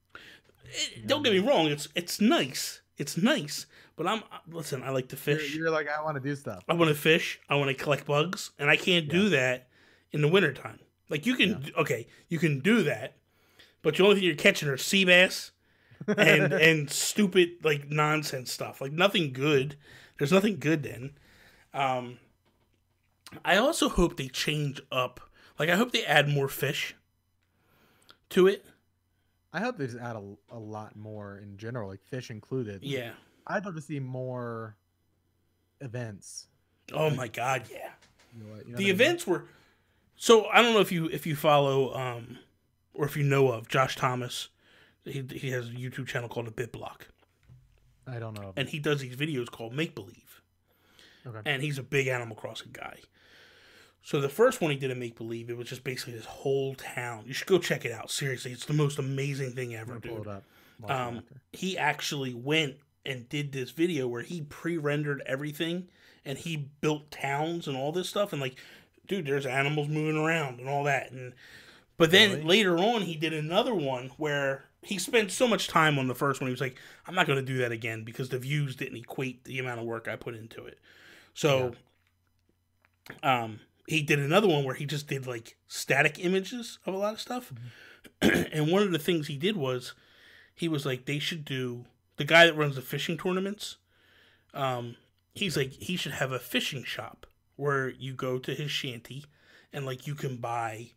[0.66, 2.82] It- don't get me wrong, it's it's nice.
[2.98, 4.84] It's nice, but I'm listen.
[4.84, 5.56] I like to you're, fish.
[5.56, 6.64] you're like I want to do stuff.
[6.70, 7.40] I want to fish.
[7.50, 9.68] I want to collect bugs, and I can't do that
[10.12, 10.80] in the wintertime.
[11.10, 13.18] Like you can, okay, you can do that,
[13.82, 15.52] but the only thing you're catching are sea bass
[16.08, 18.82] and and stupid like nonsense stuff.
[18.82, 19.78] Like nothing good.
[20.20, 21.14] There's nothing good then.
[21.74, 22.20] Um,
[23.44, 25.22] I also hope they change up.
[25.62, 26.96] Like I hope they add more fish
[28.32, 28.66] to it.
[29.54, 32.82] I hope they just add a, a lot more in general, like fish included.
[32.82, 33.12] Yeah.
[33.46, 34.76] I'd love to see more
[35.82, 36.48] events.
[36.94, 37.90] Oh my god, yeah.
[38.36, 38.96] You know what- you know the I mean?
[38.96, 39.46] events were
[40.16, 42.40] so i don't know if you if you follow um
[42.96, 44.50] or if you know of josh thomas
[45.06, 47.08] he, he has a youtube channel called a bit block
[48.08, 48.54] I don't know.
[48.56, 50.42] and he does these videos called make believe
[51.28, 51.40] Okay.
[51.46, 53.00] and he's a big animal crossing guy
[54.04, 56.74] so the first one he did a make believe it was just basically this whole
[56.76, 57.24] town.
[57.28, 58.10] You should go check it out.
[58.12, 60.12] Seriously it's the most amazing thing ever dude.
[60.90, 61.24] um,
[61.54, 62.76] he actually went
[63.06, 65.88] and did this video where he pre-rendered everything
[66.26, 68.56] and he built towns and all this stuff and like
[69.08, 71.34] dude there's animals moving around and all that and
[71.98, 72.44] but then Really?
[72.44, 76.42] later on he did another one where he spent so much time on the first
[76.42, 76.78] one he was like
[77.08, 79.86] i'm not going to do that again because the views didn't equate the amount of
[79.86, 80.78] work i put into it.
[81.34, 81.74] So
[83.24, 83.60] um
[83.92, 87.22] he did another one where he just did like static images of a lot of
[87.22, 87.52] stuff.
[88.22, 89.94] And one of the things he did was
[90.56, 91.86] he was like they should do
[92.18, 93.78] the guy that runs the fishing tournaments
[94.54, 94.96] um
[95.34, 97.26] he's like he should have a fishing shop
[97.56, 99.26] where you go to his shanty
[99.74, 100.92] and like you can buy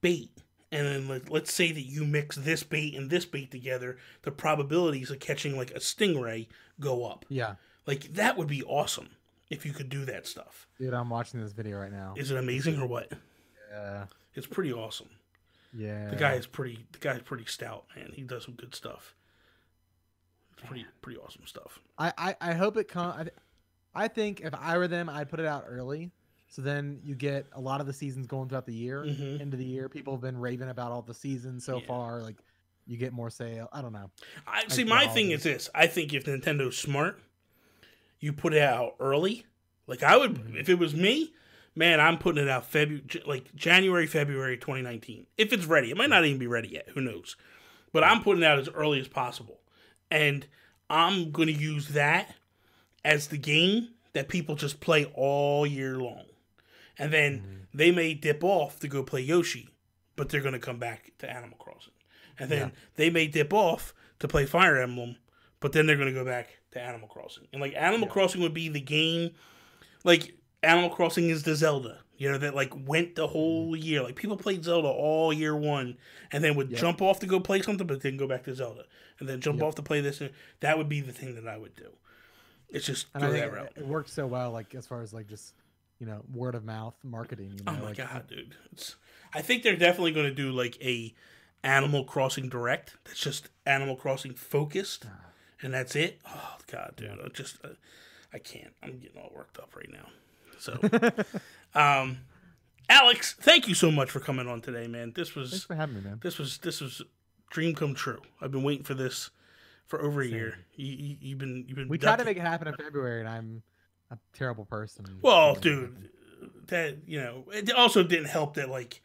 [0.00, 0.30] bait.
[0.70, 4.30] And then like, let's say that you mix this bait and this bait together the
[4.30, 6.46] probabilities of catching like a stingray
[6.78, 7.24] go up.
[7.28, 7.54] Yeah,
[7.86, 9.10] like that would be awesome
[9.54, 12.14] if you could do that stuff dude, I'm watching this video right now.
[12.16, 13.12] is it amazing or what
[13.72, 15.08] Yeah, it's pretty awesome
[15.72, 16.08] yeah.
[16.10, 19.14] the guy is pretty the guy's pretty stout man he does some good stuff
[20.52, 23.10] it's pretty pretty awesome stuff I, I, I hope it come.
[23.12, 23.26] I,
[23.94, 26.10] I think if I were them, I'd put it out early,
[26.48, 29.04] so then you get a lot of the seasons going throughout the year.
[29.04, 29.40] Mhm.
[29.40, 31.86] End of the year, people have been raving about all the seasons so Yeah.
[31.86, 32.20] far.
[32.22, 32.34] Like,
[32.88, 33.68] you get more sale.
[33.72, 34.10] I don't know.
[34.48, 34.82] I see.
[34.82, 37.22] My thing is this: I think if Nintendo's smart,
[38.24, 39.44] you put it out early.
[39.86, 40.56] Like I would, Mm-hmm.
[40.56, 41.32] if it was me,
[41.74, 45.26] man, I'm putting it out February, like January, February 2019.
[45.36, 46.88] If it's ready, it might not even be ready yet.
[46.94, 47.36] Who knows?
[47.92, 49.60] But I'm putting it out as early as possible,
[50.10, 50.46] and
[50.90, 52.34] I'm going to use that
[53.04, 56.24] as the game that people just play all year long,
[56.98, 57.78] and then Mm-hmm.
[57.78, 59.68] they may dip off to go play Yoshi,
[60.16, 61.92] but they're going to come back to Animal Crossing,
[62.38, 65.16] and then they may dip off to play Fire Emblem,
[65.60, 68.54] but then they're going to go back to Animal Crossing, and like Animal Crossing would
[68.54, 69.30] be the game,
[70.04, 72.00] like Animal Crossing is the Zelda.
[72.16, 73.32] You know that like went the mm-hmm.
[73.32, 74.02] whole year.
[74.02, 75.96] Like people played Zelda all year one,
[76.30, 76.80] and then would Yep.
[76.80, 78.84] jump off to go play something, but then go back to Zelda,
[79.18, 79.66] and then jump Yep.
[79.66, 80.20] off to play this.
[80.20, 80.30] And
[80.60, 81.90] that would be the thing that I would do.
[82.68, 83.72] It's just And go that route.
[83.76, 85.54] it, works so well, like as far as like just
[85.98, 87.52] you know word of mouth marketing.
[87.52, 88.54] You oh know, Oh my like, god, dude!
[88.72, 88.96] It's,
[89.32, 91.14] I think they're definitely going to do like a
[91.64, 92.96] Animal Crossing direct.
[93.04, 95.30] That's just Animal Crossing focused, ah.
[95.64, 96.20] And that's it.
[96.28, 97.18] Oh god, dude!
[97.24, 97.68] I just uh,
[98.32, 98.72] I can't.
[98.82, 100.08] I'm getting all worked up right now.
[100.58, 100.78] So,
[101.74, 102.18] um,
[102.88, 105.12] Alex, thank you so much for coming on today, man.
[105.16, 106.20] This was Thanks for having me, man.
[106.22, 107.02] this was this was
[107.50, 108.20] dream come true.
[108.40, 109.30] I've been waiting for this
[109.86, 110.58] for over a year.
[110.74, 113.28] You, you, you've been you've been We tried to make it happen in February, and
[113.28, 113.62] I'm
[114.10, 115.06] a terrible person.
[115.22, 116.10] Well, dude,
[116.66, 119.00] that you know, it also didn't help that like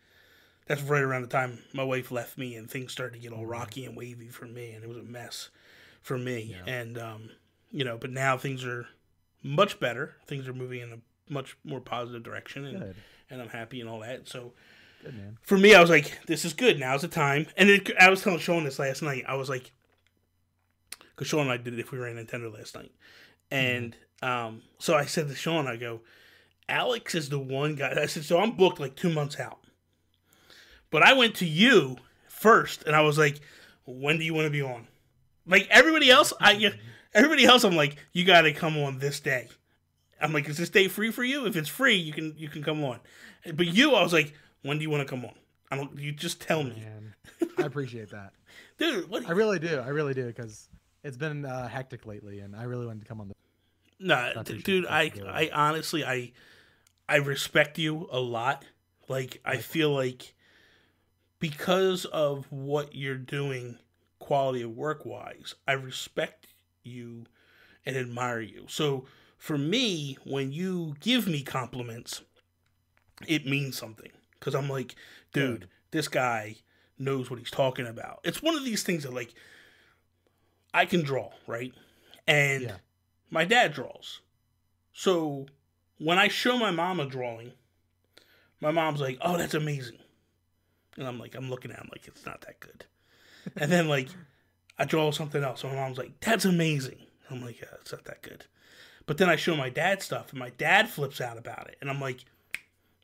[0.66, 3.46] that's right around the time my wife left me and things started to get all
[3.46, 5.50] rocky and wavy for me, and it was a mess
[6.02, 6.56] for me.
[6.56, 6.72] Yeah.
[6.72, 7.30] And um,
[7.72, 8.88] you know, but now things are
[9.44, 10.16] much better.
[10.28, 12.96] Things are moving in a much more positive direction, and Good,
[13.30, 14.28] and I'm happy and all that.
[14.28, 14.54] So
[15.04, 15.38] good man.
[15.42, 16.80] for me, I was like, this is good.
[16.80, 17.48] Now's the time.
[17.58, 19.26] And then I was telling Sean this last night.
[19.28, 19.72] I was like,
[21.00, 22.92] because Sean and I did it if we in Nintendo last night.
[23.52, 26.02] And um, so I said to Sean, I go,
[26.68, 27.94] Alex is the one guy.
[28.00, 29.60] I said, so I'm booked like two months out.
[30.92, 31.98] But I went to you
[32.28, 33.40] first, and I was like,
[33.86, 34.88] when do you want to be on?
[35.50, 36.72] Like everybody else, I
[37.14, 39.48] everybody else, I'm like, you got to come on this day.
[40.22, 41.46] I'm like, is this day free for you?
[41.46, 43.00] If it's free, you can you can come on.
[43.54, 45.34] But you, I was like, when do you want to come on?
[45.72, 45.98] I don't.
[45.98, 47.16] You just tell me, Man,
[47.58, 48.34] I appreciate that.
[48.78, 49.10] dude.
[49.10, 49.28] What?
[49.28, 49.80] I really do.
[49.80, 50.70] I really do because
[51.04, 53.34] it's been uh, hectic lately, and I really wanted to come on the.
[54.00, 55.12] No, appreciate dude, I.
[55.28, 56.32] I honestly I
[57.08, 58.66] I respect you a lot.
[59.08, 60.36] Like I feel like
[61.40, 63.78] because of what you're doing
[64.30, 66.46] quality of work wise, I respect
[66.84, 67.26] you
[67.84, 68.66] and admire you.
[68.68, 69.06] So
[69.40, 72.22] for me, when you give me compliments,
[73.26, 74.94] it means something cuz I'm like,
[75.34, 76.58] dude, this guy
[77.00, 78.20] knows what he's talking about.
[78.24, 79.34] It's one of these things that like
[80.76, 81.74] I can draw, right?
[82.28, 82.78] And Yeah.
[83.32, 84.22] my dad draws.
[84.94, 85.48] So
[85.98, 87.54] when I show my mom a drawing,
[88.62, 89.98] my mom's like, "Oh, that's amazing,"
[90.98, 92.86] and I'm like, I'm looking at him like it's not that good.
[93.58, 94.10] And then like
[94.78, 97.00] I draw something else, and my mom's like, "That's amazing."
[97.30, 98.46] I'm like, "Yeah, it's not that good."
[99.06, 101.90] But then I show my dad stuff, and my dad flips out about it, and
[101.90, 102.26] I'm like,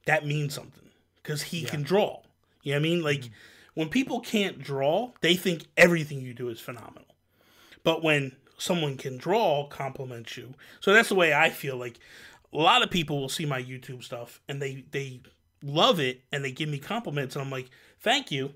[0.05, 0.89] "That means something
[1.21, 2.21] because he can draw."
[2.63, 3.03] You know what I mean?
[3.03, 3.33] Like mm-hmm.
[3.75, 7.05] when people can't draw, they think everything you do is phenomenal.
[7.83, 10.53] But when someone can draw compliments you.
[10.79, 11.99] So that's the way I feel like
[12.53, 15.21] a lot of people will see my YouTube stuff and they they
[15.61, 17.69] love it and they give me compliments and I'm like,
[17.99, 18.53] "Thank you.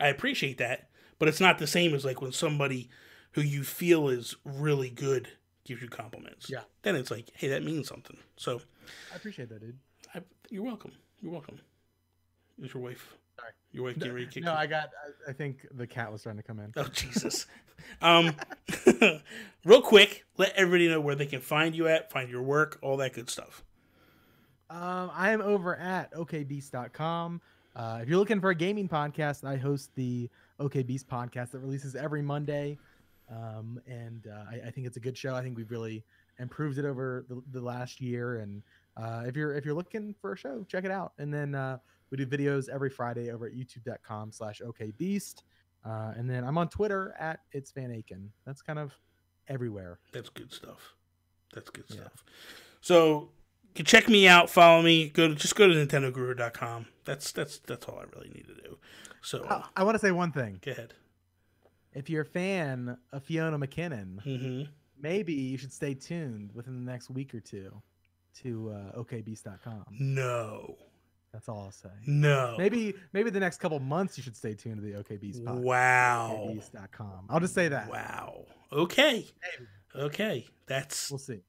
[0.00, 0.88] I appreciate that."
[1.22, 2.90] But it's not the same as like when somebody
[3.34, 5.28] who you feel is really good
[5.62, 6.50] gives you compliments.
[6.50, 6.62] Yeah.
[6.82, 8.60] Then it's like, "Hey, that means something." So,
[9.12, 9.78] I appreciate that, dude.
[10.12, 10.90] I, you're welcome.
[11.20, 11.60] You're welcome.
[12.60, 13.14] Is your wife?
[13.38, 13.52] Sorry.
[13.70, 14.58] Your wife getting ready to kick No, you?
[14.58, 14.90] I got.
[15.28, 16.72] I, I think the cat was trying to come in.
[16.74, 17.46] Oh Jesus.
[18.02, 18.34] um
[19.64, 22.96] real quick, let everybody know where they can find you at, find your work, all
[22.96, 23.62] that good stuff.
[24.68, 27.40] Um, I am over at okbeast.com.
[27.76, 30.28] Uh, if you're looking for a gaming podcast, I host the
[30.62, 32.78] OK Beast podcast that releases every Monday.
[33.30, 35.34] Um, and uh, I, I think it's a good show.
[35.34, 36.04] I think we've really
[36.38, 38.36] improved it over the, the last year.
[38.38, 38.62] And
[38.96, 41.12] uh, if you're if you're looking for a show, check it out.
[41.18, 41.78] And then uh,
[42.10, 45.42] we do videos every Friday over at youtube.com slash okbeast.
[45.84, 48.28] Uh, and then I'm on Twitter at it's Van Aken.
[48.46, 48.92] That's kind of
[49.48, 49.98] everywhere.
[50.12, 50.94] That's good stuff.
[51.54, 51.96] That's good Yeah.
[52.02, 52.24] stuff.
[52.80, 53.30] So
[53.74, 56.86] can check me out, follow me, go to just go to nintendoguru.com.
[57.04, 58.78] That's that's that's all I really need to do.
[59.22, 60.60] So uh, I, want to say one thing.
[60.64, 60.94] go ahead.
[61.94, 64.62] If you're a fan of Fiona McKinnon, hmm
[65.02, 67.82] maybe you should stay tuned within the next week or two
[68.42, 69.84] to uh, okbeast.com.
[69.90, 70.76] No.
[71.32, 71.88] That's all I'll say.
[72.06, 72.56] No.
[72.58, 75.62] Maybe maybe the next couple months you should stay tuned to the OKBeast podcast.
[75.62, 76.48] Wow.
[76.50, 77.26] OKBeast.com.
[77.30, 77.90] I'll just say that.
[77.90, 78.44] Wow.
[78.70, 79.26] Okay.
[79.96, 80.46] Okay.
[80.66, 81.40] That's We'll see.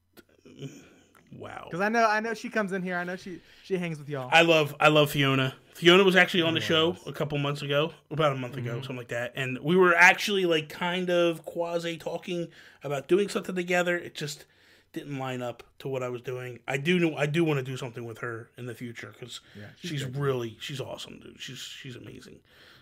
[1.38, 1.64] Wow.
[1.65, 2.95] Because I know I know she comes in here.
[2.97, 4.30] I know she she hangs with y'all.
[4.31, 5.55] I love I love Fiona.
[5.73, 8.72] Fiona was actually on the Fiona show a couple months ago, about a month ago,
[8.76, 8.81] Mhm.
[8.81, 12.49] something like that, and we were actually like kind of quasi talking
[12.84, 13.97] about doing something together.
[13.97, 14.45] It just
[14.93, 16.60] didn't line up to what I was doing.
[16.68, 19.41] I do know I do want to do something with her in the future because
[19.57, 20.15] Yeah, she's, great.
[20.15, 21.41] really she's awesome, dude.
[21.41, 22.39] She's she's amazing.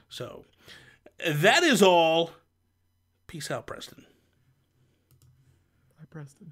[0.09, 0.43] So
[1.25, 2.31] that is all.
[3.27, 4.05] Peace out, Preston.
[5.97, 6.51] Bye, Preston.